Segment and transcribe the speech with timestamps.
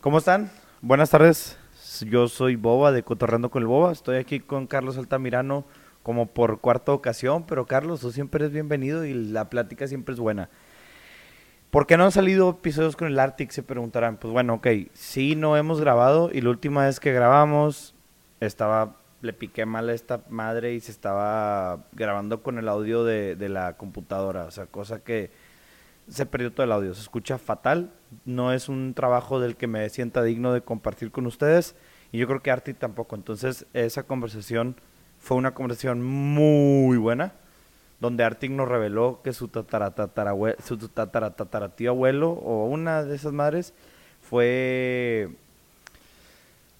[0.00, 0.50] ¿Cómo están?
[0.80, 1.58] Buenas tardes.
[2.00, 3.92] Yo soy Boba de Cotorreando con el Boba.
[3.92, 5.64] Estoy aquí con Carlos Altamirano
[6.02, 10.20] como por cuarta ocasión, pero Carlos, tú siempre eres bienvenido y la plática siempre es
[10.20, 10.48] buena.
[11.70, 13.50] ¿Por qué no han salido episodios con el Arctic?
[13.50, 14.16] Se preguntarán.
[14.16, 17.94] Pues bueno, ok, sí, no hemos grabado y la última vez que grabamos
[18.40, 23.36] estaba, le piqué mal a esta madre y se estaba grabando con el audio de,
[23.36, 25.30] de la computadora, o sea, cosa que
[26.08, 27.92] se perdió todo el audio, se escucha fatal,
[28.24, 31.74] no es un trabajo del que me sienta digno de compartir con ustedes
[32.12, 34.76] y yo creo que Arctic tampoco, entonces esa conversación
[35.18, 37.32] fue una conversación muy buena
[38.00, 43.74] donde Arctic nos reveló que su tataratatarabuelo, su tataratataratío abuelo o una de esas madres
[44.22, 45.30] fue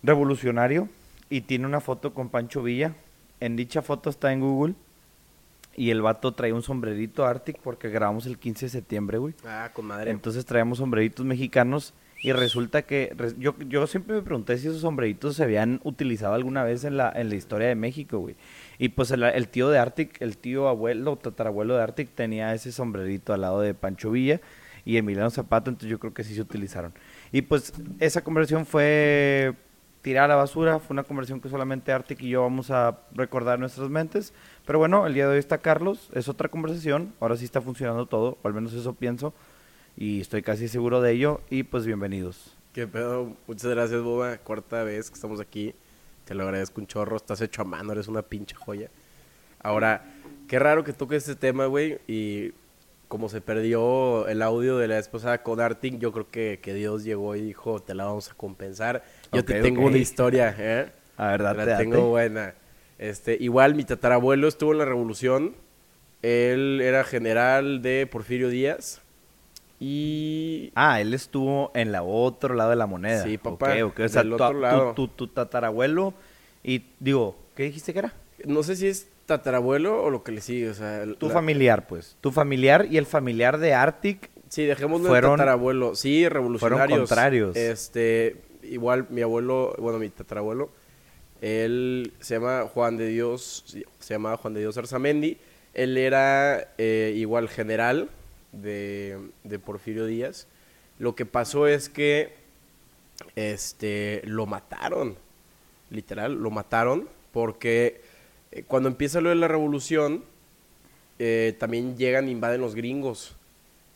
[0.03, 0.89] revolucionario
[1.29, 2.95] y tiene una foto con Pancho Villa.
[3.41, 4.75] En dicha foto está en Google
[5.79, 9.35] y el vato trae un sombrerito Arctic porque grabamos el 15 de septiembre, güey.
[9.47, 10.11] Ah, con madre.
[10.11, 14.81] Entonces traemos sombreritos mexicanos y resulta que res- yo, yo siempre me pregunté si esos
[14.81, 18.35] sombreritos se habían utilizado alguna vez en la, en la historia de México, güey.
[18.79, 22.73] Y pues el, el tío de Arctic, el tío abuelo, tatarabuelo de Arctic tenía ese
[22.73, 24.41] sombrerito al lado de Pancho Villa
[24.85, 26.93] y Emiliano Zapata, entonces yo creo que sí se utilizaron.
[27.31, 29.55] Y pues esa conversión fue
[30.03, 33.55] tirar a la basura, fue una conversión que solamente Arctic y yo vamos a recordar
[33.57, 34.33] en nuestras mentes.
[34.69, 38.05] Pero bueno, el día de hoy está Carlos, es otra conversación, ahora sí está funcionando
[38.05, 39.33] todo, o al menos eso pienso
[39.97, 42.55] y estoy casi seguro de ello y pues bienvenidos.
[42.75, 43.35] Qué pedo.
[43.47, 44.37] Muchas gracias, Boba.
[44.37, 45.75] Cuarta vez que estamos aquí.
[46.27, 47.17] Te lo agradezco un chorro.
[47.17, 48.91] Estás hecho a mano, eres una pinche joya.
[49.63, 50.05] Ahora,
[50.49, 51.99] qué raro que toques este tema, güey.
[52.07, 52.53] Y
[53.09, 57.05] como se perdió el audio de la pasada con Arctic, yo creo que, que Dios
[57.05, 59.03] llegó y dijo, te la vamos a compensar.
[59.33, 59.87] Yo te Ok, tengo ok.
[59.87, 60.93] una historia, ¿eh?
[61.17, 61.85] A ver, Te date, la date.
[61.85, 62.55] tengo buena.
[62.99, 65.55] Este, igual mi tatarabuelo estuvo en la revolución.
[66.23, 69.01] Él era general de Porfirio Díaz.
[69.81, 73.23] Y Ah, él estuvo en la otro lado de la moneda.
[73.23, 74.93] Sí, papá, Ok, ok, O sea, del tu- otro tu- lado.
[74.95, 76.15] Tu, tu tatarabuelo
[76.65, 78.15] y digo, ¿qué dijiste que era?
[78.45, 80.71] no sé si es tatarabuelo o lo que le sigue.
[80.71, 82.17] O sea, Tu la- familiar, pues.
[82.21, 84.31] Tu familiar y el familiar de Arctic.
[84.49, 85.95] Sí, dejémoslo fueron- en tatarabuelo.
[85.95, 86.99] Sí, revolucionarios.
[87.01, 87.57] contrarios.
[87.57, 90.71] Este, igual mi abuelo, bueno, mi tatarabuelo,
[91.41, 93.65] él se llama Juan de Dios,
[93.99, 95.39] se llama Juan de Dios Arzamendi.
[95.75, 98.09] Él era eh, igual general
[98.53, 100.47] de, de Porfirio Díaz.
[100.99, 102.35] Lo que pasó es que
[103.37, 105.17] este lo mataron.
[105.91, 108.01] Literal, lo mataron porque
[108.51, 110.25] eh, cuando empieza lo de la revolución,
[111.19, 113.37] eh, también llegan invaden los gringos.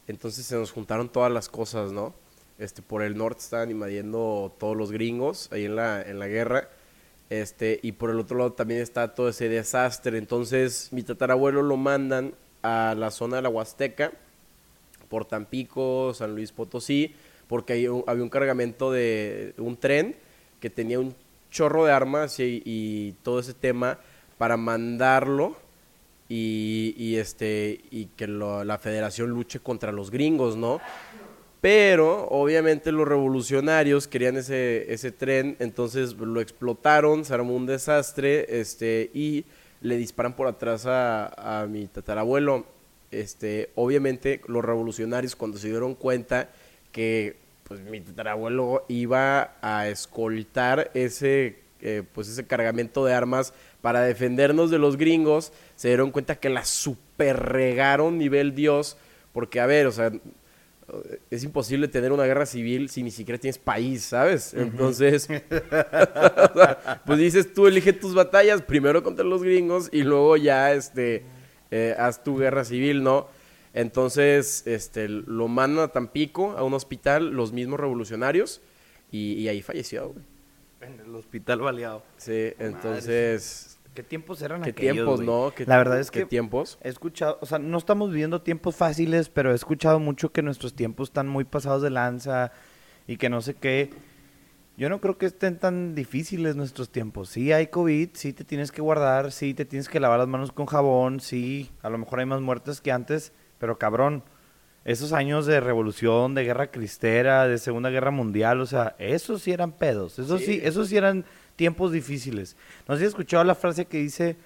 [0.07, 2.15] Entonces se nos juntaron todas las cosas, ¿no?
[2.59, 6.69] Este, por el norte estaban invadiendo todos los gringos ahí en la, en la guerra.
[7.33, 10.19] Este, y por el otro lado también está todo ese desastre.
[10.19, 14.13] Entonces, mi tatarabuelo lo mandan a la zona de la Huasteca,
[15.09, 17.15] por Tampico, San Luis Potosí,
[17.49, 17.73] porque
[18.07, 20.15] había un cargamento de un tren
[20.61, 21.15] que tenía un
[21.51, 23.99] chorro de armas y, y todo ese tema
[24.37, 25.57] para mandarlo
[26.29, 30.81] y, y, este y que lo- la federación luche contra los gringos, ¿no?
[31.63, 38.61] Pero obviamente los revolucionarios querían ese, ese tren, entonces lo explotaron, se armó un desastre,
[38.61, 39.45] este, y
[39.81, 42.67] le disparan por atrás a, a mi tatarabuelo.
[43.13, 46.51] Este, obviamente los revolucionarios cuando se dieron cuenta
[46.91, 54.03] que pues mi tatarabuelo iba a escoltar ese eh, pues ese cargamento de armas para
[54.03, 58.97] defendernos de los gringos, se dieron cuenta que la super regaron nivel Dios,
[59.33, 60.13] porque a ver, o sea,
[61.31, 64.55] es imposible tener una guerra civil si ni siquiera tienes país, ¿sabes?
[64.55, 70.37] Entonces, o sea, pues dices tú elige tus batallas primero contra los gringos y luego
[70.37, 71.25] ya este
[71.71, 73.29] eh, haz tu guerra civil, ¿no?
[73.75, 78.61] Entonces, este lo mandan a Tampico a un hospital los mismos revolucionarios
[79.11, 80.25] y, y ahí falleció, güey.
[80.83, 82.03] En el hospital baleado.
[82.17, 85.21] Sí, entonces, ¿Qué tiempos eran qué aquellos, tiempos?
[85.21, 85.53] ¿no?
[85.55, 86.79] ¿Qué- La verdad es qué que tiempos.
[86.83, 90.75] he escuchado, o sea, no estamos viviendo tiempos fáciles, pero he escuchado mucho que nuestros
[90.75, 92.53] tiempos están muy pasados de lanza
[93.07, 93.91] y que no sé qué.
[94.79, 97.29] Yo no creo que estén tan difíciles nuestros tiempos.
[97.29, 100.53] Sí hay COVID, sí te tienes que guardar, sí te tienes que lavar las manos
[100.53, 104.25] con jabón, sí, a lo mejor hay más muertes que antes, pero cabrón,
[104.87, 109.53] esos años de revolución, de guerra cristera, de Segunda Guerra Mundial, o sea, esos sí
[109.53, 110.61] eran pedos, esos sí, Sí.
[110.65, 111.27] esos sí eran
[111.57, 112.57] tiempos difíciles.
[112.89, 114.37] No sé si has escuchado la frase que dice,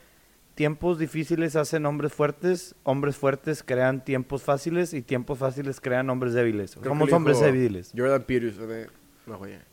[0.54, 6.32] tiempos difíciles hacen hombres fuertes, hombres fuertes crean tiempos fáciles y tiempos fáciles crean hombres
[6.34, 6.72] débiles.
[6.72, 7.92] Somos hombres débiles.
[7.96, 8.86] Jordan Peterson, eh.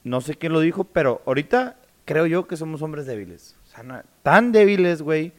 [0.03, 3.55] No sé quién lo dijo, pero ahorita creo yo que somos hombres débiles.
[3.65, 5.31] O sea, no- tan débiles, güey,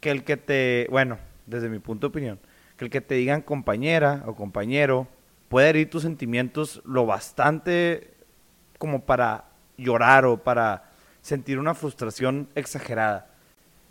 [0.00, 2.38] que el que te, bueno, desde mi punto de opinión,
[2.76, 5.06] que el que te digan compañera o compañero
[5.48, 8.10] puede herir tus sentimientos lo bastante
[8.78, 9.44] como para
[9.76, 10.90] llorar o para
[11.22, 13.30] sentir una frustración exagerada,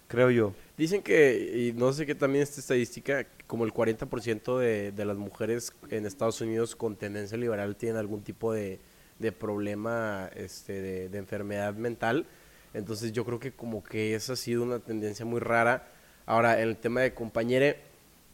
[0.08, 0.54] creo yo.
[0.78, 5.18] Dicen que, y no sé qué también esta estadística, como el 40% de, de las
[5.18, 8.80] mujeres en Estados Unidos con tendencia liberal tienen algún tipo de,
[9.22, 12.26] de problema este, de, enfermedad mental.
[12.74, 15.88] Entonces yo creo que como que esa ha sido una tendencia muy rara.
[16.26, 17.80] Ahora, en el tema de compañere,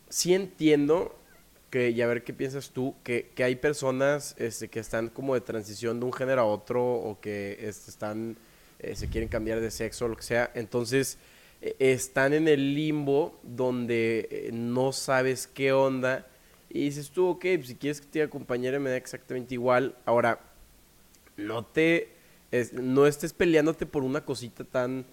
[0.10, 1.16] sí entiendo
[1.70, 5.34] que, y a ver qué piensas tú, que, que hay personas este, que están como
[5.34, 8.38] de transición de un género a otro o que este, están,
[8.80, 10.52] eh, se quieren cambiar de sexo lo que sea.
[10.54, 11.18] Entonces,
[11.62, 16.28] eh, están en el limbo donde eh, no sabes qué onda.
[16.70, 19.96] Y dices tú, ok, pues si quieres que te acompañe me da exactamente igual.
[20.06, 20.40] Ahora,
[21.38, 22.10] no te,
[22.74, 25.06] no estés peleándote por una cosita tan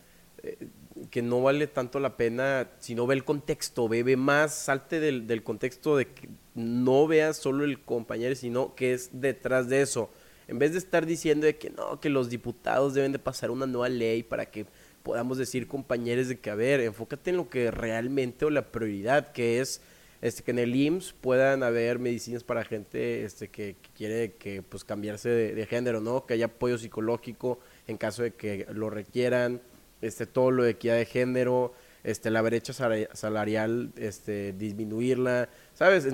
[1.11, 5.01] que no vale tanto la pena, si no ve el contexto, ve, ve más, salte
[5.01, 9.83] del, del contexto de que no veas solo el compañero, sino que es detrás de
[9.83, 10.11] eso.
[10.49, 13.67] En vez de estar diciendo de que no, que los diputados deben de pasar una
[13.67, 14.67] nueva ley para que
[15.03, 19.33] podamos decir compañeros de que, a ver, enfócate en lo que realmente o la prioridad,
[19.33, 19.81] que es
[20.23, 24.83] este, que en el IMSS puedan haber medicinas para gente este, que, quiere que, pues,
[24.83, 26.25] cambiarse de, de género, ¿no?
[26.25, 29.61] Que haya apoyo psicológico en caso de que lo requieran,
[30.01, 31.75] este, todo lo de equidad de género,
[32.05, 36.07] este, la brecha sala- salarial, este, disminuirla, ¿sabes?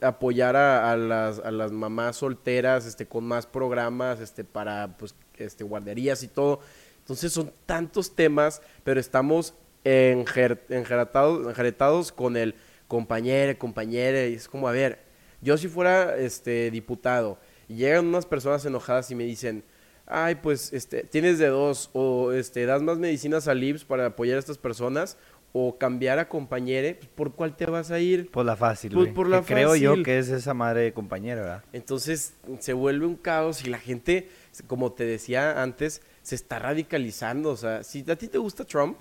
[0.00, 5.64] Apoyar a, las, a las mamás solteras, este, con más programas, este, para, pues, este,
[5.64, 6.60] guarderías y todo.
[7.00, 12.54] Entonces son tantos temas, pero estamos enjer- enjeratados, enjeretados con el
[12.88, 15.00] compañero, compañera, y es como, a ver,
[15.42, 17.38] yo si fuera este diputado
[17.68, 19.64] y llegan unas personas enojadas y me dicen,
[20.06, 24.36] ay, pues este, tienes de dos, o este, das más medicinas al IMSS para apoyar
[24.36, 25.16] a estas personas,
[25.58, 28.30] o cambiar a compañere, pues, ¿por cuál te vas a ir?
[28.30, 30.04] Por la fácil, Pues por la Que creo yo fácil.
[30.04, 31.64] que es esa madre de compañera, ¿verdad?
[31.72, 34.28] Entonces se vuelve un caos y la gente,
[34.66, 37.50] como te decía antes, se está radicalizando.
[37.50, 38.98] O sea, si a ti te gusta Trump,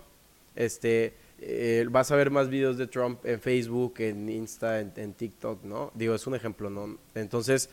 [0.56, 5.13] este, eh, vas a ver más videos de Trump en Facebook, en Insta, en, en
[5.13, 5.92] TikTok, ¿no?
[5.94, 6.98] Digo, es un ejemplo, ¿no?
[7.16, 7.69] Entonces,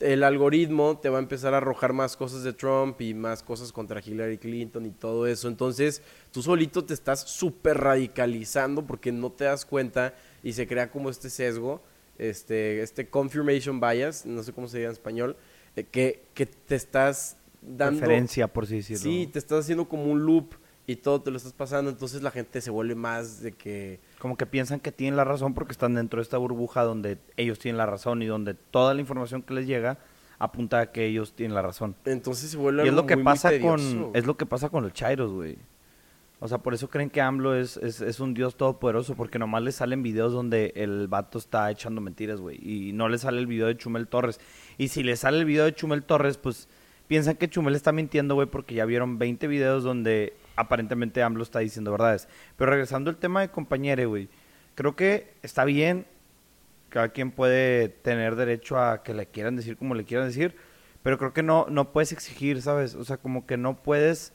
[0.00, 3.72] el algoritmo te va a empezar a arrojar más cosas de Trump y más cosas
[3.72, 5.48] contra Hillary Clinton y todo eso.
[5.48, 6.02] Entonces,
[6.32, 11.08] tú solito te estás súper radicalizando porque no te das cuenta y se crea como
[11.08, 11.82] este sesgo,
[12.18, 15.36] este, este confirmation bias, no sé cómo se diga en español,
[15.76, 18.00] eh, que, que te estás dando...
[18.00, 19.02] Referencia, por así decirlo.
[19.02, 20.54] Sí, te estás haciendo como un loop
[20.86, 24.00] y todo te lo estás pasando, entonces la gente se vuelve más de que...
[24.18, 27.58] Como que piensan que tienen la razón porque están dentro de esta burbuja donde ellos
[27.58, 29.98] tienen la razón y donde toda la información que les llega
[30.38, 31.94] apunta a que ellos tienen la razón.
[32.04, 34.68] Entonces se vuelve Y es algo lo que muy, pasa con es lo que pasa
[34.68, 35.58] con los chairos, güey.
[36.38, 39.62] O sea, por eso creen que AMLO es, es, es un dios todopoderoso, porque nomás
[39.62, 42.58] les salen videos donde el vato está echando mentiras, güey.
[42.62, 44.38] Y no le sale el video de Chumel Torres.
[44.76, 46.68] Y si le sale el video de Chumel Torres, pues
[47.08, 51.60] piensan que Chumel está mintiendo, güey, porque ya vieron 20 videos donde aparentemente AMLO está
[51.60, 52.28] diciendo verdades.
[52.56, 54.28] Pero regresando al tema de compañere, güey.
[54.74, 56.06] Creo que está bien.
[56.88, 60.56] Cada quien puede tener derecho a que le quieran decir como le quieran decir.
[61.02, 62.94] Pero creo que no, no puedes exigir, ¿sabes?
[62.94, 64.32] O sea, como que no puedes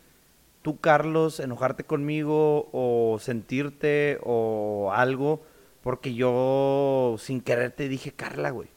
[0.61, 5.43] tú, Carlos, enojarte conmigo o sentirte o algo
[5.81, 8.69] porque yo sin querer te dije Carla, güey.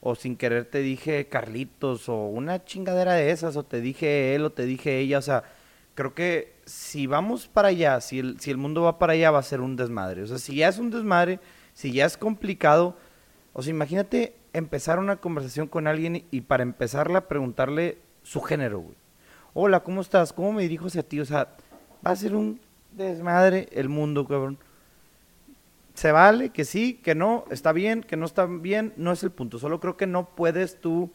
[0.00, 4.44] O sin querer te dije Carlitos o una chingadera de esas o te dije él
[4.44, 5.18] o te dije ella.
[5.18, 5.44] O sea,
[5.94, 9.38] creo que si vamos para allá, si el, si el mundo va para allá va
[9.38, 10.22] a ser un desmadre.
[10.22, 11.40] O sea, si ya es un desmadre,
[11.72, 12.96] si ya es complicado,
[13.52, 18.96] o sea, imagínate empezar una conversación con alguien y, para empezarla preguntarle su género, güey.
[19.54, 20.32] Hola, ¿cómo estás?
[20.32, 21.20] ¿Cómo me dirijo hacia ti?
[21.20, 21.56] O sea,
[22.06, 22.60] va a ser un
[22.92, 24.58] desmadre el mundo, cabrón.
[25.94, 29.30] Se vale, que sí, que no, está bien, que no está bien, no es el
[29.30, 29.58] punto.
[29.58, 31.10] Solo creo que no puedes tú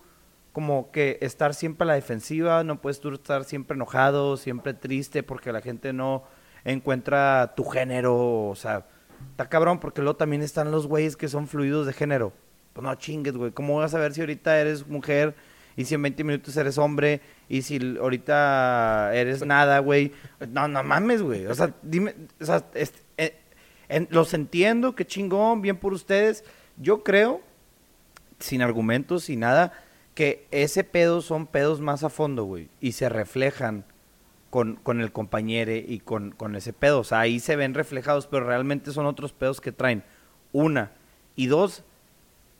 [0.51, 5.23] como que estar siempre a la defensiva, no puedes tú estar siempre enojado, siempre triste
[5.23, 6.23] porque la gente no
[6.65, 8.85] encuentra tu género, o sea,
[9.31, 12.33] está cabrón porque luego también están los güeyes que son fluidos de género.
[12.73, 15.35] Pues no chingues, güey, ¿cómo vas a ver si ahorita eres mujer
[15.75, 20.11] y si en 20 minutos eres hombre y si ahorita eres nada, güey?
[20.49, 21.45] No, no mames, güey.
[21.47, 23.37] O sea, dime, o sea, es- eh,
[23.89, 26.43] en- los entiendo, qué chingón, bien por ustedes.
[26.77, 27.41] Yo creo,
[28.39, 29.73] sin argumentos, sin nada,
[30.13, 32.69] que ese pedo son pedos más a fondo, güey.
[32.79, 33.85] Y se reflejan
[34.49, 36.99] con, con el compañero y con, con ese pedo.
[36.99, 40.03] O sea, ahí se ven reflejados, pero realmente son otros pedos que traen.
[40.51, 40.91] Una.
[41.35, 41.83] Y dos,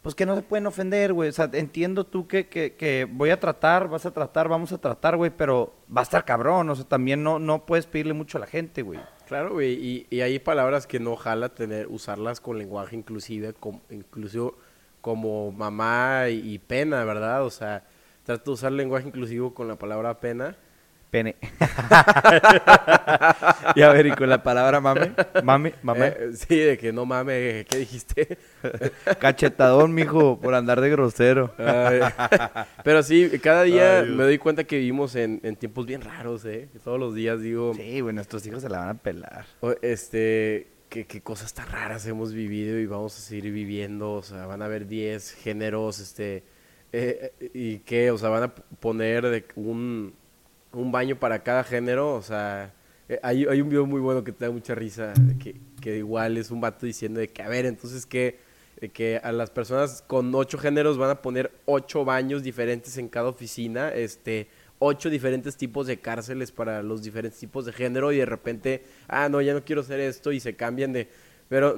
[0.02, 1.30] pues que no se pueden ofender, güey.
[1.30, 4.78] O sea, entiendo tú que, que, que voy a tratar, vas a tratar, vamos a
[4.78, 6.70] tratar, güey, pero va a estar cabrón.
[6.70, 9.00] O sea, también no, no puedes pedirle mucho a la gente, güey.
[9.28, 13.82] Claro, güey, y, y hay palabras que no jala tener, usarlas con lenguaje inclusive, como,
[13.90, 14.58] incluso
[15.02, 17.44] como mamá y, pena, ¿verdad?
[17.44, 17.84] O sea,
[18.24, 20.56] trato de usar lenguaje inclusivo con la palabra pena.
[21.10, 21.36] Pene.
[23.76, 25.12] y a ver, y con la palabra mame,
[25.44, 26.08] mame, mame.
[26.08, 28.38] Eh, sí, de que no mame, ¿qué dijiste?
[29.20, 31.54] Cachetadón, mijo, por andar de grosero.
[31.58, 32.00] Ay,
[32.86, 36.70] pero sí, cada día me doy cuenta que vivimos en, en tiempos bien raros, ¿eh?
[36.82, 39.46] Todos los días digo, Sí, güey, nuestros hijos se la van a pelar.
[39.82, 44.14] este, qué, qué cosas tan raras hemos vivido y vamos a seguir viviendo.
[44.14, 46.44] O sea, van a haber 10 géneros, este,
[46.92, 50.14] eh, y qué, o sea, van a poner un,
[50.74, 52.14] un baño para cada género.
[52.16, 52.74] O sea,
[53.08, 56.38] eh, hay, hay un video muy bueno que te da mucha risa, que, que igual
[56.38, 58.40] es un vato diciendo de que, a ver, entonces que,
[58.94, 63.30] que a las personas con ocho géneros van a poner ocho baños diferentes en cada
[63.30, 64.50] oficina, este,
[64.84, 69.30] ocho diferentes tipos de cárceles para los diferentes tipos de género y de repente, ah,
[69.30, 71.08] no, ya no quiero hacer esto y se cambian de...
[71.50, 71.76] Pero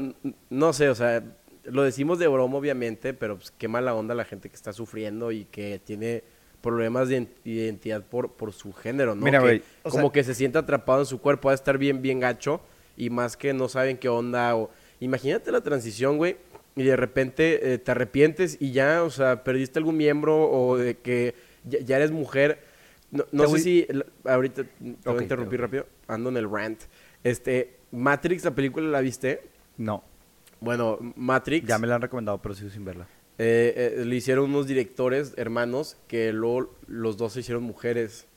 [0.49, 1.21] no sé, o sea,
[1.65, 5.31] lo decimos de broma obviamente, pero pues qué mala onda la gente que está sufriendo
[5.33, 6.23] y que tiene
[6.61, 9.25] problemas de ident- identidad por, por su género, ¿no?
[9.25, 12.01] Mira, Que como sea- que se siente atrapado en su cuerpo, va a estar bien,
[12.01, 12.61] bien gacho
[12.95, 14.71] y más que no saben qué onda o...
[15.01, 16.37] Imagínate la transición, güey,
[16.77, 20.95] y de repente eh, te arrepientes y ya, o sea, perdiste algún miembro o de
[20.95, 22.71] que ya, ya eres mujer.
[23.13, 23.87] No, no sé voy- si...
[24.25, 25.85] Ahorita te voy Ok, a interrumpir rápido.
[26.07, 26.81] Ando en el rant.
[27.23, 29.41] Este, Matrix, la película, ¿la viste?
[29.77, 30.03] No,
[30.59, 31.67] Bueno, Matrix...
[31.67, 33.07] ya me la han recomendado, pero sigo sin verla.
[33.37, 38.27] eh, eh, le hicieron unos directores, hermanos, que luego los dos se hicieron mujeres.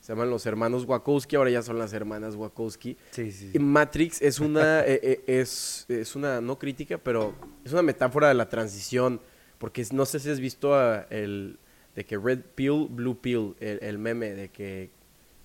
[0.00, 2.96] Se llaman los hermanos Wachowski, ahora ya son las hermanas Wachowski.
[3.10, 7.82] Sí, sí, Matrix es una, eh, eh, es, es una, no crítica, pero es una
[7.82, 9.20] metáfora de la transición.
[9.58, 11.58] Porque no sé si has visto a el,
[11.96, 14.90] de que Red Pill, Blue Pill, el, el meme de que,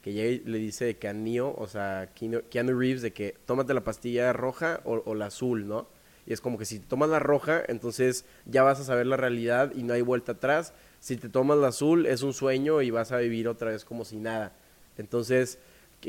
[0.04, 4.34] que le dice que a Neo, o sea, Keanu, Reeves, de que tómate la pastilla
[4.34, 5.88] roja o, o la azul, ¿no?
[6.28, 9.72] Y es como que si tomas la roja, entonces ya vas a saber la realidad
[9.76, 10.74] y no hay vuelta atrás.
[11.00, 14.06] Si te tomas la azul, es un sueño y vas a vivir otra vez como
[14.06, 14.52] si nada.
[14.98, 15.58] Entonces,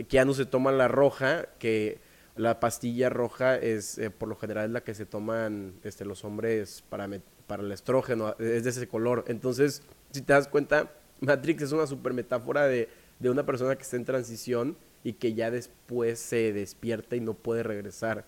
[0.08, 1.98] Keanu se toma la roja, que
[2.36, 6.82] la pastilla roja es eh, por lo general la que se toman este, los hombres
[6.88, 7.08] para,
[7.46, 9.24] para el estrógeno, es de ese color.
[9.28, 13.82] Entonces, si te das cuenta, Matrix es una super metáfora de, de una persona que
[13.82, 18.24] está en transición y que ya después se despierta y no puede regresar.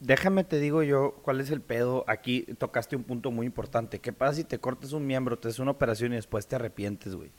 [0.00, 2.04] Déjame te digo yo cuál es el pedo.
[2.08, 4.00] Aquí tocaste un punto muy importante.
[4.00, 7.14] ¿Qué pasa si te cortas un miembro, te haces una operación y después te arrepientes,
[7.14, 7.30] güey?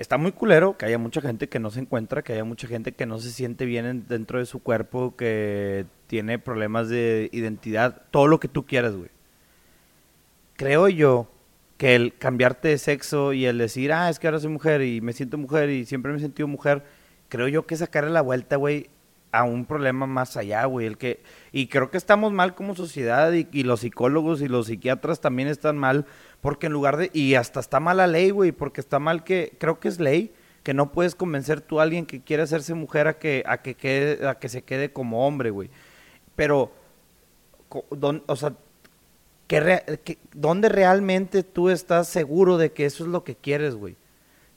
[0.00, 2.92] Está muy culero que haya mucha gente que no se encuentra, que haya mucha gente
[2.92, 8.00] que no se siente bien en- dentro de su cuerpo, que tiene problemas de identidad,
[8.10, 9.10] todo lo que tú quieras, güey.
[10.56, 11.28] Creo yo
[11.76, 15.02] que el cambiarte de sexo y el decir, ah, es que ahora soy mujer y
[15.02, 16.82] me siento mujer y siempre me he sentido mujer,
[17.28, 18.88] creo yo que sacarle la vuelta, güey,
[19.32, 20.86] a un problema más allá, güey.
[20.86, 21.22] El que,
[21.52, 25.78] y creo que estamos mal como sociedad y, los psicólogos y los psiquiatras también están
[25.78, 26.06] mal
[26.40, 29.56] porque en lugar de, y hasta está mal la ley, güey, porque está mal que,
[29.58, 30.32] creo que es ley,
[30.62, 33.74] que no puedes convencer tú a alguien que quiere hacerse mujer a que, a que,
[33.74, 35.70] quede, a que se quede como hombre, güey.
[36.36, 36.72] Pero,
[37.90, 38.54] don- o sea,
[40.32, 43.96] ¿dónde realmente tú estás seguro de que eso es lo que quieres, güey?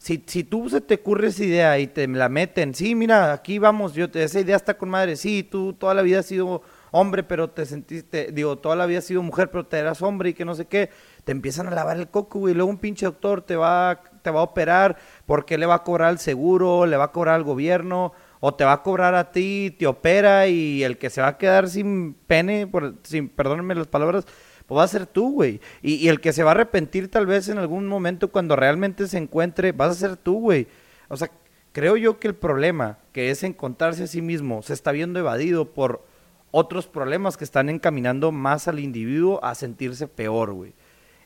[0.03, 3.57] Si, si tú se te ocurre esa idea y te la meten, sí, mira, aquí
[3.57, 7.23] vamos, yo esa idea está con madre, sí, tú toda la vida has sido hombre,
[7.23, 10.33] pero te sentiste, digo, toda la vida has sido mujer, pero te eras hombre y
[10.33, 10.89] que no sé qué,
[11.23, 14.41] te empiezan a lavar el coco, güey, luego un pinche doctor te va, te va
[14.41, 18.11] a operar, porque le va a cobrar al seguro, le va a cobrar al gobierno,
[18.41, 21.37] o te va a cobrar a ti, te opera y el que se va a
[21.37, 24.25] quedar sin pene, por, sin, perdónenme las palabras,
[24.73, 25.61] va a ser tú, güey.
[25.81, 29.07] Y, y el que se va a arrepentir tal vez en algún momento cuando realmente
[29.07, 30.67] se encuentre, vas a ser tú, güey.
[31.09, 31.29] O sea,
[31.71, 35.65] creo yo que el problema, que es encontrarse a sí mismo, se está viendo evadido
[35.73, 36.05] por
[36.51, 40.73] otros problemas que están encaminando más al individuo a sentirse peor, güey.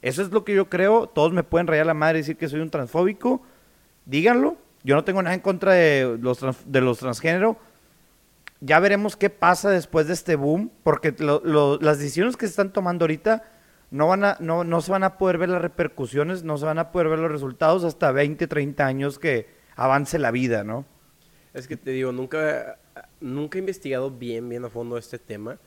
[0.02, 1.08] Eso es lo que yo creo.
[1.08, 3.42] Todos me pueden rayar la madre y decir que soy un transfóbico.
[4.06, 4.56] Díganlo.
[4.84, 7.58] Yo no tengo nada en contra de los, trans- de los transgénero.
[8.60, 12.52] Ya veremos qué pasa después de este boom, porque lo- lo- las decisiones que se
[12.52, 13.44] están tomando ahorita
[13.92, 16.80] no, van a, no, no se van a poder ver las repercusiones, no se van
[16.80, 20.86] a poder ver los resultados hasta 20, 30 años que avance la vida, ¿no?
[21.54, 22.78] Es que te digo, nunca,
[23.22, 25.60] nunca he investigado bien, bien a fondo este tema.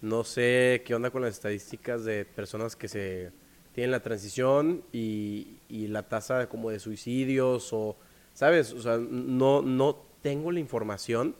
[0.00, 3.30] No sé qué onda con las estadísticas de personas que se
[3.72, 7.96] tienen la transición y, y la tasa como de suicidios o,
[8.34, 8.72] ¿sabes?
[8.72, 11.34] O sea, no, no tengo la información.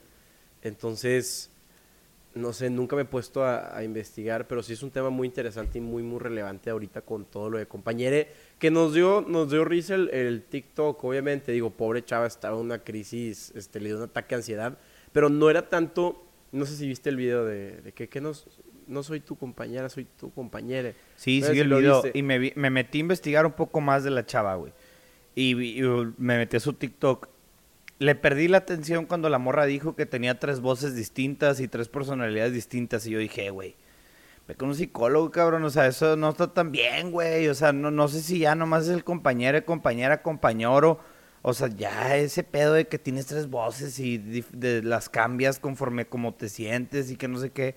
[0.62, 1.50] Entonces,
[2.34, 5.26] no sé, nunca me he puesto a, a investigar, pero sí es un tema muy
[5.26, 8.28] interesante y muy, muy relevante ahorita con todo lo de compañere,
[8.58, 12.62] que nos dio, nos dio risa el, el TikTok, obviamente, digo, pobre chava, estaba en
[12.64, 14.78] una crisis, este, le dio un ataque de ansiedad,
[15.12, 18.32] pero no era tanto, no sé si viste el video de, de que, que no,
[18.86, 20.92] no soy tu compañera, soy tu compañera.
[21.16, 22.02] Sí, No sí, si el lo video.
[22.02, 22.18] viste.
[22.18, 24.72] Y me, vi- me metí a investigar un poco más de la chava, güey.
[25.34, 25.82] y, y
[26.16, 27.28] me metí a su TikTok.
[28.02, 31.88] Le perdí la atención cuando la morra dijo que tenía tres voces distintas y tres
[31.88, 33.06] personalidades distintas.
[33.06, 33.76] Y yo dije, "Eh, güey,
[34.48, 35.62] ve con un psicólogo, cabrón.
[35.64, 37.46] O sea, eso no está tan bien, güey.
[37.48, 40.98] O sea, no, no sé si ya nomás es el compañero, compañera, compañero.
[41.42, 46.06] O sea, ya ese pedo de que tienes tres voces y de- las cambias conforme
[46.06, 47.76] como te sientes y que no sé qué.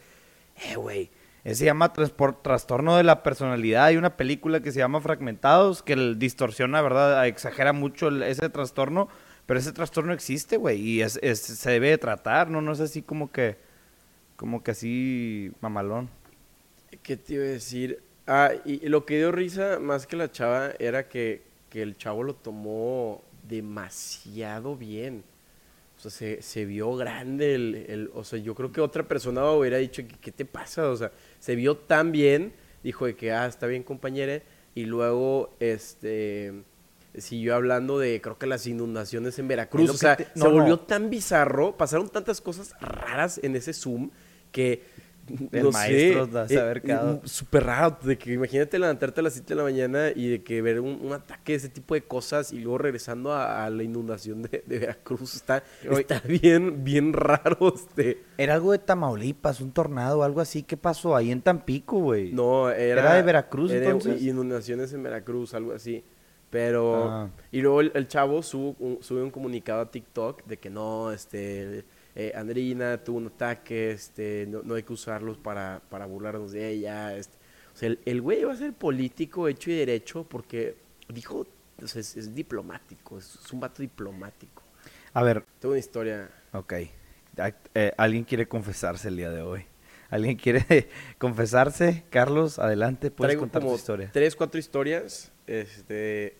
[0.71, 1.11] Eh, güey.
[1.43, 3.85] Ese se llama trastorno de la personalidad.
[3.85, 7.27] Hay una película que se llama Fragmentados, que distorsiona, ¿verdad?
[7.27, 9.07] Exagera mucho el- ese trastorno,
[9.45, 12.61] pero ese trastorno existe, güey, y es, se debe de tratar, ¿no?
[12.61, 13.57] No es así como que,
[14.37, 16.09] como que así mamalón.
[17.03, 18.01] ¿Qué te iba a decir?
[18.27, 22.23] Ah, y, lo que dio risa más que la chava era que, que el chavo
[22.23, 25.23] lo tomó demasiado bien.
[25.97, 29.49] O sea, se, se vio grande el, el- O sea, yo creo que otra persona
[29.51, 30.89] hubiera dicho, ¿qué, te pasa?
[30.89, 34.43] O sea, se vio tan bien, dijo de que, ah, está bien, compañere.
[34.75, 36.53] Y luego, este...
[37.19, 39.89] Siguió hablando de, creo que las inundaciones en Veracruz.
[39.89, 40.51] O sea, se no.
[40.51, 44.09] volvió tan bizarro, pasaron tantas cosas raras en ese Zoom
[44.51, 44.83] que...
[45.51, 47.15] El no maestro sé, quedado.
[47.15, 50.43] mm, súper raro, de que imagínate levantarte a las 7 de la mañana y de
[50.43, 53.69] que ver un, un ataque de ese tipo de cosas y luego regresando a, a
[53.71, 55.33] la inundación de, de Veracruz.
[55.33, 58.21] Está, está bien, bien raro este.
[58.37, 60.61] Era algo de Tamaulipas, un tornado, algo así.
[60.61, 62.31] ¿Qué pasó ahí en Tampico, güey?
[62.31, 63.01] No, era...
[63.01, 64.21] ¿Era de Veracruz, era entonces?
[64.21, 66.03] Inundaciones en Veracruz, algo así.
[66.55, 67.09] Pero...
[67.11, 67.29] Ah.
[67.51, 71.11] Y luego el, el chavo sube un, sube un comunicado a TikTok de que no,
[71.11, 71.83] este...
[72.15, 76.69] eh, Andrina tuvo un ataque, este, no, no hay que usarlos para, para burlarnos de
[76.69, 77.13] ella.
[77.17, 77.35] Este.
[77.73, 80.77] O sea, el, güey va a ser político hecho y derecho porque
[81.09, 81.45] dijo,
[81.83, 84.63] o sea, es, es diplomático, es, es un vato diplomático.
[85.11, 86.29] A ver, Tengo una historia.
[86.53, 86.73] ok.
[87.73, 89.65] Eh, Alguien quiere confesarse el día de hoy.
[90.09, 92.05] ¿Alguien quiere confesarse?
[92.09, 94.09] Carlos, adelante, puedes Traigo contar tu como historia.
[94.13, 96.37] tres, cuatro historias, este,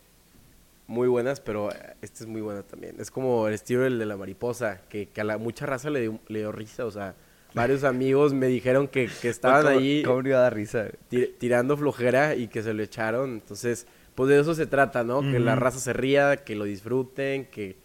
[0.88, 2.96] muy buenas, pero eh, esta es muy buena también.
[3.00, 6.02] Es como el estilo del de la mariposa, que, que a la mucha raza le
[6.02, 7.16] dio, le dio risa, o sea,
[7.54, 10.88] varios amigos me dijeron que, que estaban ¿Cómo- ahí ¿Cómo iba a dar risa?
[11.10, 15.22] ti- tirando flojera y que se lo echaron, entonces, pues de eso se trata, ¿no?
[15.22, 17.76] Que la raza se ría, que lo disfruten, que,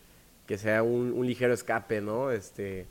[0.47, 2.31] que sea un, un ligero escape, ¿no?
[2.31, 2.87] Este,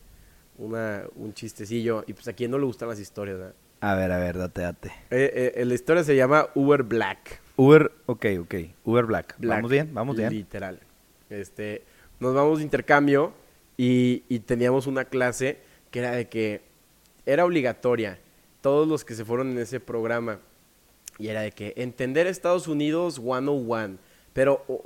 [0.57, 3.55] una, un chistecillo, y pues a quien no le gustan las historias, ¿verdad?
[3.81, 4.91] A ver, a ver, date, date.
[5.09, 7.39] Eh, eh, la historia se llama Uber Black.
[7.59, 8.55] Uber, ok, ok.
[8.85, 9.35] Uber Black.
[9.37, 10.31] Black, Vamos bien, vamos bien.
[10.31, 10.79] Literal.
[11.29, 11.83] Este,
[12.21, 13.33] nos vamos de intercambio
[13.75, 15.59] y, y teníamos una clase
[15.91, 16.61] que era de que
[17.25, 18.17] era obligatoria.
[18.61, 20.39] Todos los que se fueron en ese programa.
[21.17, 23.97] Y era de que entender Estados Unidos 101.
[24.31, 24.85] Pero, o,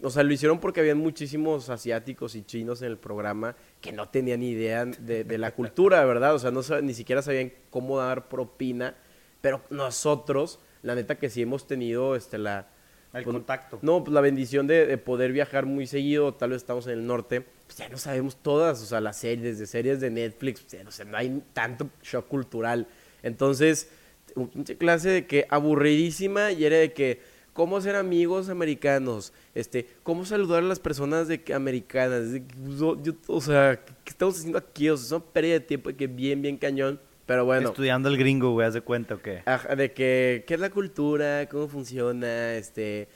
[0.00, 4.08] o sea, lo hicieron porque habían muchísimos asiáticos y chinos en el programa que no
[4.08, 6.34] tenían ni idea de, de la cultura, ¿verdad?
[6.34, 8.96] O sea, no ni siquiera sabían cómo dar propina.
[9.42, 12.68] Pero nosotros, la neta que sí hemos tenido este, la,
[13.12, 13.78] El pues, contacto.
[13.82, 17.06] No, pues la bendición de, de poder viajar muy seguido, tal vez estamos en el
[17.06, 20.96] norte, pues ya no sabemos todas, o sea, las series, de series de Netflix, pues,
[20.98, 22.86] ya, no hay tanto shock cultural.
[23.22, 23.88] Entonces,
[24.36, 27.20] un pinche clase de que aburridísima y era de que
[27.52, 32.54] cómo ser amigos americanos, este, cómo saludar a las personas de que, americanas, de que,
[32.56, 34.90] pues, yo- yo- o sea, ¿qué estamos haciendo aquí?
[34.90, 37.68] O sea, es una pérdida de tiempo de que bien, bien cañón, pero bueno.
[37.68, 39.42] Estudiando el gringo, güey, haz de cuenta o qué.
[39.46, 41.48] Ajá, de que, ¿qué es la cultura?
[41.48, 42.54] ¿Cómo funciona?
[42.54, 43.08] Este,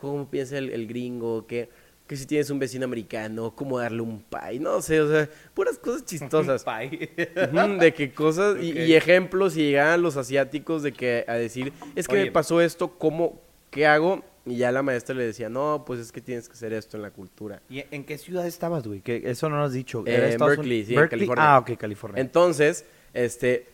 [0.00, 1.46] ¿Cómo piensa el, el gringo?
[1.46, 1.68] ¿Qué,
[2.06, 3.54] que si tienes un vecino americano?
[3.54, 4.60] ¿Cómo darle un pie?
[4.60, 6.64] No sé, o sea, puras cosas chistosas.
[6.64, 11.72] Ujú, de que cosas y, y ejemplos y llegaban los asiáticos de que a decir,
[11.94, 12.24] es que Oye.
[12.26, 13.40] me pasó esto, ¿cómo,
[13.70, 14.22] qué hago?
[14.44, 17.02] Y ya la maestra le decía, no, pues es que tienes que hacer esto en
[17.02, 17.60] la cultura.
[17.68, 19.00] ¿Y en qué ciudad estabas, güey?
[19.00, 20.04] Que eso no nos has dicho.
[20.06, 21.54] Eh, ¿Era en Berkeley, sí, en California.
[21.56, 22.20] Ah, ok, California.
[22.20, 22.86] Entonces,
[23.16, 23.66] este,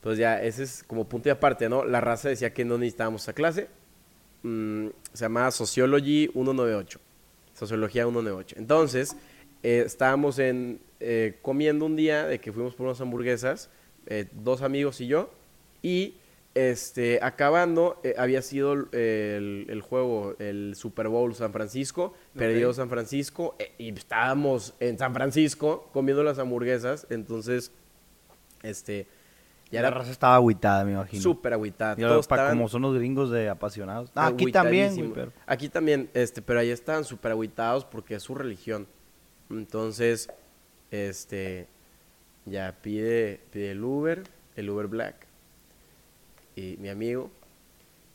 [0.00, 1.84] pues ya, ese es como punto y aparte, ¿no?
[1.84, 3.68] La raza decía que no necesitábamos esa clase.
[4.42, 7.00] Mm, se llamaba Sociology 198.
[7.54, 8.56] Sociología 198.
[8.58, 9.16] Entonces,
[9.62, 13.70] eh, estábamos en, eh, comiendo un día de que fuimos por unas hamburguesas,
[14.06, 15.30] eh, dos amigos y yo,
[15.82, 16.14] y
[16.54, 22.72] este, acabando, había sido el, el juego, el Super Bowl San Francisco, perdió.
[22.72, 27.70] San Francisco, y estábamos en San Francisco comiendo las hamburguesas, entonces,
[28.62, 29.06] este,
[29.70, 31.22] Ya la raza estaba agüitada, me imagino.
[31.22, 31.96] súper agüitada.
[31.96, 34.10] Ya, Todos estaban como son los gringos de apasionados.
[34.14, 35.14] Ah, aquí también, güey, agüitadísimos.
[35.14, 35.32] pero...
[35.46, 38.86] Aquí también, este, pero ahí estaban súper agüitados porque es su religión.
[39.50, 40.28] Entonces,
[40.90, 41.66] este,
[42.46, 44.22] ya pide, pide el Uber,
[44.56, 45.26] el Uber Black.
[46.56, 47.30] Y mi amigo,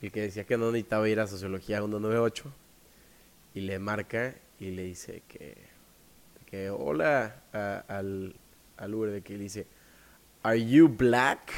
[0.01, 2.51] el que decía que no necesitaba ir a Sociología 198,
[3.55, 5.55] y le marca y le dice que,
[6.47, 8.35] que hola a- al,
[8.77, 9.67] al Uber, de que le dice,
[10.43, 11.51] ¿Are you black?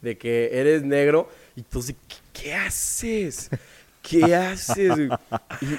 [0.00, 1.28] De que eres negro.
[1.54, 3.50] Y entonces, ¿qué, qué haces?
[4.02, 4.96] ¿qué haces?
[4.96, 5.08] güey?"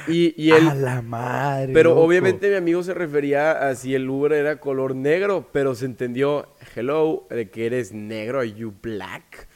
[0.07, 1.73] Y, y, y él, A la madre.
[1.73, 2.03] pero loco.
[2.03, 6.47] obviamente mi amigo se refería a si el Uber era color negro, pero se entendió,
[6.75, 9.47] hello, de que eres negro, are you black?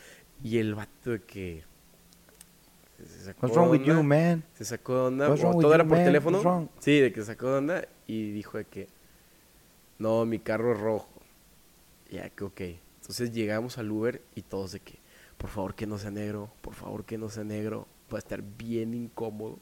[0.44, 1.64] Y el vato de que...
[2.98, 4.44] Se sacó What's wrong with you, man?
[4.56, 6.06] Se sacó de onda, What's o wrong with todo you, era por man?
[6.06, 6.70] teléfono.
[6.80, 8.88] Sí, de que se sacó de onda y dijo de que,
[10.00, 11.08] no, mi carro es rojo.
[12.10, 12.62] Ya que ok.
[13.08, 15.00] Entonces llegamos al Uber y todos de que,
[15.38, 18.44] por favor que no sea negro, por favor que no sea negro, va a estar
[18.58, 19.60] bien incómodo.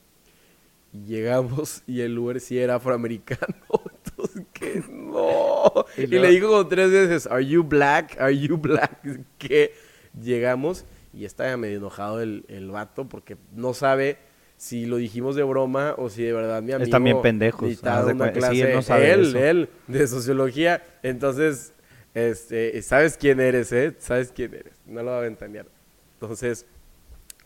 [0.91, 3.55] Y llegamos y el Uber sí era afroamericano.
[4.05, 5.71] Entonces que no.
[5.95, 8.19] Y le dijo como tres veces, are you black?
[8.19, 8.99] Are you black?
[9.37, 9.73] Que
[10.19, 14.17] llegamos y está medio enojado el, el vato porque no sabe
[14.57, 18.11] si lo dijimos de broma o si de verdad mi amigo Están bien pendejos, necesitaba
[18.11, 19.37] una clase sí, él no sabe él, eso.
[19.37, 20.81] él, de sociología.
[21.03, 21.74] Entonces,
[22.15, 23.93] este, sabes quién eres, ¿eh?
[23.99, 24.73] Sabes quién eres.
[24.87, 25.67] No lo va a ventanear.
[26.13, 26.65] Entonces,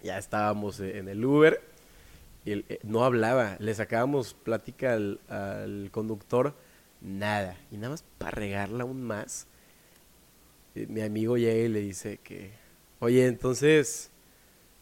[0.03, 1.59] ya estábamos eh, en el Uber
[2.45, 3.57] y él, eh, no hablaba.
[3.59, 6.53] Le sacábamos plática al, al conductor,
[7.01, 7.57] nada.
[7.71, 9.47] Y nada más para regarla aún más,
[10.75, 12.51] eh, mi amigo llega y le dice que,
[12.99, 14.11] oye, entonces,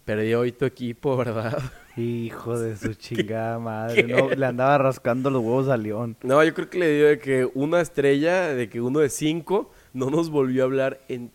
[0.04, 1.58] perdió hoy tu equipo, ¿verdad?
[1.96, 4.04] Hijo de su chingada madre.
[4.04, 6.18] No, le andaba rascando los huevos a León.
[6.24, 9.72] No, yo creo que le dio de que una estrella, de que uno de cinco,
[9.98, 11.32] no nos volvió a hablar en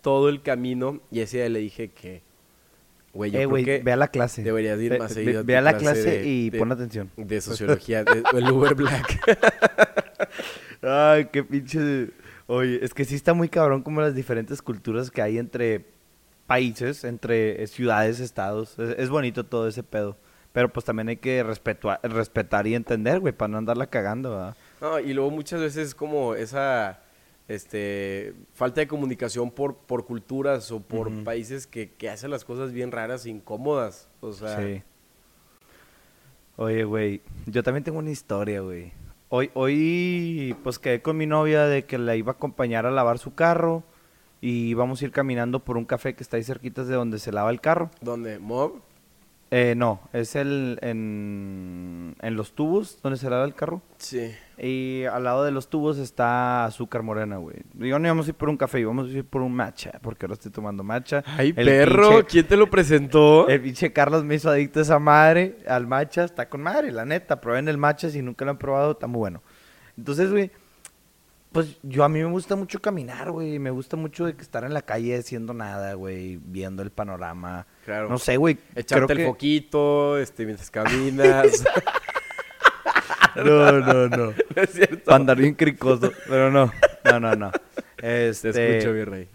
[0.00, 1.00] todo el camino.
[1.10, 2.22] Y ese día le dije que,
[3.12, 4.42] güey, yo Eh, creo güey, que ve a la clase.
[4.42, 5.44] deberías ir más ve- seguido.
[5.44, 7.10] ve a la clase de- y de- pon atención.
[7.16, 9.20] De sociología, de- el Uber Black.
[10.82, 12.10] Ay, qué pinche.
[12.46, 15.84] Oye, es que sí está muy cabrón como las diferentes culturas que hay entre
[16.46, 18.78] países, entre eh, ciudades, estados.
[18.78, 20.16] Es, es bonito todo ese pedo.
[20.52, 24.56] Pero pues también hay que respetua- respetar y entender, güey, para no andarla cagando, ¿verdad?
[24.80, 27.00] No, y luego muchas veces es como esa
[27.48, 32.72] este, falta de comunicación por, por culturas o por países que, que hacen las cosas
[32.72, 34.08] bien raras e incómodas.
[34.20, 34.82] O sea, Sí.
[36.58, 38.92] Oye, güey, yo también tengo una historia, güey.
[39.28, 43.18] Hoy, hoy, pues quedé con mi novia de que la iba a acompañar a lavar
[43.18, 43.82] su carro
[44.40, 47.32] y íbamos a ir caminando por un café que está ahí cerquita de donde se
[47.32, 47.90] lava el carro.
[48.00, 48.80] donde Mob,
[49.50, 53.82] Eh, no, es el en, en los tubos donde se lava el carro.
[53.98, 54.32] sí.
[54.58, 57.56] Y al lado de los tubos está azúcar morena, güey.
[57.74, 60.24] Yo no íbamos a ir por un café, íbamos a ir por un matcha, porque
[60.24, 61.22] ahora estoy tomando matcha.
[61.26, 63.46] Ay, El perro, pinche- ¿quién te lo presentó?
[63.48, 67.04] el pinche Carlos me hizo adicto a esa madre, al matcha, está con madre, la
[67.04, 67.38] neta.
[67.38, 69.42] Prueben el matcha si nunca lo han probado, está muy bueno.
[69.98, 70.50] Entonces, güey,
[71.52, 73.58] pues yo a mí me gusta mucho caminar, güey.
[73.58, 77.66] Me gusta mucho estar en la calle haciendo nada, güey, viendo el panorama.
[77.86, 78.08] Claro.
[78.10, 78.58] No sé, güey.
[78.74, 81.64] Echarte el que- foquito, este, mientras caminas.
[83.36, 84.32] No, no, no.
[84.56, 85.04] No es cierto.
[85.04, 86.72] Para andar bien cricoso, pero no.
[87.04, 87.52] No, no, no.
[87.96, 89.28] Te Este, escucho, mi rey.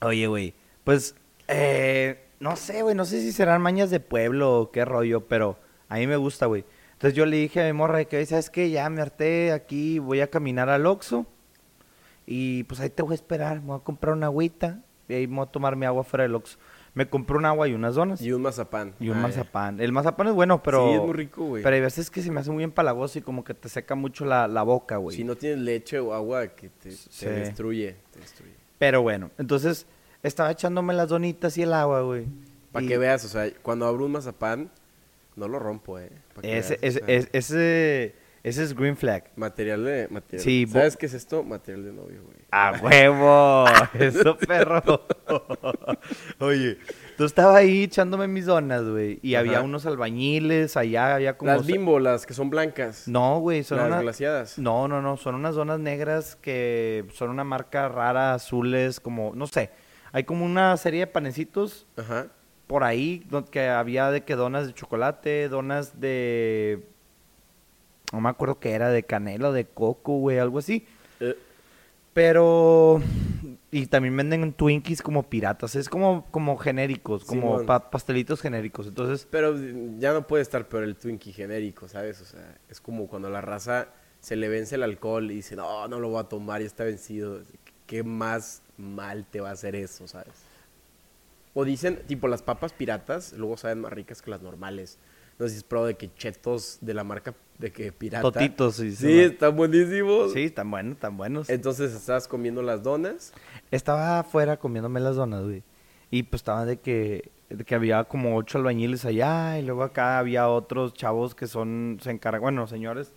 [0.00, 1.14] Oye, güey, pues,
[1.48, 5.58] eh, no sé, güey, no sé si serán mañas de pueblo o qué rollo, pero
[5.88, 6.64] a mí me gusta, güey.
[6.92, 8.70] Entonces yo le dije a mi morra que, ¿sabes qué?
[8.70, 11.26] Ya me harté aquí, voy a caminar al Oxxo
[12.26, 15.26] y pues ahí te voy a esperar, me voy a comprar una agüita y ahí
[15.26, 16.58] me voy a tomar mi agua fuera del Oxxo.
[16.98, 18.92] Me compré un agua y unas donas Y un mazapán.
[18.98, 19.80] y un Ah, mazapán.
[19.80, 20.88] El mazapán es bueno, pero...
[20.88, 21.62] Sí, es muy rico, güey.
[21.62, 24.24] Pero hay veces que se me hace muy empalagoso y como que te seca mucho
[24.24, 25.16] la, la boca, güey.
[25.16, 27.96] Si no tienes leche o agua, que te, destruye.
[28.12, 28.52] Te destruye.
[28.78, 29.86] Pero bueno, entonces
[30.24, 32.26] estaba echándome las donitas y el agua, güey.
[32.72, 34.68] Para Y que veas, o sea, cuando abro un mazapán,
[35.36, 36.10] no lo rompo, ¿eh?
[36.42, 38.14] Ese, veas, o sea, es- ese,
[38.48, 39.30] ese es green flag.
[39.36, 40.08] Material de...
[40.10, 40.42] Material.
[40.42, 41.42] Sí, ¿Sabes qué es esto?
[41.42, 42.38] Material de novio, güey.
[42.50, 43.64] ¡A huevo!
[43.98, 44.82] Eso, perro.
[46.38, 46.78] Oye,
[47.16, 49.18] tú estaba ahí echándome mis donas, güey.
[49.22, 51.52] Y había unos albañiles, allá había como...
[51.52, 53.06] Las bimbo, las que son blancas.
[53.06, 54.58] No, güey, son las glaciadas.
[54.58, 59.46] No, no, no, son unas donas negras que son una marca rara, azules, como, no
[59.46, 59.70] sé.
[60.12, 62.28] Hay como una serie de panecitos Ajá.
[62.66, 66.88] por ahí que había de que donas de chocolate, donas de...
[68.12, 70.86] No me acuerdo qué era, de canela de coco, güey, algo así.
[71.20, 71.36] Eh,
[72.12, 73.00] Pero...
[73.70, 78.86] Y también venden Twinkies como piratas, es como, como genéricos, como pa- pastelitos genéricos.
[78.86, 79.54] Entonces, pero
[79.98, 82.20] ya no puede estar peor el Twinkie genérico, ¿sabes?
[82.22, 83.88] O sea, es como cuando la raza
[84.20, 86.84] se le vence el alcohol y dice, no, no lo voy a tomar, ya está
[86.84, 87.42] vencido.
[87.86, 90.32] ¿Qué más mal te va a hacer eso, sabes?
[91.54, 94.98] O dicen, tipo, las papas piratas luego saben más ricas que las normales.
[95.38, 98.22] No sé si es pro de que chetos de la marca de que pirata.
[98.22, 98.92] totitos, sí.
[98.94, 100.32] Sí, están buenísimos.
[100.32, 101.50] Sí, están buenos, están buenos.
[101.50, 103.32] Entonces estabas comiendo las donas.
[103.70, 105.62] Estaba afuera comiéndome las donas, güey.
[106.10, 110.18] Y pues estaba de que, de que había como ocho albañiles allá y luego acá
[110.18, 113.12] había otros chavos que son, se encargan, bueno, señores,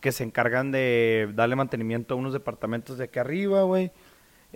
[0.00, 3.92] que se encargan de darle mantenimiento a unos departamentos de aquí arriba, güey.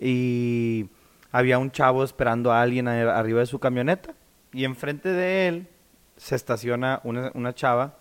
[0.00, 0.90] Y
[1.30, 4.14] había un chavo esperando a alguien a- arriba de su camioneta.
[4.52, 5.68] Y enfrente de él,
[6.16, 7.97] se estaciona una, una chava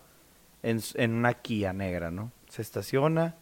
[0.62, 2.32] en, en una Kia negra, ¿no?
[2.48, 3.36] Se estaciona,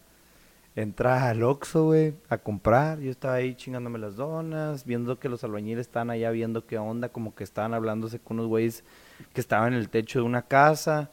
[0.75, 3.01] entra al Oxxo, güey, a comprar.
[3.01, 7.09] Yo estaba ahí chingándome las donas, viendo que los albañiles estaban allá viendo qué onda,
[7.09, 8.85] como que estaban hablándose con unos güeyes
[9.33, 11.11] que estaban en el techo de una casa.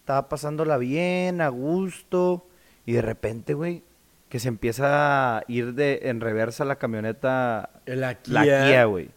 [0.00, 2.46] Estaba pasándola bien, a gusto,
[2.86, 3.82] y de repente, güey,
[4.28, 8.34] que se empieza a ir de en reversa la camioneta La Kia.
[8.34, 9.10] la Kia, güey.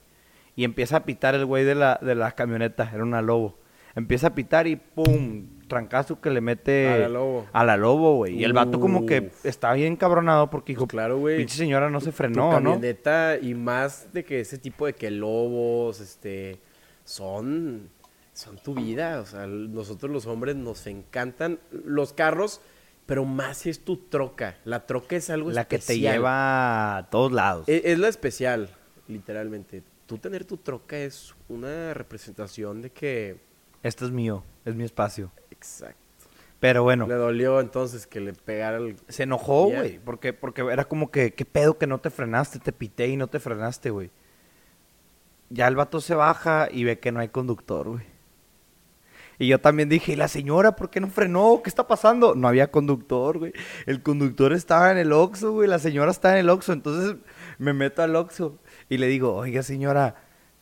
[0.56, 3.58] Y empieza a pitar el güey de la, de la camioneta, era una lobo.
[3.96, 7.48] Empieza a pitar y pum, trancazo que le mete A la Lobo.
[7.54, 8.38] a la lobo, güey.
[8.38, 11.38] Y el vato como que estaba bien cabronado porque dijo, Pues claro, güey.
[11.38, 12.52] pinche señora no se Tu frenó, ¿no?
[12.52, 16.60] camioneta y más de que ese tipo de que lobos, este,
[17.06, 17.90] son,
[18.34, 19.22] son tu vida.
[19.22, 22.60] O sea, nosotros los hombres nos encantan los carros,
[23.06, 24.58] pero más si es tu troca.
[24.66, 26.14] La troca es algo La que te especial.
[26.16, 27.64] lleva a todos lados.
[27.70, 28.70] Es, es la especial,
[29.08, 29.84] literalmente.
[30.06, 33.49] Tú tener tu troca es una representación de que...
[33.84, 35.32] Esto es mío, es mi espacio.
[35.52, 35.98] Exacto.
[36.60, 38.98] Pero bueno, Le dolió entonces que le pegara el...
[39.08, 42.60] se enojó, güey, porque, porque era como que, ¿qué pedo que no te frenaste?
[42.60, 44.12] Te pité y no te frenaste, güey.
[45.50, 48.04] Ya el vato se baja y ve que no hay conductor, güey.
[49.42, 51.62] Y yo también dije, ¿y la señora por qué no frenó?
[51.64, 52.36] ¿Qué está pasando?
[52.36, 53.54] No había conductor, güey.
[53.86, 55.70] El conductor estaba en el Oxxo, güey.
[55.70, 56.74] La señora estaba en el Oxxo.
[56.74, 57.16] Entonces
[57.58, 60.16] me meto al Oxxo y le digo, oiga, señora,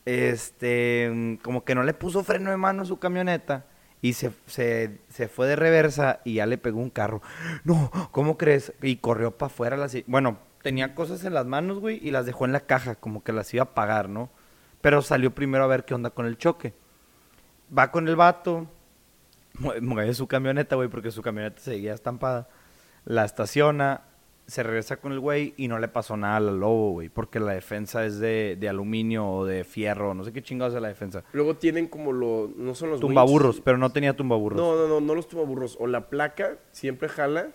[0.08, 3.65] este, como que no le puso freno de mano a su camioneta
[4.02, 7.22] y se, se, se fue de reversa y ya le pegó un carro.
[7.65, 8.72] No, ¿cómo crees?
[8.82, 9.76] Y corrió para afuera.
[9.76, 12.96] La, se- bueno, tenía cosas en las manos, güey, y las dejó en la caja,
[12.96, 14.30] como que las iba a pagar, ¿no?
[14.80, 16.74] Pero salió primero a ver qué onda con el choque.
[17.78, 18.67] Va con el vato,
[19.60, 22.48] mue- mueve su camioneta, güey, porque su camioneta seguía estampada.
[23.04, 24.02] La estaciona,
[24.47, 27.51] se regresa con el güey y no le pasó nada al lobo, güey, porque la
[27.51, 31.23] defensa es de, de aluminio o de fierro, no sé qué chingados es la defensa.
[31.33, 32.49] Luego tienen como lo...
[32.55, 34.57] No son los Tumbaburros, winch, pero no tenía tumbaburros.
[34.57, 35.75] No, no, no, no los tumbaburros.
[35.79, 37.49] O la placa siempre jala,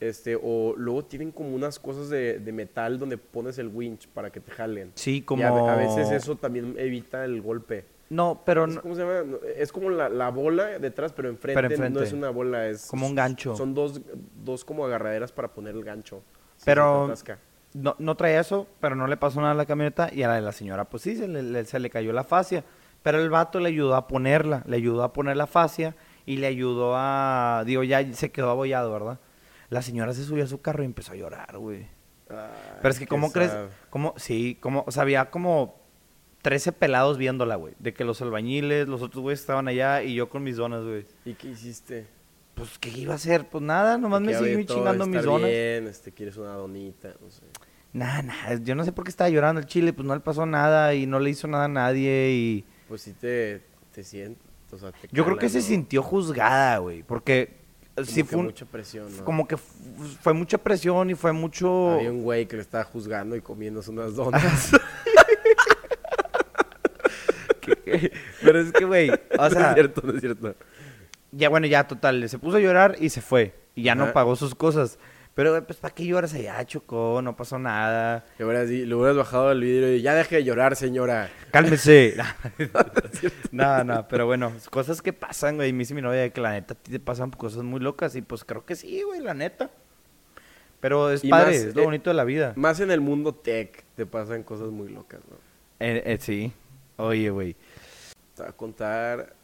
[0.00, 4.30] este, o luego tienen como unas cosas de, de metal donde pones el winch para
[4.30, 4.90] que te jalen.
[4.96, 5.44] Sí, Y como...
[5.46, 7.84] a veces eso también evita el golpe.
[8.10, 9.22] No, pero no- ¿Cómo se llama?
[9.24, 11.98] No, Es como la, la bola detrás, pero enfrente, Pero enfrente.
[11.98, 12.86] no es una bola, es...
[12.86, 13.56] Como un gancho.
[13.56, 14.00] Son dos,
[14.44, 16.22] dos como agarraderas para poner el gancho.
[16.56, 17.38] si Pero- se te atasca.
[17.72, 20.34] no, no traía eso, pero no le pasó nada a la camioneta y a la
[20.34, 22.62] de la señora, pues sí, se le, le- se le cayó la fascia.
[23.02, 26.46] Pero el vato le ayudó a ponerla, le ayudó a poner la fascia y le
[26.46, 27.62] ayudó a...
[27.66, 29.18] Digo, ya se quedó abollado, ¿verdad?
[29.70, 31.86] La señora se subió a su carro y empezó a llorar, güey.
[32.30, 32.36] Ay,
[32.80, 33.50] Pero es que, qué ¿cómo crees?
[33.50, 33.66] sad.
[33.90, 34.14] ¿Cómo?
[34.16, 35.83] Sí, como, o sea, había como
[36.44, 37.72] 13 pelados viéndola, güey.
[37.78, 41.06] De que los albañiles, los otros güeyes estaban allá y yo con mis donas, güey.
[41.24, 42.06] ¿Y qué hiciste?
[42.54, 43.48] Pues, ¿qué iba a hacer?
[43.48, 45.48] Pues nada, nomás me seguí todo chingando mis donas.
[45.48, 47.44] bien, este, quieres una donita, no sé.
[47.94, 50.44] Nah, nah, yo no sé por qué estaba llorando el chile, pues no le pasó
[50.44, 52.64] nada y no le hizo nada a nadie y...
[52.88, 53.62] Pues sí te,
[53.94, 57.56] te sientes, o sea, te Yo creo que se sintió juzgada, güey, porque
[57.94, 59.24] Como sí fue un- mucha presión, ¿no?
[59.24, 61.92] como que fue mucha presión y fue mucho...
[61.92, 64.72] Había un güey que le estaba juzgando y comiéndose unas donas.
[68.42, 70.54] Pero es que, güey, o no es sea, cierto, no es cierto.
[71.32, 74.36] ya bueno, ya total, se puso a llorar y se fue y ya no pagó
[74.36, 74.98] sus cosas.
[75.34, 77.20] Pero, güey, pues, ¿para qué lloras allá, Chocó?
[77.20, 78.24] No pasó nada.
[78.38, 81.28] Le hubieras, hubieras bajado el vidrio y ya deje de llorar, señora.
[81.50, 82.14] Cálmese.
[83.50, 85.72] no, no, pero bueno, cosas que pasan, güey.
[85.72, 88.22] Me dice mi novia que la neta a ti te pasan cosas muy locas y
[88.22, 89.70] pues creo que sí, güey, la neta.
[90.78, 92.52] Pero es Y padre, más, es lo eh, bonito de la vida.
[92.54, 95.36] Más en el mundo tech te pasan cosas muy locas, ¿no?
[95.80, 96.52] Eh, eh, sí.
[96.96, 97.56] Oye, güey,
[98.34, 99.34] Te voy a contar,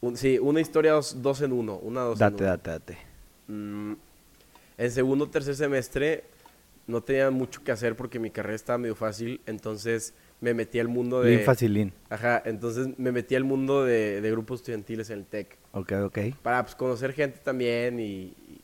[0.00, 2.46] un- sí, una historia dos, dos en uno, una dos en date, uno.
[2.46, 2.98] date, date.
[3.46, 3.92] Mm,
[4.78, 6.24] en segundo o tercer semestre
[6.86, 10.88] no tenía mucho que hacer porque mi carrera estaba medio fácil, entonces me metí al
[10.88, 11.30] mundo de...
[11.36, 11.92] Bien facilín.
[12.10, 15.56] Ajá, entonces me metí al mundo de, de grupos estudiantiles en el TEC.
[15.72, 16.18] Ok, ok.
[16.42, 18.60] Para pues, conocer gente también y, y-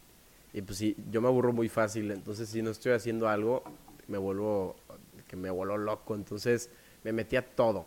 [0.53, 3.63] y, pues sí, yo me aburro muy fácil, entonces si no estoy haciendo algo,
[4.09, 4.75] me vuelvo,
[5.29, 6.69] que me vuelvo loco, entonces
[7.05, 7.87] me metí a todo.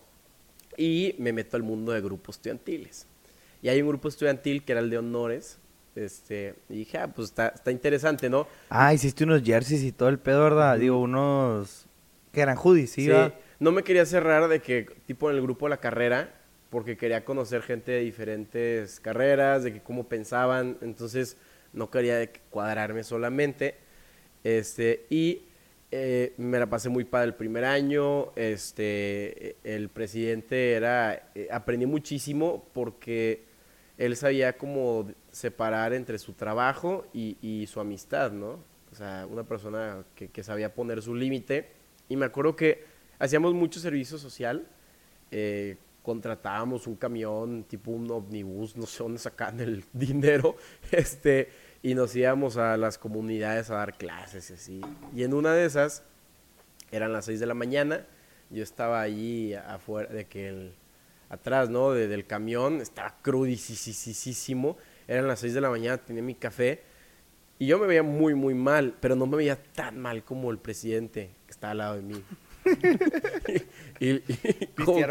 [0.78, 3.08] Y me meto al mundo de grupos estudiantiles.
[3.62, 5.60] Y hay un grupo estudiantil que era el de honores,
[5.96, 8.48] este, y dije, ah, pues está, está interesante, ¿no?
[8.70, 10.78] Ah, hiciste unos jerseys y todo el pedo, ¿verdad?
[10.78, 11.86] Digo, unos...
[12.32, 13.06] que eran hoodies, ¿sí?
[13.06, 13.12] Sí,
[13.60, 16.34] no me quería cerrar de que, tipo en el grupo de la carrera,
[16.70, 21.38] porque quería conocer gente de diferentes carreras, de que cómo pensaban, entonces
[21.72, 23.76] no quería cuadrarme solamente.
[24.44, 25.44] Este, y
[25.96, 31.86] eh, me la pasé muy padre el primer año, este, el presidente era, eh, aprendí
[31.86, 33.44] muchísimo porque
[34.00, 38.64] él sabía cómo separar entre su trabajo y, su amistad, ¿no?
[38.92, 41.70] O sea, una persona que, que sabía poner su límite.
[42.10, 42.86] Y me acuerdo que
[43.20, 44.68] hacíamos mucho servicio social,
[45.30, 50.56] eh, contratábamos un camión, tipo un omnibus, no sé dónde sacaban el dinero,
[50.92, 51.50] este,
[51.84, 54.82] y nos íbamos a las comunidades a dar clases y así.
[55.14, 56.04] Y en una de esas,
[56.92, 58.08] eran las 6 de la mañana,
[58.50, 60.74] yo estaba allí afuera, de que el,
[61.30, 61.92] atrás, ¿no?
[61.92, 64.78] del camión, estaba crudísimo,
[65.10, 66.84] eran las 6 de la mañana, tenía mi café,
[67.60, 70.60] y yo me veía muy, muy mal, pero no me veía tan mal como el
[70.60, 72.24] presidente que estaba al lado de mí.
[74.00, 74.24] y,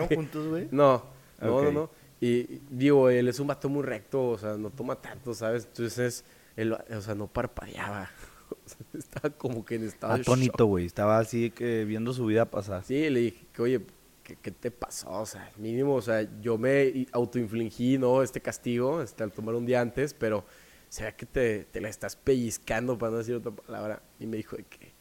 [0.08, 0.68] juntos, güey?
[0.70, 1.04] No,
[1.38, 1.90] no, no, no.
[2.18, 5.66] Y digo, él es un vato muy recto, o sea, no toma tanto, ¿sabes?
[5.66, 6.24] Entonces,
[6.56, 8.10] él, o sea, no parpadeaba.
[8.98, 10.86] estaba como que en estado Atónito, güey.
[10.86, 12.84] Estaba así que viendo su vida pasar.
[12.84, 13.80] Sí, le dije que, oye,
[14.22, 15.10] ¿qué, te pasó?
[15.10, 18.22] O sea, mínimo, o sea, yo me autoinfligí, ¿no?
[18.22, 20.44] Este castigo, este, al tomar un día antes, pero
[20.88, 24.02] se ve que te, te la estás pellizcando para no decir otra palabra.
[24.18, 24.92] Y me dijo de que,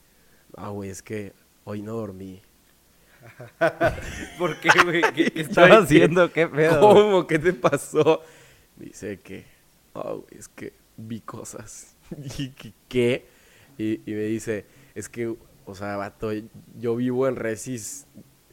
[0.56, 1.34] ah, güey, es que
[1.64, 2.42] hoy no dormí.
[4.38, 5.02] ¿Por qué, güey?
[5.14, 6.32] ¿Qué, estaba haciendo?
[6.32, 6.80] ¿Qué pedo?
[6.80, 7.28] ¿Cómo?
[7.28, 8.22] ¿Qué te pasó?
[8.78, 9.46] Dice que,
[9.94, 11.96] oh, güey, es que vi cosas.
[12.38, 12.50] ¿Y
[12.88, 13.26] qué?
[13.78, 16.32] Y, y me dice, es que, o sea, vato,
[16.78, 18.06] yo vivo en Resis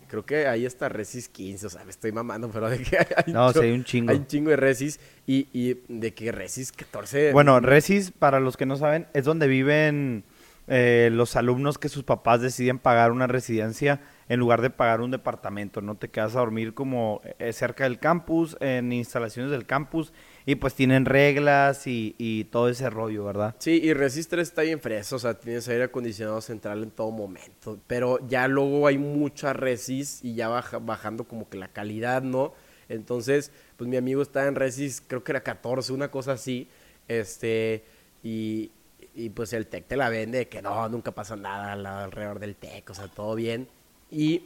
[0.08, 3.32] creo que ahí está Resis 15, o sea, me estoy mamando, pero de que hay,
[3.32, 4.10] no, sí, hay un chingo.
[4.10, 7.32] Hay un chingo de Resis y, y de que Resis 14.
[7.32, 10.24] Bueno, Resis, para los que no saben, es donde viven
[10.66, 15.10] eh, los alumnos que sus papás deciden pagar una residencia en lugar de pagar un
[15.10, 15.80] departamento.
[15.80, 20.12] No te quedas a dormir como eh, cerca del campus, en instalaciones del campus,
[20.48, 23.54] y pues tienen reglas y, todo ese rollo, ¿verdad?
[23.58, 27.78] Sí, y Resistor está bien fresco, o sea, tienes aire acondicionado central en todo momento,
[27.86, 32.54] pero ya luego hay mucha Resis y ya baja, bajando como que la calidad, ¿no?
[32.88, 36.66] Entonces, pues mi amigo está en Resis, creo que era 14, una cosa así,
[37.08, 37.84] este,
[38.22, 38.70] y,
[39.14, 41.72] y pues el tech te la vende, que no, nunca pasa nada
[42.04, 43.68] alrededor del tech, o sea, todo bien.
[44.10, 44.44] Y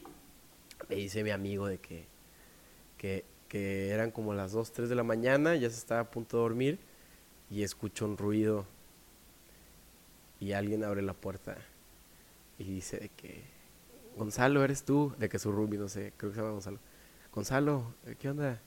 [0.89, 2.07] me dice mi amigo de que,
[2.99, 6.39] que, que eran como las 2, 3 de la mañana, ya se estaba a punto
[6.39, 6.79] de dormir
[7.51, 8.65] y escucho un ruido
[10.41, 11.59] y alguien abre la puerta
[12.57, 13.45] y dice de que,
[14.17, 15.15] Gonzalo, ¿eres tú?
[15.19, 16.79] De que su roomie, no sé, creo que se llama Gonzalo.
[17.31, 18.59] Gonzalo, ¿qué onda?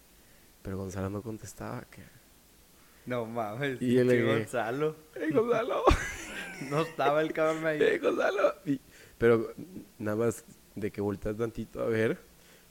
[0.61, 2.03] Pero Gonzalo no contestaba, que
[3.07, 3.81] no mames.
[3.81, 4.95] Y el Gonzalo.
[5.15, 5.81] ¡Ey, Gonzalo!
[6.69, 7.81] no estaba el cabrón ahí.
[7.81, 8.53] ¡Ey, Gonzalo!
[9.17, 9.51] pero
[9.97, 10.45] nada más
[10.75, 12.19] de que volteas tantito a ver.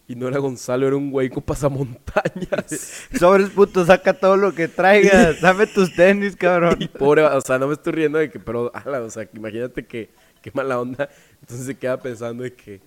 [0.06, 3.08] Y no era Gonzalo, era un güey con pasamontañas.
[3.18, 5.40] Sobres puto, saca todo lo que traigas.
[5.42, 6.76] Dame tus tenis, cabrón.
[6.78, 9.86] Y pobre, o sea, no me estoy riendo de que, pero, ala, o sea, imagínate
[9.86, 10.10] que,
[10.42, 11.08] qué mala onda.
[11.40, 12.82] Entonces se queda pensando de que,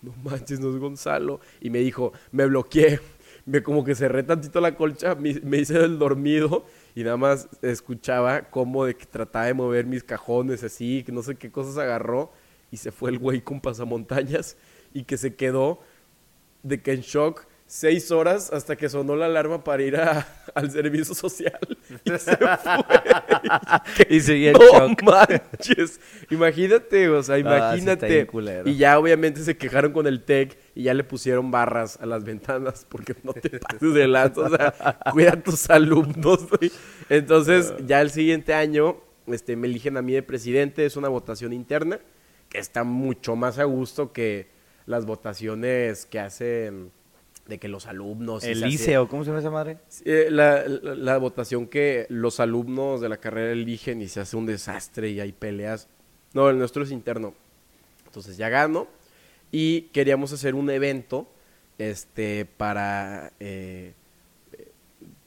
[0.00, 1.40] no manches, no es Gonzalo.
[1.60, 3.00] Y me dijo, me bloqueé
[3.46, 8.42] me como que cerré tantito la colcha, me, hice el dormido y nada más escuchaba
[8.50, 12.32] como de que trataba de mover mis cajones así, que no sé qué cosas agarró
[12.72, 14.56] y se fue el güey con pasamontañas
[14.92, 15.80] y que se quedó
[16.62, 19.96] de que en shock seis horas hasta que sonó la alarma para ir
[20.54, 21.58] al servicio social.
[22.04, 22.48] Y se fue.
[24.08, 24.60] y seguía no
[25.02, 26.00] manches.
[26.30, 28.26] Imagínate, o sea, ah, imagínate.
[28.64, 32.24] y ya obviamente se quejaron con el TEC y ya le pusieron barras a las
[32.24, 34.40] ventanas porque no te pases de lanza.
[34.42, 36.46] O sea, cuida a tus alumnos.
[37.08, 37.82] Entonces, ah.
[37.84, 40.86] ya el siguiente año este, me eligen a mí de presidente.
[40.86, 42.00] Es una votación interna
[42.48, 44.54] que está mucho más a gusto que
[44.86, 46.92] las votaciones que hacen
[47.46, 48.44] de que los alumnos...
[48.44, 49.78] El liceo, ¿cómo se llama esa madre?
[50.04, 55.10] Eh, la, votación que los alumnos de la carrera eligen y se hace un desastre
[55.10, 55.88] y hay peleas.
[56.32, 57.34] No, el nuestro es interno.
[58.06, 58.88] Entonces ya gano
[59.52, 61.28] y queríamos hacer un evento
[61.78, 63.92] este, para, eh,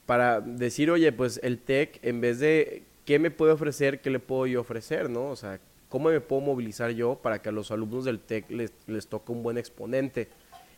[0.04, 4.18] para decir, oye, pues el TEC, en vez de qué me puede ofrecer, qué le
[4.18, 5.26] puedo yo ofrecer, ¿no?
[5.26, 8.72] O sea, ¿cómo me puedo movilizar yo para que a los alumnos del TEC les,
[8.86, 10.28] les toque un buen exponente?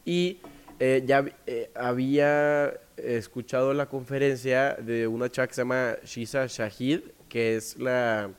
[0.04, 0.38] Y
[0.80, 7.02] eh, ya eh, había escuchado la conferencia de una chava que se llama Shisa Shahid,
[7.28, 8.30] que es la,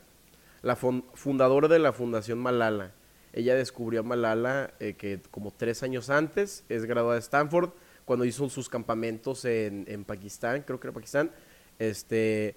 [0.62, 2.91] la fundadora de la Fundación Malala.
[3.31, 7.69] Ella descubrió a Malala eh, que como tres años antes es graduada de Stanford,
[8.05, 11.32] cuando hizo sus campamentos en, en Pakistán, creo que era Pakistán,
[11.80, 12.55] este,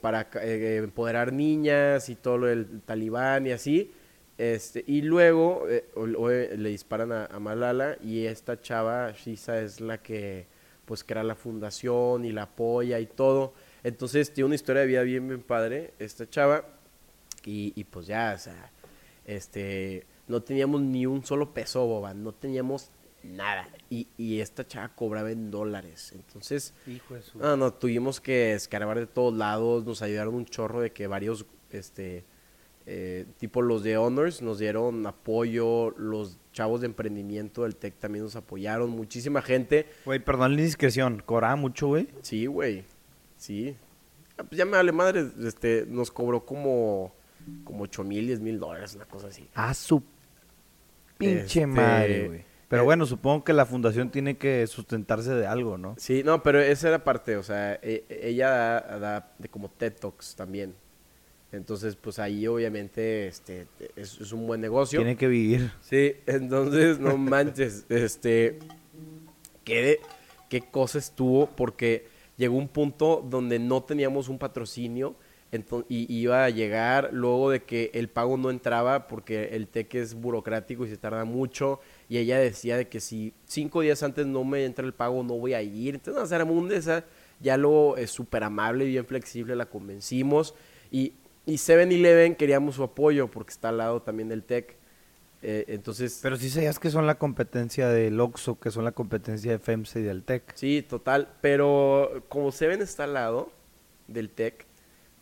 [0.00, 3.92] para empoderar niñas y todo lo del talibán y así.
[4.36, 9.98] Este, y luego eh, eh, le disparan a, Malala y esta chava, Shisa, es la
[9.98, 10.46] que
[10.84, 13.54] pues crea la fundación y la apoya y todo.
[13.84, 16.64] Entonces tiene una historia de vida bien, bien padre, esta chava.
[17.46, 18.70] Y, pues ya, o sea,
[19.26, 22.90] este, no teníamos ni un solo peso, boba, no teníamos
[23.24, 23.68] nada.
[23.90, 26.12] Y, y esta chava cobraba en dólares.
[26.14, 30.92] Entonces, Hijo no, no, tuvimos que escarbar de todos lados, nos ayudaron un chorro de
[30.92, 32.24] que varios, este,
[32.86, 38.24] eh, tipo los de Honors nos dieron apoyo, los chavos de emprendimiento del TEC también
[38.24, 39.88] nos apoyaron, muchísima gente.
[40.04, 42.08] Güey, perdón la indiscreción, cobraba mucho, güey.
[42.22, 42.84] Sí, güey,
[43.36, 43.76] sí.
[44.36, 47.14] Ah, pues ya me vale madre, este, nos cobró como,
[47.64, 49.48] como 8 mil, 10 mil dólares, una cosa así.
[49.54, 50.02] Ah, su
[51.16, 52.53] pinche Este, madre, güey.
[52.68, 55.94] Pero eh, bueno, supongo que la fundación tiene que sustentarse de algo, ¿no?
[55.98, 59.94] Sí, no, pero esa era parte, o sea, e- ella da, da de como TED
[60.00, 60.74] Talks también.
[61.52, 64.98] Entonces, pues ahí obviamente este, es, es un buen negocio.
[64.98, 65.70] Tiene que vivir.
[65.82, 68.58] Sí, entonces, no manches, este,
[69.62, 70.00] qué,
[70.48, 75.14] qué cosa estuvo, porque llegó un punto donde no teníamos un patrocinio
[75.88, 80.14] y iba a llegar luego de que el pago no entraba porque el TEC es
[80.14, 84.44] burocrático y se tarda mucho y ella decía de que si cinco días antes no
[84.44, 85.94] me entra el pago no voy a ir.
[85.94, 87.04] Entonces, no, Saramunde, esa
[87.40, 90.54] ya luego es súper amable y bien flexible, la convencimos
[90.90, 91.12] y,
[91.46, 94.76] y 7-Eleven queríamos su apoyo porque está al lado también del TEC.
[95.46, 99.52] Eh, entonces, Pero sí sabías que son la competencia del Oxxo, que son la competencia
[99.52, 100.54] de FEMSA y del TEC.
[100.54, 101.28] sí, total.
[101.42, 103.52] Pero como Seven está al lado
[104.08, 104.66] del TEC,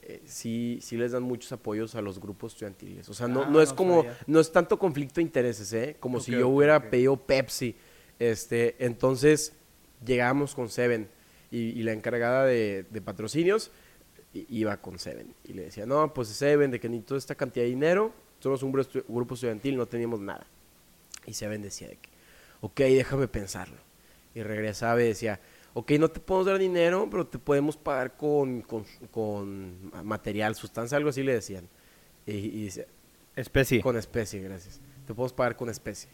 [0.03, 3.09] eh, sí, sí les dan muchos apoyos a los grupos estudiantiles.
[3.09, 4.19] O sea, no, Ah, no es no como, sabía.
[4.27, 5.97] no es tanto conflicto de intereses, ¿eh?
[6.01, 6.85] Como si yo hubiera ok.
[6.91, 7.77] pedido Pepsi.
[8.19, 9.53] Este, entonces,
[10.05, 11.09] llegamos con Seven
[11.51, 13.71] y, y la encargada de, de patrocinios
[14.35, 15.35] iba con Seven.
[15.45, 18.73] Y le decía, no, pues Seven, de que necesito esta cantidad de dinero, somos un
[18.73, 20.47] grupo estudiantil, no teníamos nada.
[21.27, 22.09] Y Seven decía de que,
[22.61, 23.77] ok, déjame pensarlo.
[24.35, 25.39] Y regresaba y decía,
[25.75, 30.97] ok, no te podemos dar dinero, pero te podemos pagar con, con, con material, sustancia,
[30.97, 31.69] algo así le decían.
[32.27, 32.87] Y, y decía,
[33.37, 33.81] Especie.
[33.81, 34.81] con especie, gracias.
[35.07, 36.11] Te podemos pagar con especie.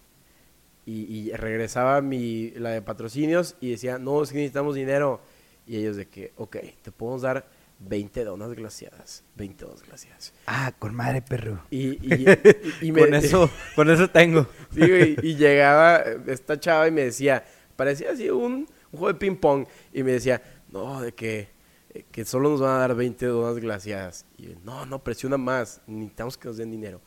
[0.86, 5.20] Y, y regresaba mi, la de patrocinios y decía, no, es que necesitamos dinero.
[5.66, 7.46] Y ellos de que, ok, te podemos dar
[7.80, 9.22] 20 donas glaciadas.
[9.36, 10.32] 20 donas glaciadas.
[10.46, 11.62] Ah, con madre, perro.
[11.70, 12.24] Y, y,
[12.92, 14.46] me- con eso, con eso tengo.
[14.72, 17.44] Sí, y llegaba esta chava y me decía,
[17.76, 21.48] parecía así un, un juego de ping pong, y me decía, no, de que,
[21.90, 24.26] eh, que solo nos van a dar 20 donas glaciadas.
[24.36, 27.00] Y yo, no, no, presiona más, necesitamos que nos den dinero.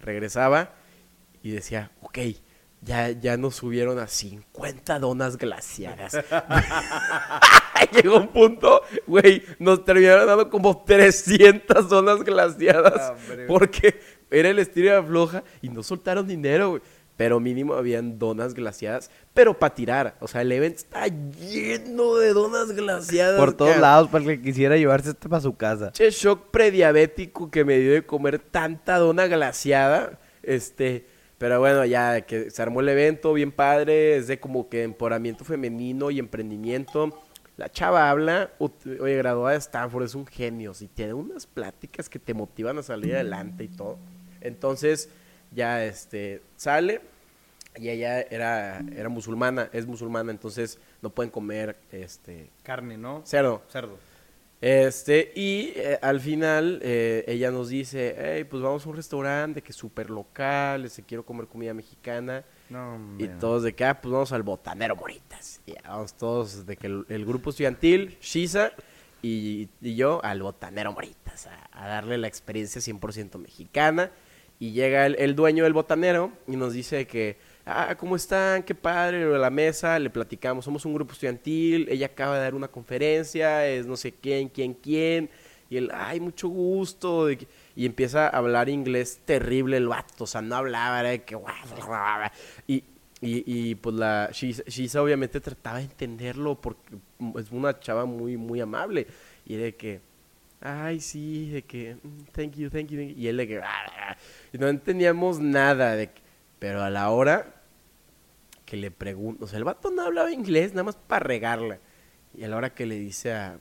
[0.00, 0.74] Regresaba
[1.42, 2.18] y decía, ok,
[2.80, 6.14] ya, ya nos subieron a 50 donas glaciadas.
[7.92, 13.12] Llegó un punto, güey, nos terminaron dando como 300 donas glaciadas.
[13.12, 13.16] Ah,
[13.46, 16.82] porque era el estilo de floja y no soltaron dinero, güey.
[17.18, 20.16] Pero mínimo habían donas glaciadas, pero para tirar.
[20.20, 23.40] O sea, el evento está lleno de donas glaciadas.
[23.40, 23.80] Por todos cara.
[23.80, 25.90] lados, para el que quisiera llevarse este para su casa.
[25.90, 30.20] Che, shock prediabético que me dio de comer tanta dona glaciada.
[30.44, 31.06] Este,
[31.38, 35.44] pero bueno, ya que se armó el evento, bien padre, es de como que empoderamiento
[35.44, 37.20] femenino y emprendimiento.
[37.56, 42.20] La chava habla, oye, graduada de Stanford, es un genio, y da unas pláticas que
[42.20, 43.98] te motivan a salir adelante y todo.
[44.40, 45.10] Entonces,
[45.52, 47.00] ya este, sale,
[47.76, 53.22] y ella era, era musulmana, es musulmana, entonces no pueden comer este, Carne, ¿no?
[53.24, 53.62] cerdo.
[53.70, 53.98] Cerdo.
[54.60, 59.62] Este, y eh, al final eh, ella nos dice, hey, pues vamos a un restaurante
[59.62, 62.44] que es súper local, se quiero comer comida mexicana.
[62.68, 65.60] No, Y todos de que, ah, pues vamos al Botanero Moritas.
[65.64, 68.72] Y vamos todos de que el, el grupo estudiantil, Shiza
[69.22, 74.10] y, y yo al Botanero Moritas, a, a darle la experiencia 100% mexicana.
[74.60, 78.62] Y llega el, el dueño del botanero y nos dice que, ah, ¿cómo están?
[78.62, 82.42] Qué padre, lo de la mesa, le platicamos, somos un grupo estudiantil, ella acaba de
[82.42, 85.30] dar una conferencia, es no sé quién, quién, quién.
[85.70, 87.30] Y él, ay, mucho gusto.
[87.30, 87.46] Y
[87.76, 91.38] empieza a hablar inglés terrible el vato, o sea, no hablaba, era de que...
[92.66, 92.84] Y,
[93.20, 96.96] y, y pues la Shisa, Shisa obviamente trataba de entenderlo porque
[97.36, 99.06] es una chava muy, muy amable.
[99.44, 100.00] Y de que,
[100.60, 103.14] ay, sí, de que, "Mm, thank you, thank you, thank you".
[103.16, 104.16] Y él de que, "Ah",
[104.52, 105.94] y no entendíamos nada.
[105.96, 106.22] De que-
[106.58, 107.54] pero a la hora
[108.64, 111.78] que le pregunto, o sea, el vato no hablaba inglés, nada más para regarla.
[112.36, 113.58] Y a la hora que le dice a,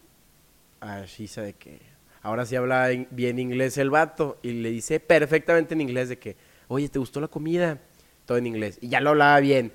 [0.82, 1.80] a Shisa de que
[2.22, 6.20] ahora sí habla in- bien inglés el vato y le dice perfectamente en inglés de
[6.20, 6.36] que,
[6.68, 7.80] oye, ¿te gustó la comida?
[8.26, 8.80] Todo en inglés.
[8.82, 9.72] Y ya lo hablaba bien.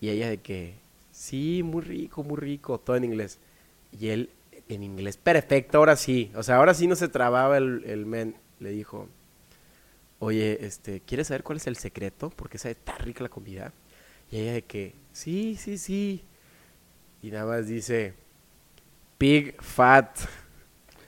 [0.00, 0.74] Y ella de que,
[1.12, 3.38] sí, muy rico, muy rico, todo en inglés.
[3.98, 4.30] Y él
[4.68, 6.30] en inglés perfecto, ahora sí.
[6.34, 8.36] O sea, ahora sí no se trababa el, el men.
[8.60, 9.08] Le dijo,
[10.18, 12.30] oye, este, ¿quieres saber cuál es el secreto?
[12.30, 13.72] Porque sabe tan rica la comida.
[14.30, 16.24] Y ella de que, sí, sí, sí.
[17.22, 18.14] Y nada más dice,
[19.16, 20.18] pig fat.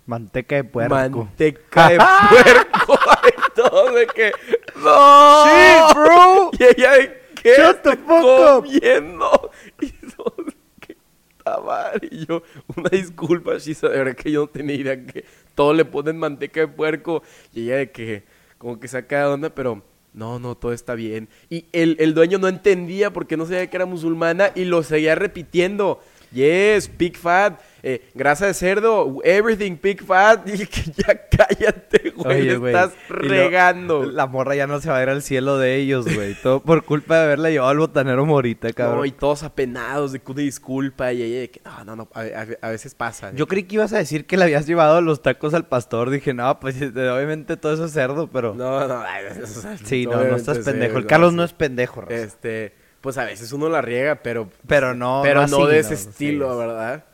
[0.07, 0.95] Manteca de puerco.
[0.95, 1.99] Manteca de
[2.79, 2.99] puerco.
[3.55, 4.33] Todo de que,
[4.77, 5.45] ¡No!
[5.45, 6.51] Sí, bro.
[6.59, 8.63] Y ella de ¿qué Shut the estoy fuck up.
[8.65, 9.51] comiendo?
[9.81, 11.01] Y todos de que, "Ta
[11.45, 12.09] madre".
[12.11, 12.43] Y yo,
[12.77, 15.25] una disculpa, Shisa, de verdad que yo no tenía idea que
[15.55, 17.23] todo le ponen manteca de puerco.
[17.55, 18.23] Y ella de que,
[18.59, 19.83] como que saca de onda, pero
[20.13, 21.29] no, no, todo está bien.
[21.49, 25.15] Y el, el dueño no entendía porque no sabía que era musulmana y lo seguía
[25.15, 26.01] repitiendo.
[26.33, 30.47] Yes, pig fat, eh, grasa de cerdo, everything pig fat.
[30.51, 34.05] Y que ya cállate, güey, Oye, güey, estás lo- regando.
[34.05, 36.35] La morra ya no se va a ir al cielo de ellos, güey.
[36.43, 38.99] Todo por culpa de haberla llevado al botanero morita, cabrón.
[38.99, 42.09] No, y todos apenados de que una disculpa y ella de que no, no, no,
[42.15, 43.33] a, a- a veces pasa.
[43.35, 46.11] Yo creí que ibas a decir que le habías llevado los tacos al pastor.
[46.11, 48.55] Dije, no, pues obviamente todo eso es cerdo, pero...
[48.55, 49.25] No, no, ay,
[49.85, 50.99] sí, no, no estás pendejo.
[50.99, 52.15] El Carlos no es pendejo, raza.
[52.15, 55.95] Este, pues a veces uno la riega, pero Pero no, pero no, así, de ese
[55.95, 57.05] estilo, ¿verdad?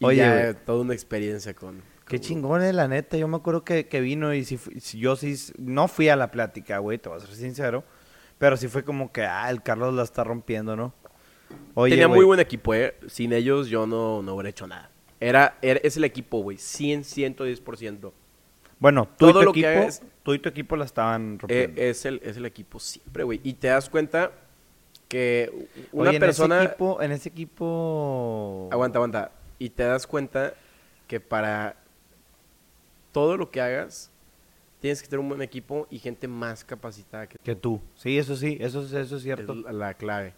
[0.00, 0.54] Y Oye, ya, güey.
[0.66, 1.82] toda una experiencia con...
[2.08, 3.16] Qué chingón, eh, la neta.
[3.16, 6.32] Yo me acuerdo que, que vino y si, si yo sí, no fui a la
[6.32, 7.84] plática, güey, te voy a ser sincero.
[8.38, 10.92] Pero sí fue como que, ah, el Carlos la está rompiendo, ¿no?
[11.74, 12.96] Oye, Tenía güey, muy buen equipo, ¿eh?
[13.06, 14.90] Sin ellos yo no, no hubiera hecho nada.
[15.20, 16.56] Era, era- es el equipo, güey.
[16.56, 18.10] 100, 110%.
[18.80, 21.34] Bueno, tú y todo tu lo que equipo, hagas- tú y tu equipo la estaban
[21.34, 21.80] Eh, rompiendo.
[21.82, 23.40] es, el, es el equipo siempre, güey.
[23.44, 24.32] Y te das cuenta
[25.06, 26.56] que una Oye, persona...
[26.56, 28.68] En ese equipo, en ese equipo...
[28.72, 29.32] Aguanta, aguanta.
[29.60, 30.54] Y te das cuenta
[31.06, 31.76] que para
[33.12, 34.10] todo lo que hagas,
[34.80, 37.80] tienes que tener un buen equipo y gente más capacitada que Que tú.
[37.94, 39.54] Sí, eso sí, eso, es- eso es cierto.
[39.54, 40.32] la, la clave.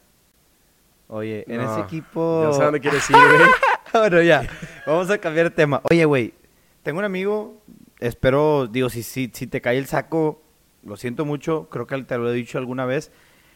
[1.08, 2.48] Oye, en No, ese equipo...
[2.50, 3.50] Ya sé dónde quieres ir, güey.
[3.92, 4.46] bueno, ya.
[4.86, 5.80] Vamos a cambiar de tema.
[5.90, 6.34] Oye, güey.
[6.82, 7.60] Tengo un amigo.
[8.00, 10.42] Espero, digo, si, si, si te cae el saco,
[10.82, 11.68] lo siento mucho.
[11.70, 13.12] Creo que te lo he dicho alguna vez.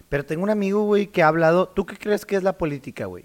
[0.09, 1.69] Pero tengo un amigo, güey, que ha hablado.
[1.69, 3.25] ¿Tú qué crees que es la política, güey?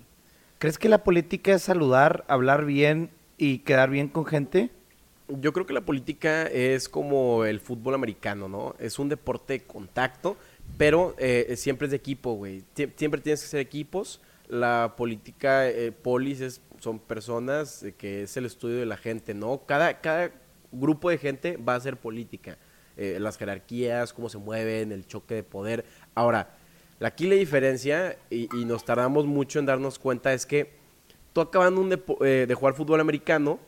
[0.61, 3.09] ¿Crees que la política es saludar, hablar bien
[3.39, 4.69] y quedar bien con gente?
[5.27, 8.75] Yo creo que la política es como el fútbol americano, ¿no?
[8.77, 10.37] Es un deporte de contacto,
[10.77, 12.63] pero eh, siempre es de equipo, güey.
[12.75, 14.21] Sie- Siempre tienes que ser equipos.
[14.49, 19.33] La política, eh, polis, es- son personas eh, que es el estudio de la gente,
[19.33, 19.63] ¿no?
[19.65, 20.29] Cada, cada
[20.71, 22.59] grupo de gente va a hacer política.
[22.97, 25.85] Las jerarquías, cómo se mueven, el choque de poder.
[26.13, 26.55] Ahora,
[27.07, 30.73] aquí la diferencia, y, nos tardamos mucho en darnos cuenta, es que
[31.33, 33.59] tú acabando un depo- eh, de jugar fútbol americano,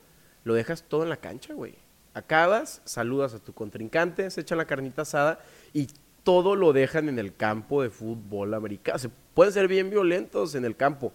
[0.43, 1.75] lo dejas todo en la cancha, güey.
[2.13, 5.39] Acabas, saludas a tu contrincante, se echan la carnita asada
[5.73, 5.87] y
[6.23, 8.99] todo lo dejan en el campo de fútbol americano.
[8.99, 11.11] Se pueden ser bien violentos en el campo,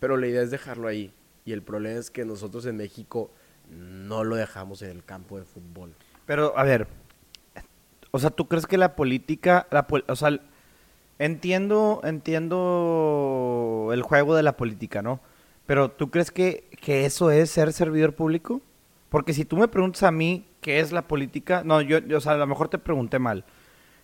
[0.00, 1.12] pero la idea es dejarlo ahí.
[1.44, 3.30] Y el problema es que nosotros en México
[3.70, 5.94] no lo dejamos en el campo de fútbol.
[6.26, 6.88] Pero, a ver.
[8.10, 9.68] O sea, ¿tú crees que la política.
[9.70, 10.40] La, o sea,
[11.20, 15.20] entiendo, entiendo el juego de la política, ¿no?
[15.66, 18.60] Pero ¿tú crees que, que eso es ser servidor público?
[19.10, 21.62] Porque si tú me preguntas a mí qué es la política.
[21.64, 23.44] No, yo, yo, o sea, a lo mejor te pregunté mal.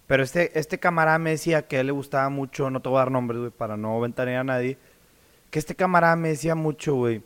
[0.06, 2.70] Pero este, este camarada me decía que a él le gustaba mucho.
[2.70, 4.78] No te voy a dar nombres, güey, para no ventanear a nadie.
[5.50, 7.22] Que este camarada me decía mucho, güey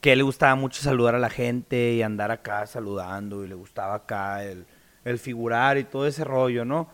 [0.00, 3.48] que a él le gustaba mucho saludar a la gente y andar acá saludando y
[3.48, 4.64] le gustaba acá el,
[5.04, 6.88] el figurar y todo ese rollo, ¿no?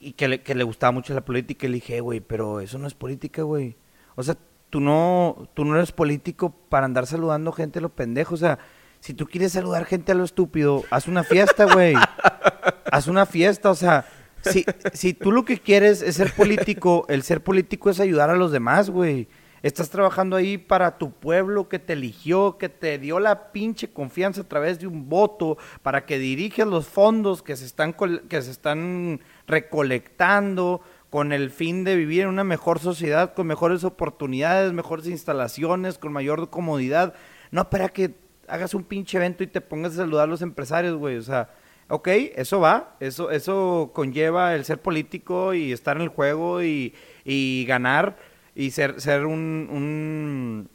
[0.00, 2.60] Y que le, que le gustaba mucho la política y le dije, "Eh, güey, pero
[2.60, 3.76] eso no es política, güey.
[4.16, 4.36] O sea,
[4.70, 8.34] tú no, tú no eres político para andar saludando gente a lo pendejo.
[8.34, 8.58] O sea,
[9.00, 11.94] si tú quieres saludar gente a lo estúpido, haz una fiesta, güey.
[12.90, 14.06] haz una fiesta, o sea,
[14.42, 18.36] si, si tú lo que quieres es ser político, el ser político es ayudar a
[18.36, 19.28] los demás, güey.
[19.62, 24.40] Estás trabajando ahí para tu pueblo que te eligió, que te dio la pinche confianza
[24.40, 28.50] a través de un voto para que diriges los fondos que se están que se
[28.50, 29.20] están
[29.50, 30.80] recolectando
[31.10, 36.12] con el fin de vivir en una mejor sociedad, con mejores oportunidades, mejores instalaciones, con
[36.12, 37.14] mayor comodidad.
[37.50, 38.14] No para que
[38.46, 41.16] hagas un pinche evento y te pongas a saludar a los empresarios, güey.
[41.16, 41.50] O sea,
[41.88, 46.94] ok, eso va, eso, eso conlleva el ser político y estar en el juego y,
[47.24, 48.16] y ganar
[48.54, 50.68] y ser, ser un, un,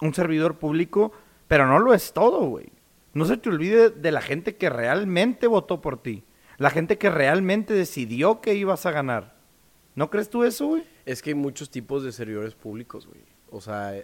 [0.00, 1.12] un servidor público,
[1.48, 2.66] pero no lo es todo, güey.
[3.12, 6.22] No se te olvide de la gente que realmente votó por ti,
[6.60, 9.34] la gente que realmente decidió que ibas a ganar.
[9.94, 10.84] ¿No crees tú eso, güey?
[11.06, 13.22] Es que hay muchos tipos de servidores públicos, güey.
[13.50, 13.94] O sea,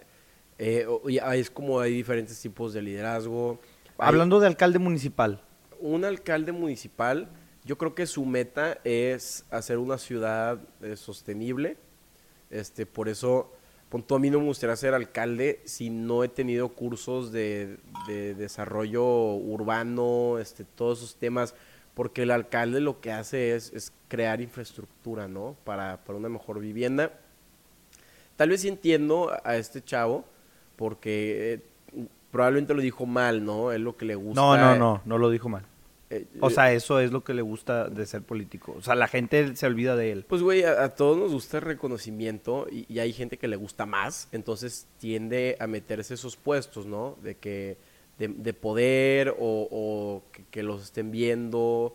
[0.57, 3.59] eh, ya es como hay diferentes tipos de liderazgo.
[3.97, 5.41] Hay- Hablando de alcalde municipal.
[5.79, 7.29] un alcalde municipal,
[7.63, 11.77] yo creo que su meta es hacer una ciudad eh, sostenible.
[12.49, 13.53] Este, por eso,
[13.89, 17.77] punto, a mí no me gustaría ser alcalde si no he tenido cursos de,
[18.07, 19.05] de desarrollo
[19.35, 21.53] urbano, este, todos esos temas,
[21.97, 25.55] porque el alcalde lo que hace es, es crear infraestructura, ¿no?
[25.63, 27.11] Para, para una mejor vivienda.
[28.35, 30.23] Tal vez entiendo a este chavo,
[30.75, 31.55] porque
[31.95, 33.71] eh, probablemente lo dijo mal, ¿no?
[33.71, 34.39] Es lo que le gusta.
[34.39, 35.63] No, no, no, no lo dijo mal.
[36.11, 38.75] eh, O eh, sea, eso es lo que le gusta de ser político.
[38.77, 40.23] O sea, la gente se olvida de él.
[40.29, 43.55] Pues, güey, a, a todos nos gusta el reconocimiento y, y hay gente que le
[43.55, 47.17] gusta más, entonces tiende a meterse esos puestos, ¿no?
[47.23, 47.77] De que,
[48.17, 51.93] de, de poder o, o que, que los estén viendo.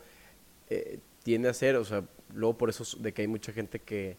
[0.71, 2.05] eh, tiende a ser, o sea,
[2.35, 4.17] luego por eso es de que hay mucha gente que,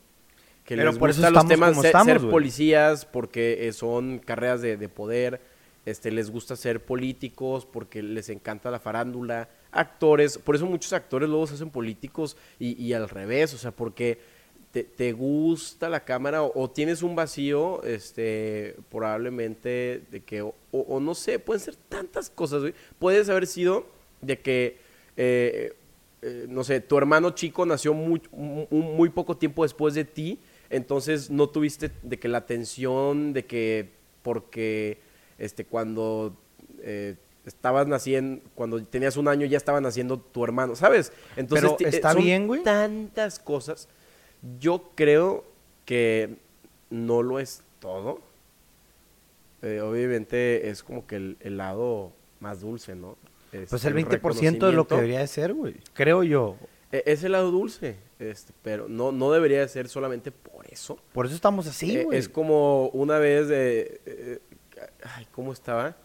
[0.64, 4.20] que Pero les por eso gusta los temas ser, estamos, ser policías porque eh, son
[4.20, 5.41] carreras de, de poder,
[5.86, 11.28] este, les gusta ser políticos porque les encanta la farándula, actores, por eso muchos actores
[11.28, 14.20] luego se hacen políticos y, y al revés, o sea, porque
[14.74, 20.53] te, te gusta la cámara o, o tienes un vacío, este, probablemente de que, o,
[20.71, 22.74] o- o no sé, pueden ser tantas cosas, güey.
[22.99, 23.86] Puedes haber sido
[24.21, 24.78] de que,
[25.15, 25.74] eh,
[26.24, 30.39] eh, no sé, tu hermano chico nació muy, mu- muy poco tiempo después de ti,
[30.69, 33.91] entonces no tuviste de que la atención, de que,
[34.24, 34.97] porque,
[35.38, 36.36] este, cuando...
[36.82, 37.15] eh,
[37.45, 41.11] estabas naciendo, cuando tenías un año ya estaba naciendo tu hermano, ¿sabes?
[41.36, 42.63] Entonces Pero eh, está son bien, güey.
[42.63, 43.89] Tantas cosas.
[44.60, 45.44] Yo creo
[45.86, 46.36] que
[46.89, 48.20] no lo es todo.
[49.62, 53.16] Eh, obviamente es como que el, el lado más dulce, ¿no?
[53.52, 55.76] Pues Este, el 20% de lo que debería de ser, güey.
[55.94, 56.58] Creo yo.
[56.91, 60.98] E- Es el lado dulce, este, pero no, no debería de ser solamente por eso.
[61.14, 62.18] Por eso estamos así, Eh, güey.
[62.20, 64.02] es como una vez de...
[64.06, 64.39] eh,
[65.04, 65.96] ay, ¿cómo estaba?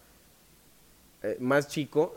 [1.40, 2.14] Más chico,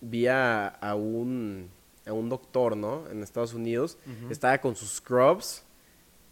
[0.00, 1.68] vi a, a un,
[2.06, 3.06] a un doctor, ¿no?
[3.10, 3.98] En Estados Unidos.
[4.30, 5.64] Estaba con sus scrubs.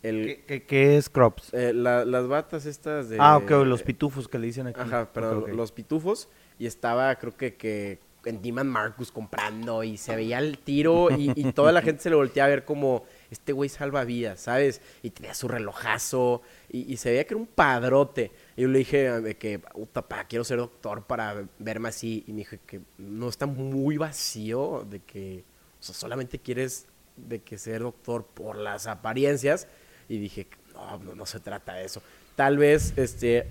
[0.02, 1.52] El, ¿Qué, qué, qué es crops?
[1.52, 3.16] eh, la- las batas estas de...
[3.20, 4.78] ah, ok, los pitufos que le dicen aquí.
[4.80, 6.28] Ajá, perdón, los pitufos.
[6.56, 11.32] Y estaba, creo que, que en Diman Marcus comprando y se veía el tiro y,
[11.34, 14.80] y toda la gente se le volteaba a ver como, este güey salva vidas, ¿sabes?
[15.02, 18.30] Y tenía su relojazo y, y se veía que era un padrote.
[18.56, 22.22] Y yo le dije ah, que, puta, pa, quiero ser doctor para verme así.
[22.28, 25.44] Y me dije que no está muy vacío, de que,
[25.92, 26.86] solamente quieres
[27.16, 29.66] de que ser doctor por las apariencias.
[30.08, 32.02] Y dije, no, no, se trata de eso.
[32.36, 33.46] Tal vez, este,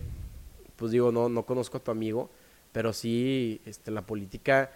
[0.75, 2.29] pues digo, no, no conozco a tu amigo,
[2.71, 4.71] pero sí, este, la política,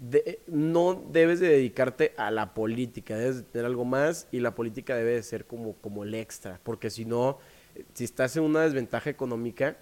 [0.00, 4.54] de- no debes de dedicarte a la política, debes de tener algo más y la
[4.54, 7.38] política debe de ser como, como el extra, porque si no,
[7.94, 9.76] si estás en una desventaja económica,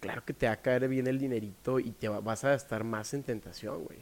[0.00, 2.84] claro que te va a caer bien el dinerito y te va- vas a estar
[2.84, 3.98] más en tentación, güey.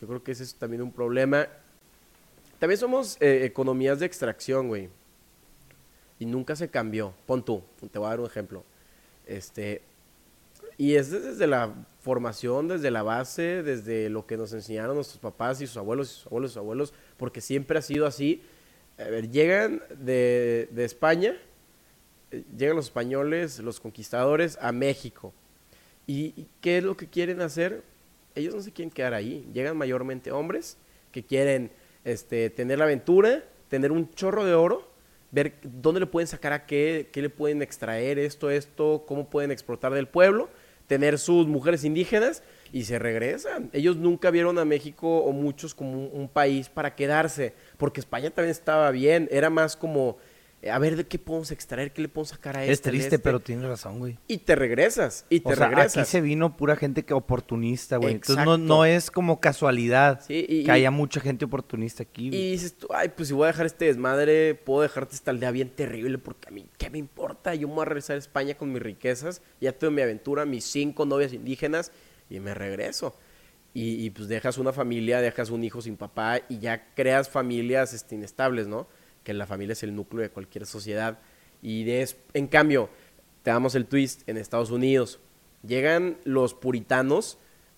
[0.00, 1.48] Yo creo que ese es también un problema.
[2.58, 4.88] También somos eh, economías de extracción, güey.
[6.18, 7.12] Y nunca se cambió.
[7.26, 8.64] Pon tú, te voy a dar un ejemplo.
[9.26, 9.82] Este,
[10.78, 15.60] y es desde la formación, desde la base, desde lo que nos enseñaron nuestros papás
[15.60, 18.42] y sus abuelos y sus abuelos y sus abuelos, porque siempre ha sido así.
[18.98, 21.36] A ver, llegan de, de España,
[22.30, 25.34] eh, llegan los españoles, los conquistadores, a México.
[26.06, 27.82] ¿Y, y qué es lo que quieren hacer?
[28.34, 29.46] Ellos no se quieren quedar ahí.
[29.52, 30.76] Llegan mayormente hombres
[31.10, 31.70] que quieren
[32.06, 34.88] este, tener la aventura, tener un chorro de oro,
[35.32, 39.50] ver dónde le pueden sacar a qué, qué le pueden extraer, esto, esto, cómo pueden
[39.50, 40.48] explotar del pueblo,
[40.86, 43.70] tener sus mujeres indígenas y se regresan.
[43.72, 48.30] Ellos nunca vieron a México o muchos como un, un país para quedarse, porque España
[48.30, 50.16] también estaba bien, era más como,
[50.70, 53.14] a ver de qué podemos extraer, qué le podemos sacar a Es este, de triste,
[53.16, 53.18] este.
[53.20, 54.18] pero tienes razón, güey.
[54.26, 55.96] Y te regresas, y te O sea, regresas.
[55.98, 58.14] aquí se vino pura gente que oportunista, güey.
[58.14, 62.26] Entonces no, es como casualidad Sí, y- que y- haya mucha gente oportunista aquí.
[62.26, 62.50] Y güey.
[62.52, 65.68] dices tú, ay, pues si voy a dejar este desmadre, puedo dejarte esta aldea bien
[65.70, 67.54] terrible, porque a mí, ¿qué me importa?
[67.54, 70.64] Yo me voy a regresar a España con mis riquezas, ya tuve mi aventura, mis
[70.64, 71.92] cinco novias indígenas,
[72.28, 73.14] y me regreso.
[73.72, 77.92] Y, y, pues dejas una familia, dejas un hijo sin papá, y ya creas familias
[77.92, 78.88] este, inestables, ¿no?
[79.26, 81.18] Que la familia es el núcleo de cualquier sociedad.
[81.60, 82.90] Y de en cambio,
[83.42, 85.18] te damos el twist en Estados Unidos.
[85.66, 87.36] Llegan los puritanos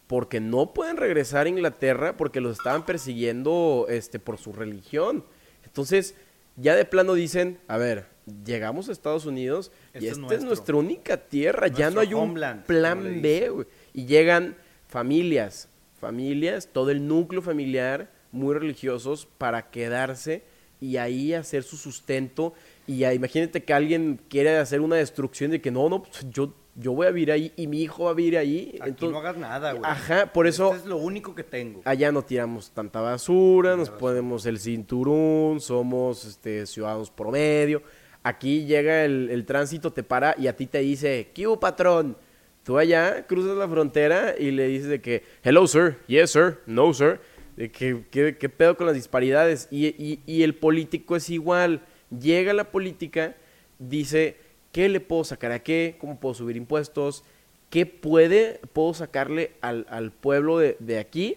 [0.09, 5.25] porque no pueden regresar a Inglaterra porque los estaban persiguiendo este, por su religión.
[5.65, 6.17] Entonces,
[6.57, 8.05] ya de plano dicen, a ver,
[8.45, 12.13] llegamos a Estados Unidos y Esto es esta es nuestra única tierra, ya no hay
[12.13, 13.65] un homeland, plan B.
[13.95, 14.55] Y llegan
[14.87, 20.43] familias, familias, todo el núcleo familiar, muy religiosos, para quedarse
[20.81, 22.55] y ahí hacer su sustento.
[22.87, 26.55] Y ya, imagínate que alguien quiere hacer una destrucción de que no, no, pues, yo,
[26.75, 28.79] yo voy a vivir ahí y mi hijo va a vivir ahí.
[28.81, 29.83] Aquí Entonces, no hagas nada, güey.
[29.85, 31.83] Ajá, por eso Este es lo único que tengo.
[31.85, 37.83] allá no tiramos tanta basura, nos ponemos el cinturón, somos este, ciudadanos promedio.
[38.23, 42.17] Aquí llega el, el tránsito, te para y a ti te dice, ¿qué hubo, patrón?
[42.63, 46.93] Tú allá cruzas la frontera y le dices de que, hello, sir, yes, sir, no,
[46.93, 47.21] sir.
[47.59, 49.69] De que, ¿qué, qué pedo con las disparidades?
[49.71, 51.83] Y, y- y el político es igual.
[52.11, 53.37] Llega la política,
[53.79, 54.37] dice,
[54.73, 55.97] ¿qué le puedo sacar a qué?
[56.01, 57.25] ¿Cómo puedo subir impuestos?
[57.71, 61.37] ¿Qué puede, puedo sacarle al, al pueblo de, de aquí?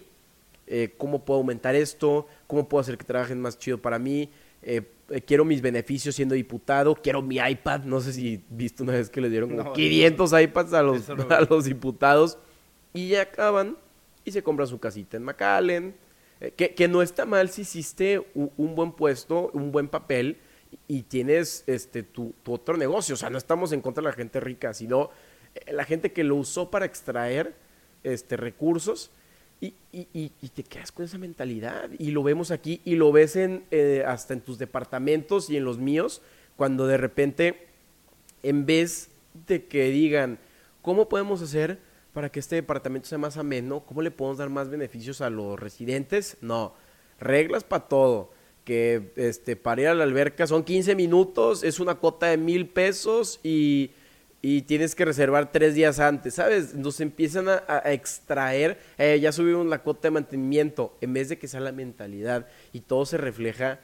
[0.66, 2.26] Eh, ¿Cómo puedo aumentar esto?
[2.46, 4.30] ¿Cómo puedo hacer que trabajen más chido para mí?
[4.62, 7.80] Eh, eh, quiero mis beneficios siendo diputado, quiero mi iPad.
[7.82, 11.08] No sé si viste una vez que le dieron como No, 500 iPads a los,
[11.08, 12.38] no a los diputados.
[12.94, 13.76] Y ya acaban
[14.24, 15.94] y se compran su casita en McAllen,
[16.50, 20.38] que, que no está mal si hiciste un, buen puesto, un buen papel
[20.88, 23.14] y tienes este tu, otro negocio.
[23.14, 25.10] O sea, no estamos en contra de la gente rica, sino
[25.54, 27.54] eh, la gente que lo usó para extraer
[28.02, 29.10] este, recursos
[29.60, 31.88] y- y te quedas con esa mentalidad.
[31.98, 35.64] Y lo vemos aquí y lo ves en, eh, hasta en tus departamentos y en
[35.64, 36.20] los míos,
[36.56, 37.68] cuando de repente,
[38.42, 39.10] en vez
[39.46, 40.38] de que digan,
[40.82, 41.78] ¿cómo podemos hacer
[42.12, 43.80] para que este departamento sea más ameno?
[43.86, 46.36] ¿Cómo le podemos dar más beneficios a los residentes?
[46.40, 46.74] No,
[47.20, 48.30] reglas para todo.
[48.64, 52.68] Que este, para ir a la alberca son 15 minutos, es una cuota de mil
[52.68, 53.90] pesos y,
[54.40, 56.72] y tienes que reservar tres días antes, ¿sabes?
[56.72, 61.38] Entonces empiezan a, a extraer, eh, ya subimos la cuota de mantenimiento, en vez de
[61.38, 63.80] que sea la mentalidad y todo se refleja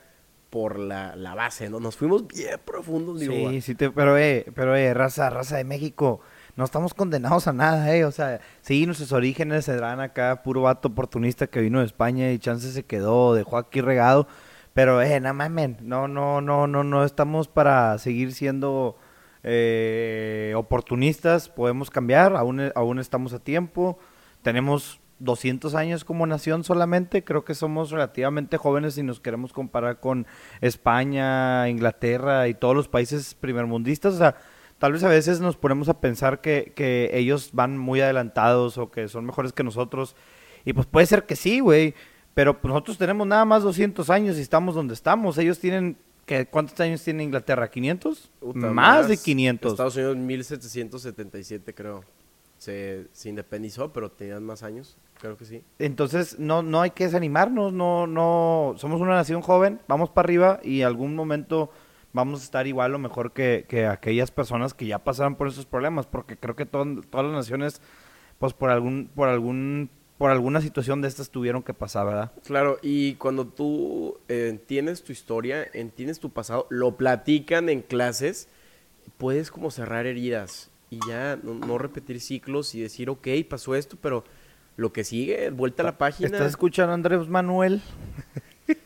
[0.49, 1.81] por la, la base, ¿no?
[1.81, 3.51] Nos fuimos bien profundos, digo.
[3.51, 6.21] Sí, sí, te- pero eh, pero eh, raza, raza de México,
[6.59, 10.63] no estamos condenados a nada, eh, o sea, sí, nuestros orígenes se dan acá, puro
[10.63, 14.27] vato oportunista que vino de España y chance se quedó, dejó aquí regado,
[14.75, 18.97] pero eh, no mamen, no, no, no, no, no estamos para seguir siendo
[19.45, 23.97] eh, oportunistas, podemos cambiar, aún, e- aún estamos a tiempo,
[24.43, 30.01] tenemos 200 años como nación solamente, creo que somos relativamente jóvenes si nos queremos comparar
[30.01, 30.27] con
[30.61, 34.35] España, Inglaterra y todos los países primermundistas, o sea,
[34.79, 38.91] tal vez a veces nos ponemos a pensar que, que ellos van muy adelantados o
[38.91, 40.17] que son mejores que nosotros,
[40.65, 41.95] y pues puede ser que sí, güey,
[42.35, 46.47] pero pues nosotros tenemos nada más 200 años y estamos donde estamos, ellos tienen, ¿qué,
[46.47, 47.71] ¿cuántos años tiene Inglaterra?
[47.71, 48.29] ¿500?
[48.39, 49.73] Puta, más, de 500.
[49.73, 52.05] Estados Unidos 1777 creo.
[52.59, 55.63] Se, se independizó, pero tenían más años, creo que sí.
[55.79, 60.61] Entonces, no, no hay que desanimarnos, no, no, somos una nación joven, vamos para arriba
[60.65, 61.71] y algún momento
[62.13, 65.67] vamos a estar igual o mejor que, que aquellas personas que ya pasaron por esos
[65.67, 67.81] problemas, porque creo que to- todas las naciones,
[68.39, 72.33] pues por algún, por algún, por alguna situación de estas tuvieron que pasar, ¿verdad?
[72.45, 78.49] Claro, y cuando tú eh, entiendes tu historia, entiendes tu pasado, lo platican en clases,
[79.17, 83.97] puedes como cerrar heridas y ya no, no repetir ciclos y decir, ok, pasó esto,
[84.01, 84.25] pero
[84.77, 86.29] lo que sigue, vuelta a la página.
[86.29, 87.83] ¿Estás escuchando Andrés Manuel?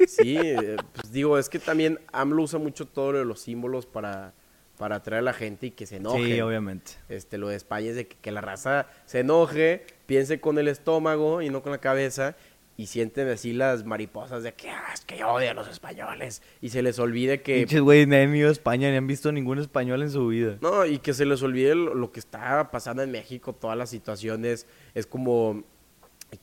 [0.07, 3.87] Sí, eh, pues digo, es que también AMLO usa mucho todo lo de los símbolos
[3.87, 4.33] para,
[4.79, 6.25] para atraer a la gente y que se enoje.
[6.25, 6.93] Sí, obviamente.
[7.09, 10.69] Este, lo de España es de que, que la raza se enoje, piense con el
[10.69, 12.37] estómago y no con la cabeza
[12.77, 16.43] y sienten así las mariposas de que, ah, es que yo odio a los españoles
[16.61, 17.59] y se les olvide que...
[17.59, 20.57] Pinches güey, ni han ido a España ni han visto ningún español en su vida.
[20.61, 23.91] No, y que se les olvide lo, lo que está pasando en México, todas las
[23.91, 25.63] situaciones, es como,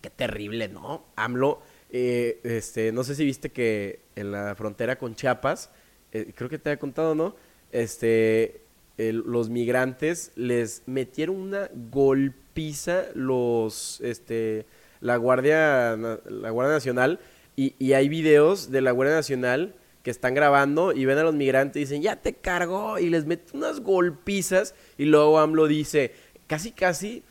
[0.02, 1.04] qué terrible, ¿no?
[1.16, 1.62] AMLO,
[1.92, 5.72] eh, este, no sé si viste que en la frontera con Chiapas,
[6.12, 7.36] eh, creo que te había contado, ¿no?
[7.72, 8.62] Este,
[8.98, 14.66] los migrantes les metieron una golpiza los, este,
[15.00, 17.20] la Guardia, la Guardia Nacional,
[17.56, 21.36] y, y hay videos de la Guardia Nacional que están grabando y ven a los
[21.36, 26.14] migrantes y dicen, ya te cargó, y les mete unas golpizas, y luego AMLO dice,
[26.48, 27.24] casi, casi,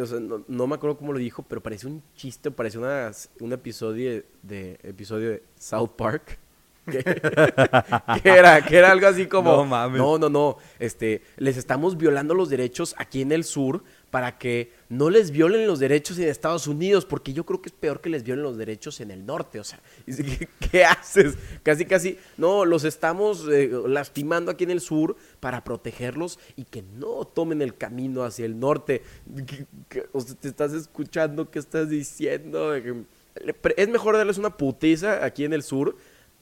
[0.00, 3.10] o sea, no, no me acuerdo cómo lo dijo, pero parece un chiste, parece una,
[3.40, 6.38] un episodio de, de- episodio de South Park.
[6.90, 7.04] que,
[8.22, 9.98] que era, que era algo así como, No mames.
[9.98, 14.72] no, no, no, este, les estamos violando los derechos aquí en el sur para que
[14.88, 18.10] no les violen los derechos en Estados Unidos, porque yo creo que es peor que
[18.10, 19.80] les violen los derechos en el norte, o sea,
[20.70, 21.36] ¿qué, haces?
[21.62, 26.82] Casi, casi, no, los estamos eh, lastimando aquí en el sur para protegerlos y que
[26.82, 29.02] no tomen el camino hacia el norte.
[29.46, 32.74] ¿Qué- qué- o te estás escuchando, ¿qué estás diciendo?
[32.74, 35.96] Es mejor darles una putiza aquí en el sur.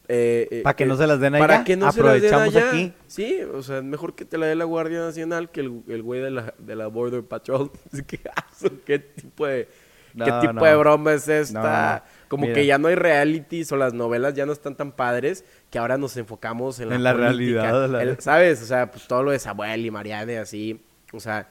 [0.09, 2.33] Eh, eh, Pa' que no se las den Para allá, que no se las den
[2.35, 2.69] aprovechamos allá.
[2.71, 2.93] aquí.
[3.07, 6.21] Sí, o sea, mejor que te la dé la Guardia Nacional que el, el güey
[6.23, 7.71] de la, de la Border Patrol.
[7.93, 9.69] Así que, aso, ¿qué tipo de,
[10.17, 10.65] qué tipo no.
[10.65, 12.03] de broma es esta?
[12.05, 12.19] No.
[12.29, 12.55] Como Mira.
[12.55, 15.97] que ya no hay realities o las novelas ya no están tan padres que ahora
[15.99, 17.63] nos enfocamos en la, En la política.
[17.63, 18.63] realidad, la- El- ¿Sabes?
[18.63, 20.81] O sea, pues todo lo de Samuel y Mariana y así.
[21.13, 21.49] O sea,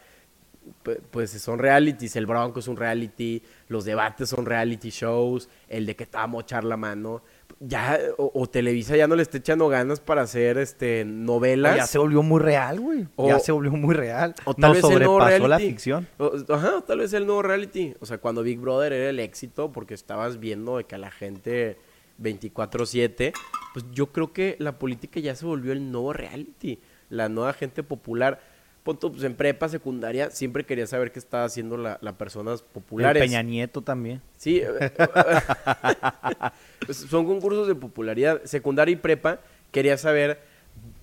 [0.83, 2.15] pu- pues son realities.
[2.15, 3.41] El Bronco es un reality.
[3.69, 5.49] Los debates son reality shows.
[5.67, 7.21] El de que a mochar la mano.
[7.59, 11.75] Ya, o, o Televisa ya no le está echando ganas para hacer este novelas.
[11.75, 13.07] Ya se volvió muy real, güey.
[13.15, 14.35] O- ya se volvió muy real.
[14.45, 15.71] O tal vez el nuevo sobrepasó la reality.
[15.71, 16.07] ficción.
[16.19, 17.95] O- ajá, o tal vez el nuevo reality.
[17.99, 21.09] O sea, cuando Big Brother era el éxito, porque estabas viendo de que a la
[21.09, 21.77] gente
[22.21, 23.33] 24-7,
[23.73, 26.79] pues yo creo que la política ya se volvió el nuevo reality.
[27.09, 28.39] La nueva gente popular.
[28.87, 32.67] Punto, pues en prepa, secundaria, siempre quería saber qué estaba haciendo la, las personas El
[32.67, 33.21] populares.
[33.21, 34.21] Peña Nieto también.
[34.37, 34.91] Sí, eh,
[36.85, 38.41] pues, son concursos de popularidad.
[38.45, 39.41] Secundaria y prepa,
[39.73, 40.39] quería saber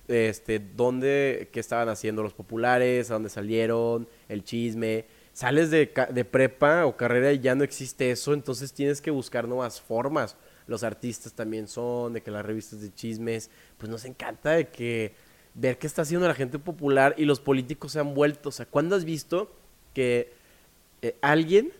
[0.07, 5.05] este, dónde, qué estaban haciendo los populares, a dónde salieron, el chisme.
[5.33, 9.47] sales de, de prepa o carrera y ya no existe eso, entonces tienes que buscar
[9.47, 10.37] nuevas formas.
[10.65, 15.13] Los artistas también son, de que las revistas de chismes, pues nos encanta de que
[15.55, 18.49] ver qué está haciendo la gente popular y los políticos se han vuelto.
[18.49, 19.51] O sea, ¿cuándo has visto
[19.93, 20.33] que
[21.01, 21.71] eh, alguien,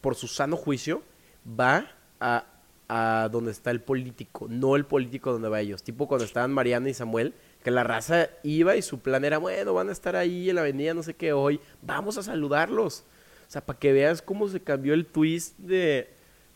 [0.00, 1.02] por su sano juicio,
[1.48, 1.90] va
[2.20, 2.44] a,
[2.88, 5.82] a donde está el político, no el político donde va ellos?
[5.82, 9.74] Tipo cuando estaban Mariana y Samuel, que la raza iba y su plan era, bueno,
[9.74, 13.04] van a estar ahí en la avenida, no sé qué, hoy, vamos a saludarlos.
[13.48, 16.08] O sea, para que veas cómo se cambió el twist de...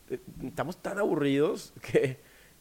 [0.09, 2.19] de- estamos tan aburridos que,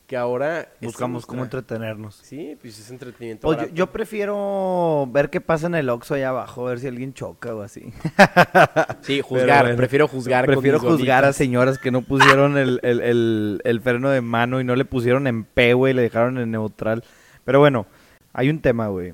[0.10, 0.68] que ahora...
[0.82, 2.16] Buscamos cómo entretenernos.
[2.24, 3.46] Sí, pues es entretenimiento.
[3.46, 7.54] Pues yo, prefiero ver qué pasa en el Oxxo allá abajo, ver si alguien choca
[7.54, 7.94] o así.
[9.02, 10.48] Sí, juzgar, prefiero juzgar.
[10.48, 14.64] Prefiero juzgar a señoras que no pusieron el, el- el- el freno de mano y
[14.64, 17.04] no le pusieron en P, güey, le dejaron en neutral.
[17.46, 17.86] Pero bueno,
[18.34, 19.14] hay un tema, güey,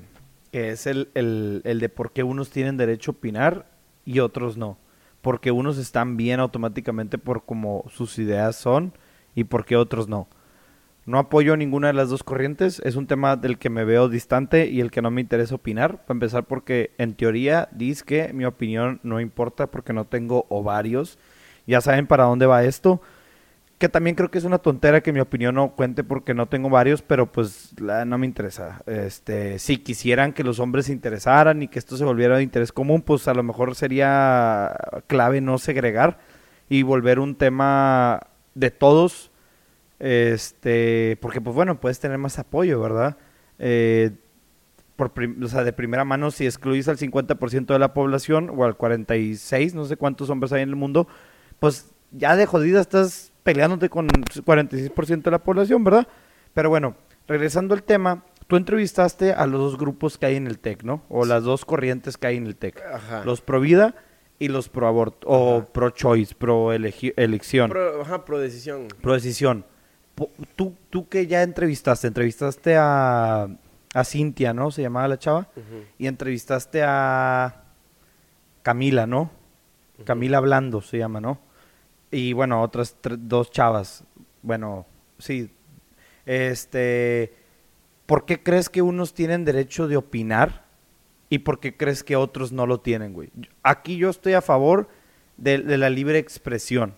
[0.50, 3.66] que es el, el- el de por qué unos tienen derecho a opinar
[4.06, 4.78] y otros no.
[5.20, 8.94] Porque unos están bien automáticamente por como sus ideas son
[9.34, 10.26] y por qué otros no.
[11.06, 12.82] No apoyo ninguna de las dos corrientes.
[12.84, 16.04] Es un tema del que me veo distante y el que no me interesa opinar.
[16.04, 21.16] Para empezar, porque en teoría dice que mi opinión no importa porque no tengo ovarios.
[21.64, 23.00] Ya saben para dónde va esto.
[23.78, 26.70] Que también creo que es una tontera que mi opinión no cuente porque no tengo
[26.70, 28.82] varios, pero pues no me interesa.
[28.86, 32.72] Este, si quisieran que los hombres se interesaran y que esto se volviera de interés
[32.72, 34.74] común, pues a lo mejor sería
[35.06, 36.18] clave no segregar
[36.68, 39.30] y volver un tema de todos
[39.98, 43.16] este, porque pues bueno, puedes tener más apoyo, ¿verdad?
[43.58, 44.12] Eh,
[44.96, 48.76] por o sea, de primera mano, si excluís al 50% de la población o al
[48.76, 51.06] 46, no sé cuántos hombres hay en el mundo,
[51.58, 56.08] pues ya de jodida estás peleándote con 46% de la población, ¿verdad?
[56.54, 56.96] Pero bueno,
[57.28, 61.02] regresando al tema, tú entrevistaste a los dos grupos que hay en el TEC, ¿no?
[61.08, 62.82] O las dos corrientes que hay en el TEC.
[62.82, 63.24] Ajá.
[63.24, 63.94] Los pro vida
[64.38, 67.70] y los pro aborto, o pro choice, pro elección.
[67.70, 68.88] Pro, ajá, pro decisión.
[69.00, 69.64] Pro decisión.
[70.56, 73.48] Tú, tú que ya entrevistaste, entrevistaste a,
[73.92, 74.70] a Cintia, ¿no?
[74.70, 75.48] Se llamaba la chava.
[75.98, 77.64] Y entrevistaste a
[78.62, 79.30] Camila, ¿no?
[80.04, 81.38] Camila Blando se llama, ¿no?
[82.10, 84.04] Y bueno, otras dos chavas.
[84.42, 84.86] Bueno,
[85.18, 85.50] sí.
[86.24, 87.34] Este,
[88.06, 90.64] ¿por qué crees que unos tienen derecho de opinar
[91.28, 93.30] y por qué crees que otros no lo tienen, güey?
[93.62, 94.88] Aquí yo estoy a favor
[95.36, 96.94] de, de la libre expresión.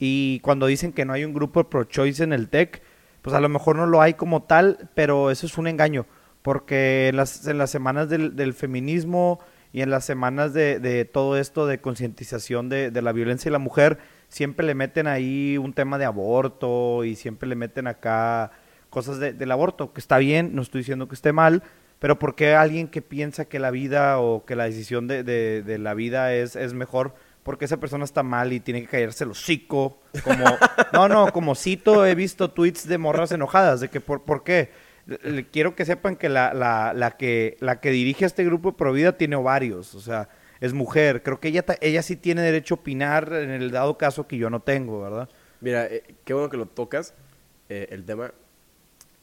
[0.00, 2.82] Y cuando dicen que no hay un grupo pro-choice en el TEC,
[3.22, 6.06] pues a lo mejor no lo hay como tal, pero eso es un engaño.
[6.42, 9.40] Porque en las, en las semanas del, del feminismo
[9.74, 13.52] y en las semanas de, de todo esto de concientización de, de la violencia y
[13.52, 13.98] la mujer,
[14.28, 18.52] siempre le meten ahí un tema de aborto y siempre le meten acá
[18.88, 21.62] cosas de- del aborto, que está bien, no estoy diciendo que esté mal,
[21.98, 25.62] pero ¿por qué alguien que piensa que la vida o que la decisión de, de-
[25.62, 27.14] de la vida es, es mejor?
[27.42, 29.98] Porque esa persona está mal y tiene que caerse el hocico.
[30.22, 30.44] Como,
[30.92, 34.70] no, no, como cito, he visto tweets de morras enojadas, de que por, ¿por qué?
[35.50, 39.34] Quiero que sepan que la, la, la que la que dirige este grupo Provida tiene
[39.36, 40.28] ovarios, o sea,
[40.60, 41.22] es mujer.
[41.22, 44.50] Creo que ella, ella sí tiene derecho a opinar en el dado caso que yo
[44.50, 45.28] no tengo, ¿verdad?
[45.60, 47.14] Mira, eh, qué bueno que lo tocas,
[47.68, 48.32] eh, el tema.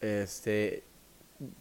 [0.02, 0.84] Este,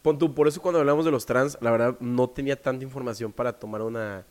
[0.03, 3.33] pon tú, por eso cuando hablamos de los trans, la verdad no tenía tanta información
[3.33, 4.25] para tomar una,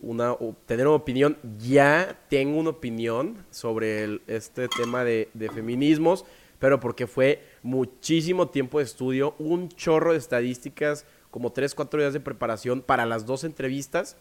[0.00, 0.34] una
[0.66, 1.36] tener una opinión.
[1.58, 6.24] Ya tengo una opinión sobre el- este tema de, de feminismos,
[6.58, 12.12] pero porque fue muchísimo tiempo de estudio, un chorro de estadísticas, como 3, 4 días
[12.12, 14.16] de preparación para las dos entrevistas.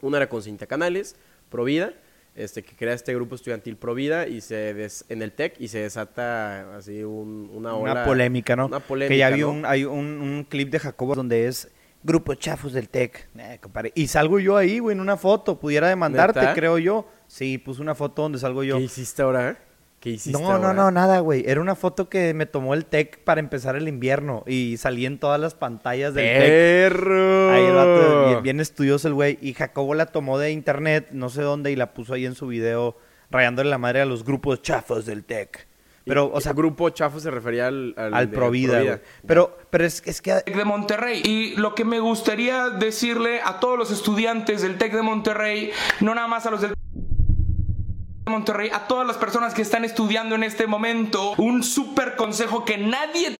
[0.00, 1.16] Una era con Cintia Canales,
[1.48, 1.94] Provida,
[2.34, 5.78] este, que crea este grupo estudiantil Provida y se des- en el TEC y se
[5.80, 7.92] desata así un- una ola.
[7.92, 8.66] Una polémica, ¿no?
[8.66, 9.50] Una polémica, que ya vi ¿no?
[9.50, 11.70] un, hay un, un clip de Jacobo donde es
[12.02, 13.28] grupo chafos del TEC.
[13.38, 13.60] Eh.
[13.94, 15.58] Y salgo yo ahí, güey, en una foto.
[15.58, 16.54] Pudiera demandarte, ¿Neta?
[16.54, 17.06] creo yo.
[17.26, 18.76] Sí, puse una foto donde salgo yo.
[18.78, 19.58] ¿Qué hiciste ahora?
[20.00, 20.72] ¿Qué hiciste No, no, ahora?
[20.74, 21.44] no, nada, güey.
[21.46, 25.18] Era una foto que me tomó el TEC para empezar el invierno y salí en
[25.18, 26.38] todas las pantallas del TEC.
[26.40, 27.50] ¡Perro!
[27.52, 29.38] Ahí el vato, bien, bien estudioso el güey.
[29.40, 32.48] Y Jacobo la tomó de internet, no sé dónde, y la puso ahí en su
[32.48, 32.96] video,
[33.30, 35.68] rayándole la madre a los grupos chafos del TEC.
[36.04, 37.94] Pero, o sea, grupo chafo se refería al...
[37.96, 39.00] Al, al de Provida.
[39.26, 41.22] Pero, pero es, es que TEC de Monterrey.
[41.24, 46.14] Y lo que me gustaría decirle a todos los estudiantes del TEC de Monterrey, no
[46.14, 50.42] nada más a los del de Monterrey, a todas las personas que están estudiando en
[50.42, 53.36] este momento, un súper consejo que nadie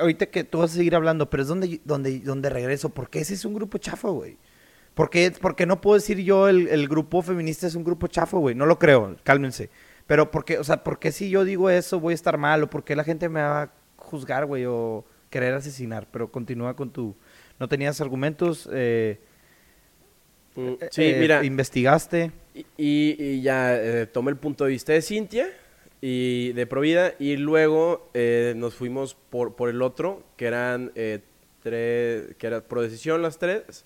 [0.00, 2.88] ahorita que tú vas a seguir hablando, pero es donde, donde, donde regreso.
[2.90, 4.36] porque ese es un grupo chafo, güey?
[4.94, 8.40] ¿Por qué, porque no puedo decir yo el, el grupo feminista es un grupo chafo,
[8.40, 8.54] güey?
[8.54, 9.70] No lo creo, cálmense.
[10.08, 12.64] Pero porque, o sea, ¿por qué si yo digo eso voy a estar mal?
[12.64, 14.64] ¿O por qué la gente me va a juzgar, güey?
[14.66, 16.08] O querer asesinar.
[16.10, 17.14] Pero continúa con tu...
[17.60, 18.68] ¿No tenías argumentos?
[18.72, 19.20] Eh,
[20.58, 22.32] Mm, Eh, sí, eh, mira, Investigaste.
[22.76, 25.48] y, ya eh, tomé el punto de vista de Cintia
[26.00, 31.20] y de Provida y luego eh, nos fuimos por, por el otro, que eran eh,
[31.62, 33.84] tres, que era pro decisión las tres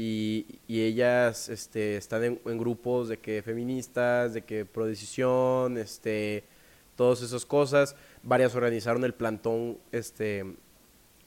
[0.00, 6.44] y, ellas este, están en, grupos de que feministas, de que pro decisión, este,
[6.94, 7.96] todas esas cosas.
[8.22, 10.44] Varias organizaron el plantón este,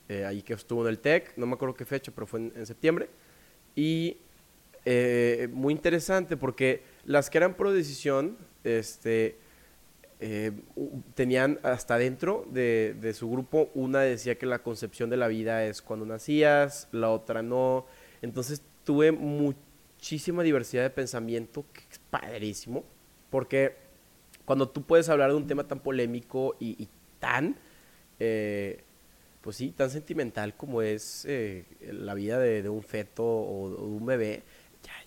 [0.07, 2.53] eh, ahí que estuvo en el TEC, no me acuerdo qué fecha, pero fue en,
[2.55, 3.09] en septiembre.
[3.75, 4.15] Y
[4.85, 9.35] eh, muy interesante porque las que eran pro decisión, este,
[10.21, 10.53] eh,
[11.13, 15.65] tenían hasta dentro de, de su grupo, una decía que la concepción de la vida
[15.65, 17.85] es cuando nacías, la otra no.
[18.21, 22.83] Entonces tuve muchísima diversidad de pensamiento, que es padrísimo,
[23.29, 23.75] porque
[24.45, 26.87] cuando tú puedes hablar de un tema tan polémico y,
[27.19, 27.55] tan,
[28.19, 28.83] eh,
[29.41, 34.05] pues sí, tan sentimental como es eh, la vida de, un feto o de un
[34.05, 34.43] bebé,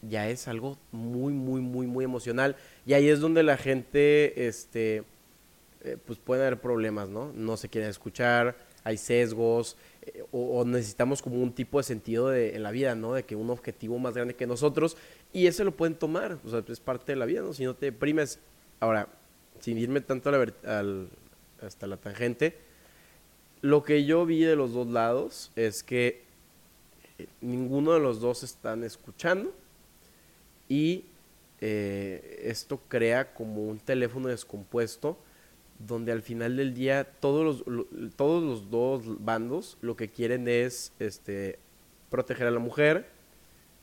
[0.02, 2.56] ya, es algo muy, muy, muy, muy emocional.
[2.86, 5.02] Y ahí es donde la gente, este,
[5.82, 7.32] eh, pues puede haber problemas, ¿no?
[7.32, 12.28] No se quieren escuchar, hay sesgos, eh, o, o necesitamos como un tipo de sentido
[12.28, 13.14] de, en la vida, ¿no?
[13.14, 14.96] De que un objetivo más grande que nosotros,
[15.32, 17.52] y ese lo pueden tomar, o sea, es parte de la vida, ¿no?
[17.52, 18.38] Si no te deprimes.
[18.80, 19.08] Ahora,
[19.60, 21.08] sin irme tanto a la al-
[21.62, 22.54] hasta la tangente,
[23.62, 26.22] lo que yo vi de los dos lados es que
[27.18, 29.54] eh, ninguno de los dos están escuchando
[30.68, 31.04] y
[31.60, 35.16] eh, esto crea como un teléfono descompuesto
[35.78, 40.48] donde al final del día todos los, lo- todos los dos bandos lo que quieren
[40.48, 41.58] es este,
[42.10, 43.06] proteger a la mujer,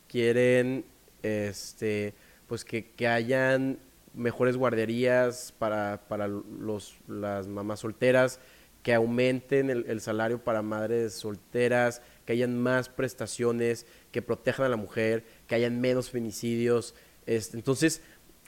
[0.07, 0.85] quieren
[1.23, 2.13] este,
[2.47, 3.77] pues que, que hayan
[4.13, 8.39] mejores guarderías para, para los, las mamás solteras,
[8.83, 14.69] que aumenten el, el salario para madres solteras, que hayan más prestaciones, que protejan a
[14.69, 16.95] la mujer, que hayan menos feminicidios.
[17.27, 18.01] Este, entonces,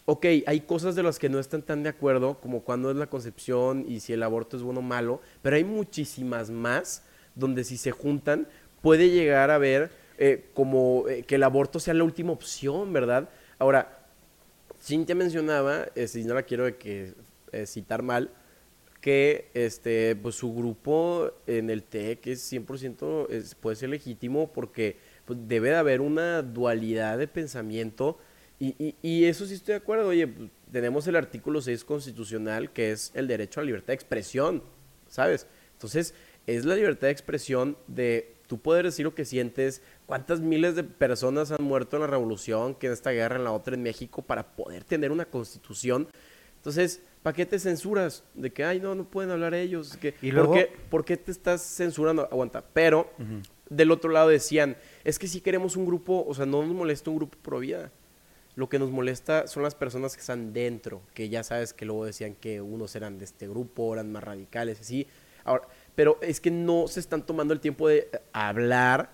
[0.06, 3.08] ok, hay cosas de las que no están tan de acuerdo, como cuando es la
[3.08, 7.04] concepción y si el aborto es bueno o malo, pero hay muchísimas más
[7.36, 8.48] donde si se juntan
[8.82, 13.30] puede llegar a ver eh, como eh, que el aborto sea la última opción, ¿verdad?
[13.58, 14.04] Ahora,
[14.84, 17.14] Cintia mencionaba, eh, si no la quiero de que,
[17.54, 18.30] eh, citar mal,
[19.00, 24.98] que este, pues, su grupo en el TEC es 100% es, puede ser legítimo porque
[25.24, 28.18] pues, debe de haber una dualidad de pensamiento
[28.68, 30.08] y, y- y eso sí estoy de acuerdo.
[30.10, 33.94] Oye, pues, tenemos el artículo 6 constitucional que es el derecho a la libertad de
[33.96, 34.64] expresión,
[35.08, 35.48] ¿sabes?
[35.74, 36.14] Entonces,
[36.48, 40.84] es la libertad de expresión de tú poder decir lo que sientes, cuántas miles de
[40.84, 44.22] personas han muerto en la revolución, que en esta guerra, en la otra, en México,
[44.22, 46.08] para poder tener una constitución.
[46.58, 48.24] Entonces, ¿para qué te censuras?
[48.34, 49.98] De que, ay, no, no pueden hablar ellos.
[49.98, 52.24] Que, Y ¿por, luego- qué, por qué te estás censurando?
[52.32, 52.64] Aguanta.
[52.74, 53.10] Pero,
[53.70, 57.10] del otro lado decían, es que si queremos un grupo, o sea, no nos molesta
[57.10, 57.92] un grupo pro vida.
[58.56, 62.06] Lo que nos molesta son las personas que están dentro, que ya sabes que luego
[62.06, 65.08] decían que unos eran de este grupo, eran más radicales, así.
[65.44, 69.10] Ahora, pero es que no se están tomando el tiempo de eh, hablar,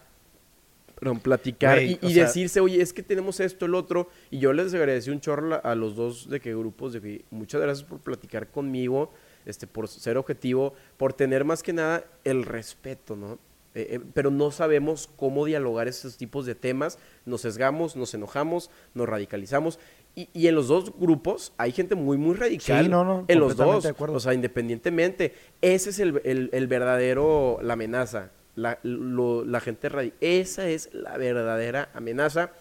[0.99, 4.09] perdón, platicar y, o y sea- decirse, oye, es que tenemos esto, el otro.
[4.29, 7.25] Y yo les agradecí un chorro a- a los dos de que grupos, de que
[7.31, 9.11] muchas gracias por platicar conmigo,
[9.45, 13.39] este, por ser objetivo, por tener más que nada el respeto, ¿no?
[13.75, 18.71] Eh, eh, pero no sabemos cómo dialogar estos tipos de temas, nos sesgamos, nos enojamos,
[18.95, 19.79] nos radicalizamos.
[20.15, 22.83] Y, y en los dos grupos hay gente muy, muy radical.
[22.85, 23.83] Sí, no, no, En los dos.
[23.83, 24.15] de acuerdo.
[24.15, 25.33] O sea, independientemente.
[25.61, 28.31] Ese es el, el- el verdadero, la amenaza.
[28.55, 30.17] La, lo- la gente radical.
[30.19, 32.51] Esa es la verdadera amenaza.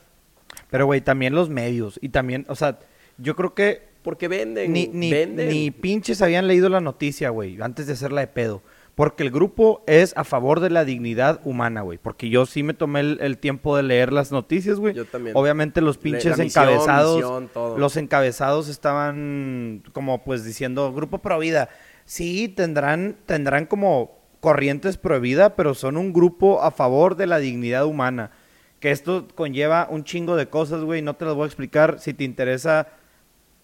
[0.70, 1.98] Pero, güey, también los medios.
[2.02, 2.78] Y también, o sea,
[3.16, 4.72] yo creo que Porque venden.
[4.72, 5.48] ni, ni, venden.
[5.48, 8.62] ni pinches habían leído la noticia, güey, antes de hacerla de pedo.
[8.98, 11.98] Porque el grupo es a favor de la dignidad humana, güey.
[11.98, 14.92] Porque yo sí me tomé el, el tiempo de leer las noticias, güey.
[14.92, 15.36] Yo también.
[15.36, 17.14] Obviamente los pinches misión, encabezados.
[17.18, 17.78] misión, todo.
[17.78, 21.68] Los encabezados estaban como pues diciendo, grupo pro vida.
[22.06, 27.38] Sí, tendrán, tendrán como corrientes pro vida, pero son un grupo a favor de la
[27.38, 28.32] dignidad humana.
[28.80, 31.02] Que esto conlleva un chingo de cosas, güey.
[31.02, 32.00] No te las voy a explicar.
[32.00, 32.88] Si te interesa,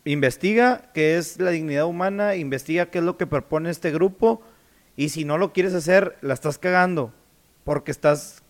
[0.05, 4.41] investiga qué es la dignidad humana, investiga qué es lo que propone este grupo.
[4.97, 7.12] Y si no lo quieres hacer, la estás cagando.
[7.64, 8.45] Porque estás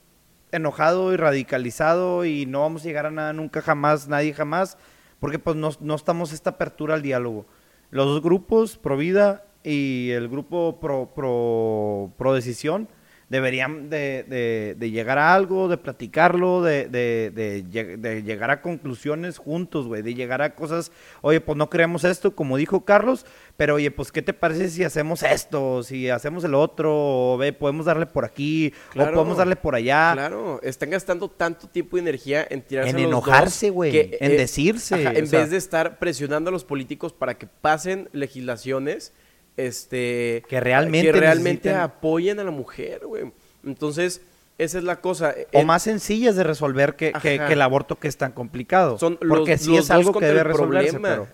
[0.55, 4.79] enojado y radicalizado y no vamos a llegar a nada nunca jamás, nadie jamás,
[5.19, 7.45] porque pues no, no estamos esta apertura al diálogo.
[7.91, 12.89] Los dos grupos, Pro Vida y el grupo Pro, pro, pro Decisión,
[13.35, 20.03] deberían de, de, llegar a algo, de platicarlo, de, de llegar a conclusiones juntos, güey,
[20.03, 23.27] de llegar a cosas, oye, pues no creemos esto, como dijo Carlos,
[23.57, 27.53] pero oye, pues ¿qué te parece si hacemos esto, si hacemos el otro, o ve,
[27.53, 30.13] podemos darle por aquí, o podemos darle por allá?
[30.13, 35.03] Claro, están gastando tanto tiempo y energía en tirarse En enojarse, güey, en eh, decirse.
[35.03, 39.13] en vez de estar presionando a los políticos para que pasen legislaciones
[39.57, 43.33] este que realmente, que realmente apoyen a la mujer, güey.
[43.65, 44.21] Entonces,
[44.59, 45.35] esa es la cosa.
[45.53, 48.99] O más sencillas de resolver que, el aborto que es tan complicado.
[48.99, 50.99] Son Porque los, sí es algo que debe resolverse.
[51.01, 51.29] Pero...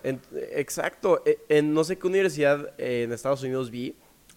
[0.53, 1.21] exacto.
[1.25, 3.95] E, en, no sé qué universidad en Estados Unidos vi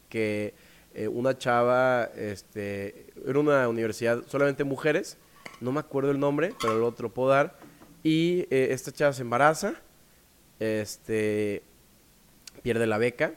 [0.09, 0.55] que
[0.95, 5.17] eh, una chava, este, era una universidad solamente mujeres,
[5.61, 7.57] no me acuerdo el nombre, pero lo otro puedo dar.
[8.03, 9.75] Y eh, esta chava se embaraza,
[10.61, 11.63] este,
[12.63, 13.33] pierde la beca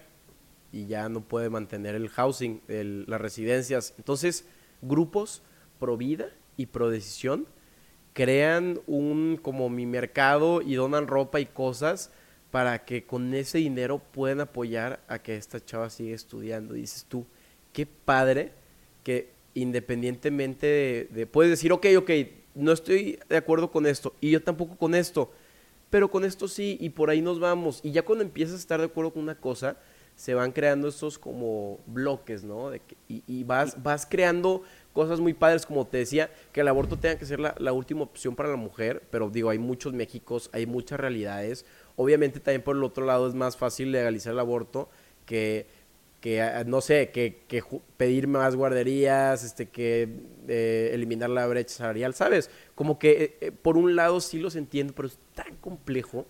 [0.72, 3.94] y ya no puede mantener el housing, las residencias.
[3.98, 4.46] Entonces,
[4.82, 5.42] grupos
[5.80, 7.48] pro vida y pro decisión
[8.14, 12.12] crean un como mi mercado y donan ropa y cosas
[12.52, 16.74] para que con ese dinero puedan apoyar a que esta chava siga estudiando.
[16.74, 17.26] dices tú,
[17.74, 18.54] qué padre
[19.04, 22.12] que independientemente de, puedes decir, ok, ok,
[22.56, 25.32] no estoy de acuerdo con esto y yo tampoco con esto,
[25.90, 27.82] pero con esto sí y por ahí nos vamos.
[27.84, 29.78] Y ya cuando empiezas a estar de acuerdo con una cosa,
[30.18, 32.72] se van creando estos como bloques, ¿no?
[32.72, 37.20] De y, vas, vas creando cosas muy padres, como te decía, que el aborto tenga
[37.20, 41.00] que ser la, última opción para la mujer, pero digo, hay muchos Méxicos, hay muchas
[41.00, 41.66] realidades.
[41.96, 44.90] Obviamente también por el otro lado es más fácil legalizar el aborto
[45.28, 45.68] que,
[46.20, 47.64] que no sé, que, que
[47.96, 50.10] pedir más guarderías, este, que
[50.48, 52.50] eh, eliminar la brecha salarial, ¿sabes?
[52.74, 56.26] Como que eh, eh, por un lado sí los entiendo, pero es tan complejo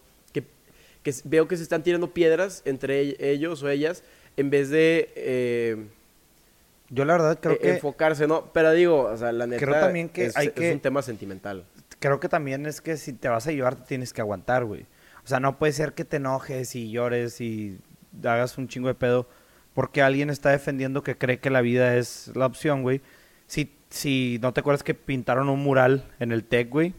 [1.08, 4.04] que veo que se están tirando piedras entre ellos o ellas
[4.36, 5.14] en vez de...
[5.16, 5.88] Eh,
[6.90, 7.70] yo la verdad creo e-, que...
[7.76, 8.52] Enfocarse, ¿no?
[8.52, 11.02] Pero digo, o sea, la neta creo también que es, hay que, es un tema
[11.02, 11.64] sentimental.
[12.00, 14.86] Creo que también es que si te vas a llevar te tienes que aguantar, güey.
[15.24, 17.80] O sea, no puede ser que te enojes y llores y
[18.26, 19.30] hagas un chingo de pedo
[19.74, 23.00] porque alguien está defendiendo que cree que la vida es la opción, güey.
[23.46, 26.94] Si, si no te acuerdas que pintaron un mural en el TEC, güey,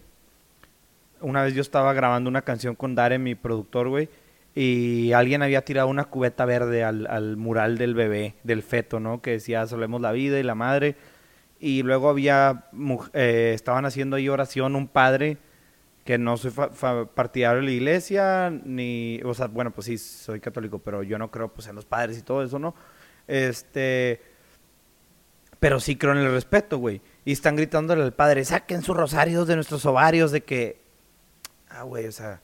[1.20, 4.08] una vez yo estaba grabando una canción con Dare, mi productor, güey,
[4.54, 9.22] y alguien había tirado una cubeta verde al, mural del bebé, del feto, ¿no?
[9.22, 10.96] Que decía, solemos la vida y la madre.
[11.60, 12.64] Y luego había,
[13.12, 15.38] eh, estaban haciendo ahí oración un padre
[16.04, 16.52] que no soy
[17.14, 21.30] partidario de la iglesia, ni, o sea, bueno, pues sí, soy católico, pero yo no
[21.30, 22.74] creo pues en los padres y todo eso, ¿no?
[23.26, 24.22] Este,
[25.60, 27.02] pero sí creo en el respeto, güey.
[27.24, 30.80] Y están gritándole al padre, saquen sus rosarios de nuestros ovarios, de que
[31.70, 32.40] ah, güey, o sea,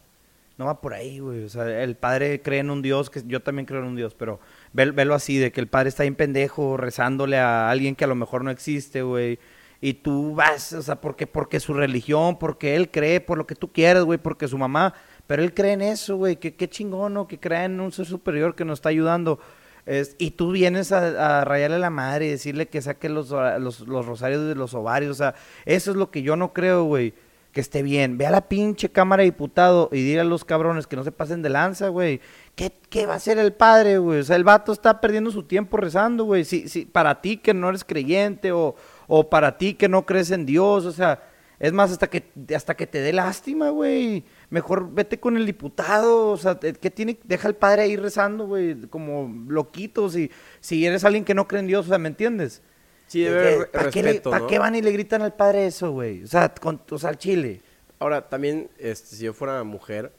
[0.56, 1.44] no va por ahí, güey.
[1.44, 4.14] O sea, el padre cree en un Dios, que yo también creo en un Dios,
[4.14, 4.40] pero
[4.72, 8.14] velo así, de que el padre está en pendejo rezándole a alguien que a lo
[8.14, 9.38] mejor no existe, güey.
[9.80, 13.54] Y tú vas, o sea, porque, porque su religión, porque él cree, por lo que
[13.54, 14.94] tú quieras, güey, porque su mamá,
[15.26, 17.26] pero él cree en eso, güey, que qué chingón, ¿no?
[17.26, 19.40] Que cree en un ser superior que nos está ayudando.
[19.84, 23.80] Es, y tú vienes a, a, rayarle la madre y decirle que saque los, los,
[23.80, 25.34] los rosarios de los ovarios, o sea,
[25.66, 27.12] eso es lo que yo no creo, güey
[27.54, 28.18] que esté bien.
[28.18, 31.12] Ve a la pinche Cámara de Diputado y dile a los cabrones que no se
[31.12, 32.20] pasen de lanza, güey.
[32.56, 34.20] ¿Qué, ¿Qué, va a hacer el padre, güey?
[34.20, 36.44] O sea, el vato está perdiendo su tiempo rezando, güey.
[36.44, 38.74] Si, si, para ti que no eres creyente o,
[39.06, 41.22] o para ti que no crees en Dios, o sea,
[41.60, 42.24] es más, hasta que,
[42.54, 44.24] hasta que te dé lástima, güey.
[44.50, 47.18] Mejor vete con el diputado, o sea, ¿qué tiene?
[47.22, 50.30] Deja al padre ahí rezando, güey, como loquito, si,
[50.60, 52.62] si eres alguien que no cree en Dios, o sea, ¿me entiendes?
[53.06, 56.24] Sí, debe ¿Para qué, van y le gritan al padre eso, güey?
[56.24, 57.60] O sea, con, o sea, al chile.
[57.98, 60.12] Ahora, también, este, si yo fuera mujer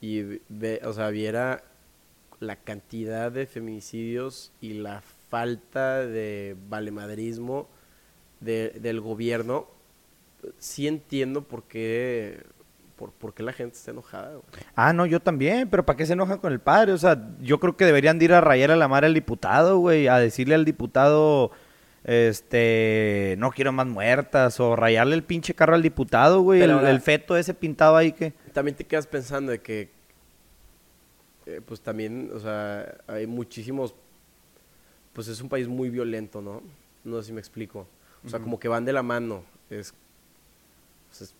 [0.00, 1.62] y, ve, o sea, viera
[2.40, 7.68] la cantidad de feminicidios y la falta de valemadrismo
[8.40, 9.68] de, del gobierno,
[10.58, 12.42] sí entiendo por qué,
[12.96, 14.32] por, por qué la gente está enojada.
[14.32, 14.64] Güey.
[14.74, 16.92] Ah, no, yo también, pero ¿para qué se enojan con el padre?
[16.92, 20.08] O sea, yo creo que deberían ir a rayar a la mar al diputado, güey,
[20.08, 21.52] a decirle al diputado
[22.04, 27.36] este, no quiero más muertas, o rayarle el pinche carro al diputado, güey, el, feto
[27.36, 28.32] ese pintado ahí que...
[28.52, 29.90] También te quedas pensando de que,
[31.46, 33.94] eh, pues también, o sea, hay muchísimos,
[35.12, 36.62] pues es un país muy violento, ¿no?
[37.04, 37.86] No sé si me explico.
[38.24, 39.44] O sea, como que van de la mano.
[39.68, 39.92] Es,
[41.08, 41.34] pues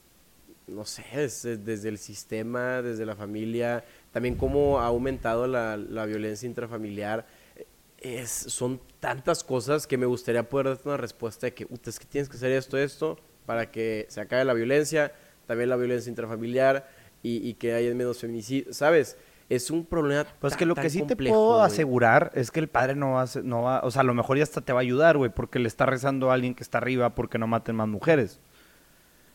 [0.66, 6.06] no sé, es, desde el sistema, desde la familia, también cómo ha aumentado la, la
[6.06, 7.24] violencia intrafamiliar
[8.02, 12.04] es, son tantas cosas que me gustaría poder darte una respuesta de que, es que
[12.06, 15.12] tienes que hacer esto, esto, para que se acabe la violencia,
[15.46, 16.88] también la violencia intrafamiliar
[17.22, 19.16] y, que haya menos feminicidio, ¿sabes?
[19.48, 22.68] es un problema Pues tan- que lo que sí te puedo asegurar es que el
[22.68, 24.72] padre no va, a ser- no va, o sea, a lo mejor ya hasta te
[24.72, 27.46] va a ayudar, güey, porque le está rezando a alguien que está arriba porque no
[27.46, 28.40] maten más mujeres.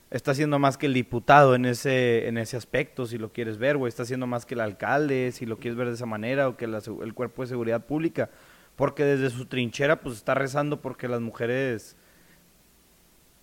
[0.09, 3.75] Está haciendo más que el diputado en ese, en ese aspecto, si lo quieres ver,
[3.77, 3.89] güey.
[3.89, 6.65] Está haciendo más que el alcalde, si lo quieres ver de esa manera, o que
[6.65, 8.29] la el cuerpo de seguridad pública.
[8.77, 11.97] Porque desde su trinchera, pues está rezando porque las mujeres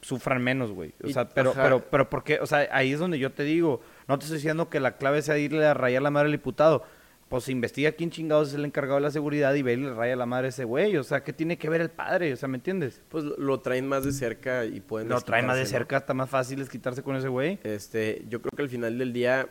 [0.00, 0.94] sufran menos, güey.
[1.02, 1.62] O sea, pero, ajá.
[1.62, 2.38] pero, pero, ¿por qué?
[2.40, 5.22] O sea, ahí es donde yo te digo, no te estoy diciendo que la clave
[5.22, 6.84] sea irle a rayar la madre al diputado.
[7.28, 10.14] Pues investiga quién chingados es el encargado de la seguridad y ve y le raya
[10.14, 10.96] la madre a ese güey.
[10.98, 12.32] O sea, ¿qué tiene que ver el padre?
[12.32, 13.02] O sea, ¿me entiendes?
[13.08, 16.28] Pues lo, traen más de cerca y pueden Lo trae más de cerca, está más
[16.30, 17.58] fácil es quitarse con ese güey.
[17.64, 19.48] Este, yo creo que al final del día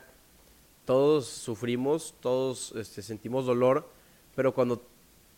[0.85, 3.89] todos sufrimos, todos este, sentimos dolor,
[4.35, 4.85] pero cuando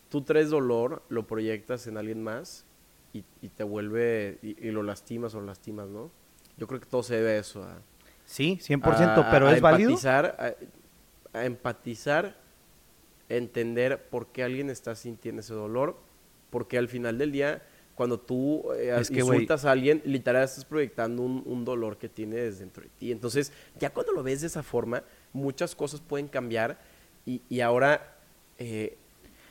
[0.08, 2.64] tú traes dolor, lo proyectas en alguien más
[3.12, 6.10] y, y te vuelve, y, y lo lastimas o lastimas, ¿no?
[6.56, 7.62] Yo creo que todo se debe a eso.
[7.62, 7.78] A,
[8.24, 9.90] Sí, 100%, a- pero a es válido.
[9.90, 10.36] empatizar,
[11.32, 12.36] A, a empatizar,
[13.28, 15.96] entender por qué alguien está sintiendo ese dolor,
[16.50, 17.62] porque al final del día,
[17.94, 22.08] cuando tú eh, Es que, insultas a alguien, literal estás proyectando un, un dolor que
[22.08, 23.10] tienes dentro de ti.
[23.12, 25.02] Entonces, ya cuando lo ves de esa forma,
[25.32, 26.78] muchas cosas pueden cambiar
[27.24, 28.16] y, y ahora
[28.58, 28.96] eh,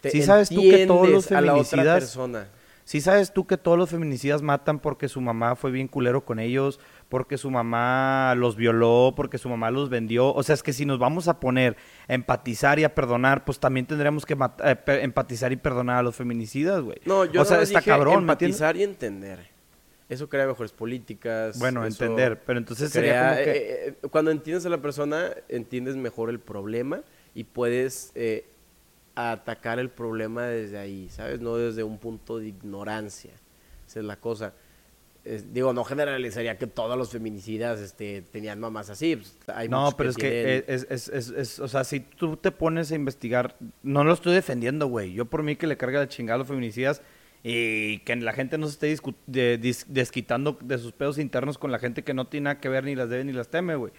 [0.10, 2.48] te Sí sabes tú que todos los feminicidas- persona.
[2.88, 6.38] Si sabes tú que todos los feminicidas matan porque su mamá fue bien culero con
[6.38, 6.80] ellos,
[7.10, 10.32] porque su mamá los violó, porque su mamá los vendió.
[10.32, 11.77] O sea, es que si nos vamos a poner
[12.07, 16.15] a empatizar y a perdonar, pues también tendremos que eh, empatizar y perdonar a los
[16.15, 16.99] feminicidas, güey.
[17.06, 19.40] No, yo o sea, está dije cabrón, empatizar y entender.
[20.07, 21.57] Eso crea mejores políticas.
[21.57, 23.52] Bueno, entender, pero entonces sería como que...
[23.52, 27.02] eh, eh, cuando entiendes a la persona, entiendes mejor el problema
[27.34, 28.45] y puedes eh,
[29.16, 31.40] atacar el problema desde ahí, ¿sabes?
[31.40, 33.32] No desde un punto de ignorancia.
[33.88, 34.54] Esa es la cosa.
[35.24, 39.16] Es- digo, no generalizaría que todos los feminicidas este, tenían mamás así.
[39.16, 42.38] pues, hay No, pero es que tienen- es, es, es, es- o sea, si tú
[42.38, 45.14] te pones a investigar, no lo estoy defendiendo, güey.
[45.14, 47.02] Yo por mí que le carga la chingada a los feminicidas
[47.44, 51.58] y que la gente no se esté discu- de- dis- desquitando de sus pedos internos
[51.58, 53.76] con la gente que no tiene nada que ver, ni las debe ni las teme,
[53.76, 53.94] güey.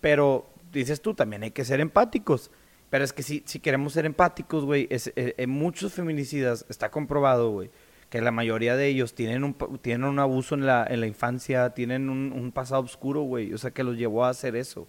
[0.00, 2.50] Pero dices tú, también hay que ser empáticos.
[2.90, 7.50] Pero es que si, si queremos ser empáticos, güey, eh, en muchos feminicidas está comprobado,
[7.50, 7.70] güey,
[8.08, 11.70] que la mayoría de ellos tienen un, tienen un abuso en la, en la infancia,
[11.70, 13.52] tienen un, un pasado oscuro, güey.
[13.52, 14.88] O sea, que los llevó a hacer eso.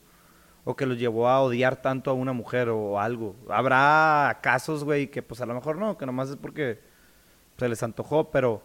[0.64, 3.36] O que los llevó a odiar tanto a una mujer o algo.
[3.50, 6.80] Habrá casos, güey, que pues a lo mejor no, que nomás es porque
[7.58, 8.64] se les antojó, pero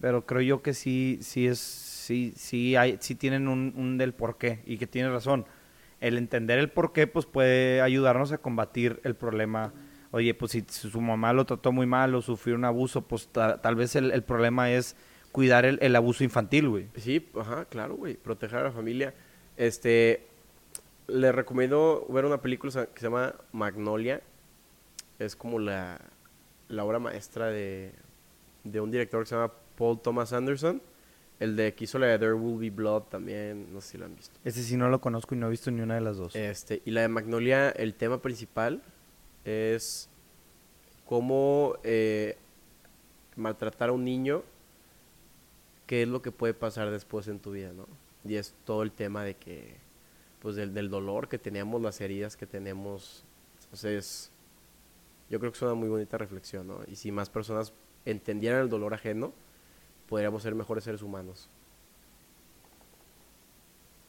[0.00, 4.14] pero creo yo que sí sí es sí sí hay sí tienen un, un del
[4.14, 5.46] porqué y que tiene razón.
[6.02, 9.72] El entender el porqué pues puede ayudarnos a combatir el problema.
[10.10, 13.62] Oye, pues si, su mamá lo trató muy mal o sufrió un abuso, pues ta-
[13.62, 14.96] tal vez el, el problema es
[15.30, 16.88] cuidar el, el abuso infantil, güey.
[16.96, 18.16] Sí, ajá, claro, güey.
[18.16, 19.14] Proteger a la familia.
[19.56, 20.26] Este,
[21.06, 24.20] le recomiendo ver una película que se llama Magnolia.
[25.18, 26.00] Es como la,
[26.68, 27.92] la obra maestra de,
[28.64, 30.82] de un director que se llama Paul Thomas Anderson.
[31.42, 34.04] El de que hizo la de There Will Be Blood también, no sé si lo
[34.04, 34.38] han visto.
[34.44, 36.36] Ese sí no lo conozco y no he visto ni una de las dos.
[36.36, 38.80] Este, y la de Magnolia, el tema principal
[39.44, 40.08] es
[41.04, 42.36] cómo eh,
[43.34, 44.44] maltratar a un niño,
[45.88, 47.88] qué es lo que puede pasar después en tu vida, ¿no?
[48.24, 49.78] Y es todo el tema de que,
[50.38, 53.24] pues del, del dolor que tenemos, las heridas que tenemos.
[53.64, 54.30] Entonces,
[55.28, 56.82] yo creo que es una muy bonita reflexión, ¿no?
[56.86, 57.72] Y si más personas
[58.04, 59.32] entendieran el dolor ajeno,
[60.08, 61.48] podríamos ser mejores seres humanos.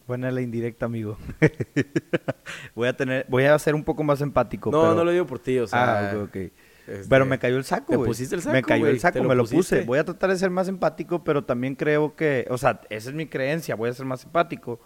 [0.07, 1.17] Buena la indirecta, amigo.
[2.75, 4.69] voy a tener, voy a ser un poco más empático.
[4.69, 6.11] No, pero- no lo digo por ti, o sea...
[6.11, 6.35] ah, ok, ok.
[6.35, 8.07] este, Pero me cayó el saco, güey.
[8.07, 9.77] pusiste el Me saco, cayó güey, el saco, te lo me lo pusiste.
[9.77, 9.85] puse.
[9.85, 13.15] Voy a tratar de ser más empático, pero también creo que, o sea, esa es
[13.15, 14.79] mi creencia, voy a ser más empático.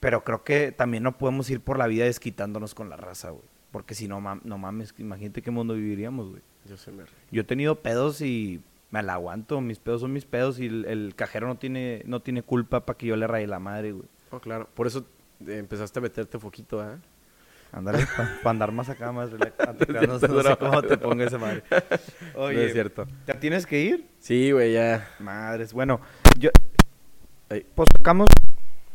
[0.00, 3.44] Pero creo que también no podemos ir por la vida desquitándonos con la raza, güey.
[3.70, 6.42] Porque si no, mam- no mames, imagínate qué mundo viviríamos, güey.
[6.66, 7.14] Yo se me río.
[7.30, 8.62] Yo he tenido pedos y
[8.92, 12.20] me la aguanto, mis pedos son mis pedos y el, el cajero no tiene, no
[12.20, 14.06] tiene culpa para que yo le raye la madre, güey.
[14.30, 14.68] No, claro.
[14.74, 15.06] Por eso
[15.46, 16.98] eh, empezaste a meterte foquito, ¿ah?
[17.72, 18.06] Ándale,
[18.42, 19.30] para andar más acá, más.
[19.32, 20.58] No, te creas, no, cierto, no sé no.
[20.58, 21.62] cómo te ponga esa madre.
[22.36, 23.06] Oye, No es cierto.
[23.24, 24.06] ¿te tienes que ir?
[24.18, 25.08] Sí, güey, ya.
[25.18, 26.00] Madres, bueno,
[26.38, 26.50] yo
[27.74, 28.28] pues tocamos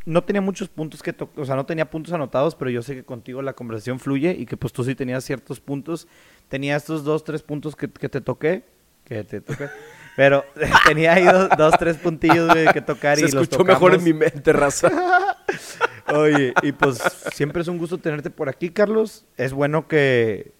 [0.05, 3.03] no tenía muchos puntos que o sea, no tenía puntos anotados, pero yo sé que
[3.03, 6.07] contigo la conversación fluye y que pues tú sí tenías ciertos puntos.
[6.47, 8.63] Tenía estos dos, tres puntos que, que te toqué,
[9.07, 9.69] que te toqué,
[10.15, 10.43] pero
[10.85, 14.03] tenía ahí dos, dos, tres puntillos güey, que tocar Se y los escuchó mejor en
[14.03, 14.91] mi mente, raza.
[16.13, 16.99] Oye, y pues
[17.33, 19.25] siempre es un gusto tenerte por aquí, Carlos.
[19.37, 20.51] Es bueno que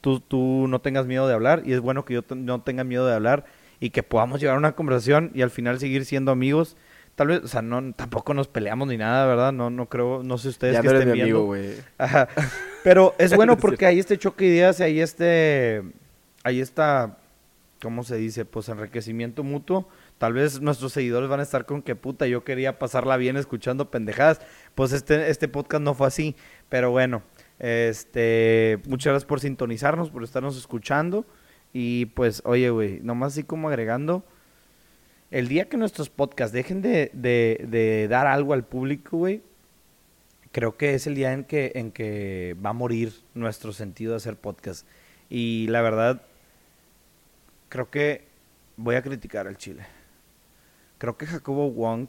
[0.00, 3.06] tú, tú no tengas miedo de hablar y es bueno que yo no tenga miedo
[3.06, 3.44] de hablar
[3.80, 6.76] y que podamos llevar una conversación y al final seguir siendo amigos.
[7.14, 9.52] Tal vez, o sea, no, tampoco nos peleamos ni nada, ¿verdad?
[9.52, 11.38] No, no creo, no sé ustedes Ya que no eres estén mi viendo.
[11.38, 11.74] amigo, güey.
[11.98, 12.28] Ajá.
[12.82, 15.82] Pero es bueno porque hay este choque de ideas y hay este,
[16.44, 17.18] hay esta,
[17.82, 18.44] ¿cómo se dice?
[18.44, 19.88] Pues enriquecimiento mutuo.
[20.18, 23.90] Tal vez nuestros seguidores van a estar con que puta, yo quería pasarla bien escuchando
[23.90, 24.40] pendejadas.
[24.74, 26.36] Pues este, este podcast no fue así.
[26.68, 27.22] Pero bueno,
[27.58, 31.26] este, muchas gracias por sintonizarnos, por estarnos escuchando.
[31.72, 34.24] Y pues, oye, güey, nomás así como agregando,
[35.32, 39.42] el día que nuestros podcasts dejen de, de, de dar algo al público, güey,
[40.52, 44.18] creo que es el día en que, en que va a morir nuestro sentido de
[44.18, 44.86] hacer podcast.
[45.28, 46.22] Y la verdad,
[47.74, 48.28] creo que
[48.76, 49.84] voy a criticar al Chile.
[50.98, 52.08] Creo que Jacobo Wong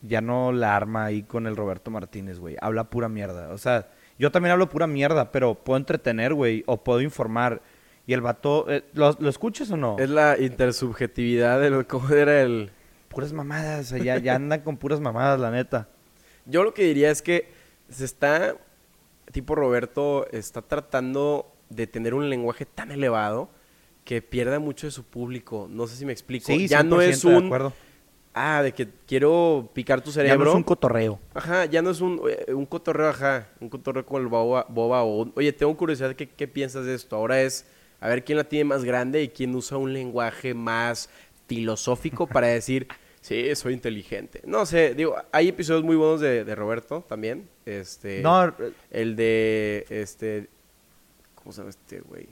[0.00, 2.56] ya no la arma ahí con el Roberto Martínez, güey.
[2.58, 3.50] Habla pura mierda.
[3.50, 7.60] O sea, yo también hablo pura mierda, pero puedo entretener, güey, o puedo informar.
[8.06, 9.98] Y el vato, eh, ¿lo, ¿lo escuchas o no?
[9.98, 12.70] Es la intersubjetividad de lo cómo era el...
[13.08, 15.86] Puras mamadas, o sea, ya, ya andan con puras mamadas, la neta.
[16.46, 17.52] Yo lo que diría es que
[17.90, 18.56] se está,
[19.32, 23.50] tipo Roberto, está tratando de tener un lenguaje tan elevado
[24.04, 25.66] que pierda mucho de su público.
[25.70, 26.46] No sé si me explico.
[26.46, 27.46] Sí, ya no 100% es de un...
[27.46, 27.72] acuerdo.
[28.36, 30.44] Ah, de que quiero picar tu Ya cerebro.
[30.44, 31.20] no es un cotorreo.
[31.34, 35.04] Ajá, ya no es un, eh, un cotorreo, ajá, un cotorreo con el boba, boba
[35.04, 37.14] o, un- oye, tengo curiosidad, ¿qué, ¿qué piensas de esto?
[37.14, 37.64] Ahora es,
[38.00, 41.08] a ver quién la tiene más grande y quién usa un lenguaje más
[41.46, 42.88] filosófico para decir,
[43.20, 44.40] sí, soy inteligente.
[44.44, 48.52] No sé, digo, hay episodios muy buenos de, de Roberto también, este, No,
[48.90, 50.48] el de, este,
[51.36, 52.26] ¿cómo se llama este güey?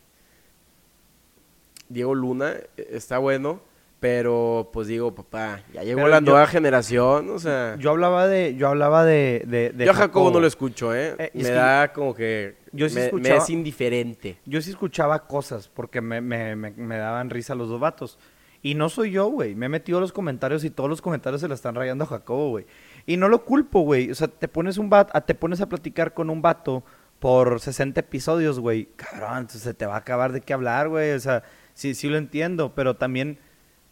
[1.92, 3.60] Diego Luna, eh, está bueno,
[4.00, 7.76] pero pues digo, papá, ya llegó Pero la yo- nueva generación, o sea...
[7.78, 11.14] yo hablaba de, yo hablaba de, de, de Yo a Jacobo no lo escucho, ¿eh?
[11.18, 12.56] Eh, me da como que...
[12.72, 14.38] yo sí me, me escuchaba- es indiferente.
[14.44, 18.18] Yo sí escuchaba cosas porque me, me, me, me daban risa los dos vatos.
[18.64, 19.54] Y no soy yo, güey.
[19.56, 22.06] Me he metido a los comentarios y todos los comentarios se la están rayando a
[22.08, 22.66] Jacobo, güey.
[23.06, 24.10] Y no lo culpo, güey.
[24.10, 26.84] O sea, te pones un bat, te pones a platicar con un vato
[27.18, 28.86] por 60 episodios, güey.
[28.96, 31.10] Cabrón, entonces se te va a acabar de qué hablar, güey.
[31.12, 31.42] O sea,
[31.74, 33.38] sí, sí lo entiendo, pero también,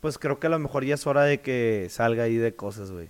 [0.01, 2.91] pues creo que a lo mejor ya es hora de que salga ahí de cosas,
[2.91, 3.09] güey.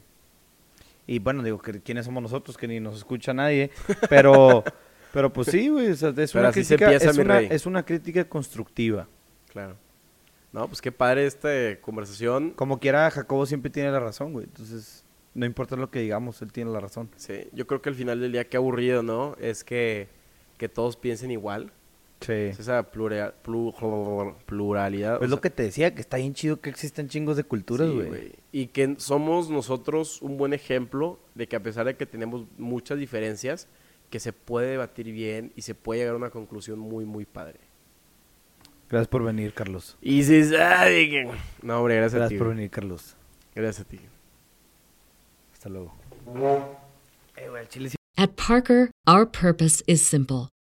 [1.06, 2.56] Y bueno, digo, que ¿quiénes somos nosotros?
[2.56, 3.70] Que ni nos escucha nadie.
[4.08, 4.62] Pero,
[5.12, 5.90] pero pues sí, güey.
[5.90, 7.48] o sea, es, una crítica, empieza, es, mi una, rey.
[7.50, 9.08] es una crítica constructiva.
[9.48, 9.76] Claro.
[10.52, 12.50] No, pues qué padre esta conversación.
[12.50, 14.46] Como quiera, Jacobo siempre tiene la razón, güey.
[14.46, 17.10] Entonces, no importa lo que digamos, él tiene la razón.
[17.16, 19.36] Sí, yo creo que al final del día, qué aburrido, ¿no?
[19.40, 20.08] Es que,
[20.58, 21.72] que todos piensen igual.
[22.20, 22.32] Sí.
[22.32, 25.20] Es esa plural- plu- pluralidad.
[25.20, 27.44] o Es lo sea, que te decía, que está bien chido que existen chingos de
[27.44, 28.32] culturas, sí, güey.
[28.52, 32.98] Y que somos nosotros un buen ejemplo de que a pesar de que tenemos muchas
[32.98, 33.68] diferencias,
[34.10, 37.60] que se puede debatir bien y se puede llegar a una conclusión muy, muy padre.
[38.90, 39.96] Gracias por venir, Carlos.
[40.02, 40.54] Y si...
[40.56, 41.30] ay, que-
[41.62, 42.38] No, hombre, gracias, a Gracias ti.
[42.38, 42.56] por güey.
[42.56, 43.16] venir, Carlos.
[43.54, 44.00] Gracias a ti.
[45.54, 45.94] Hasta luego.
[48.16, 50.48] At Parker, our purpose is simple.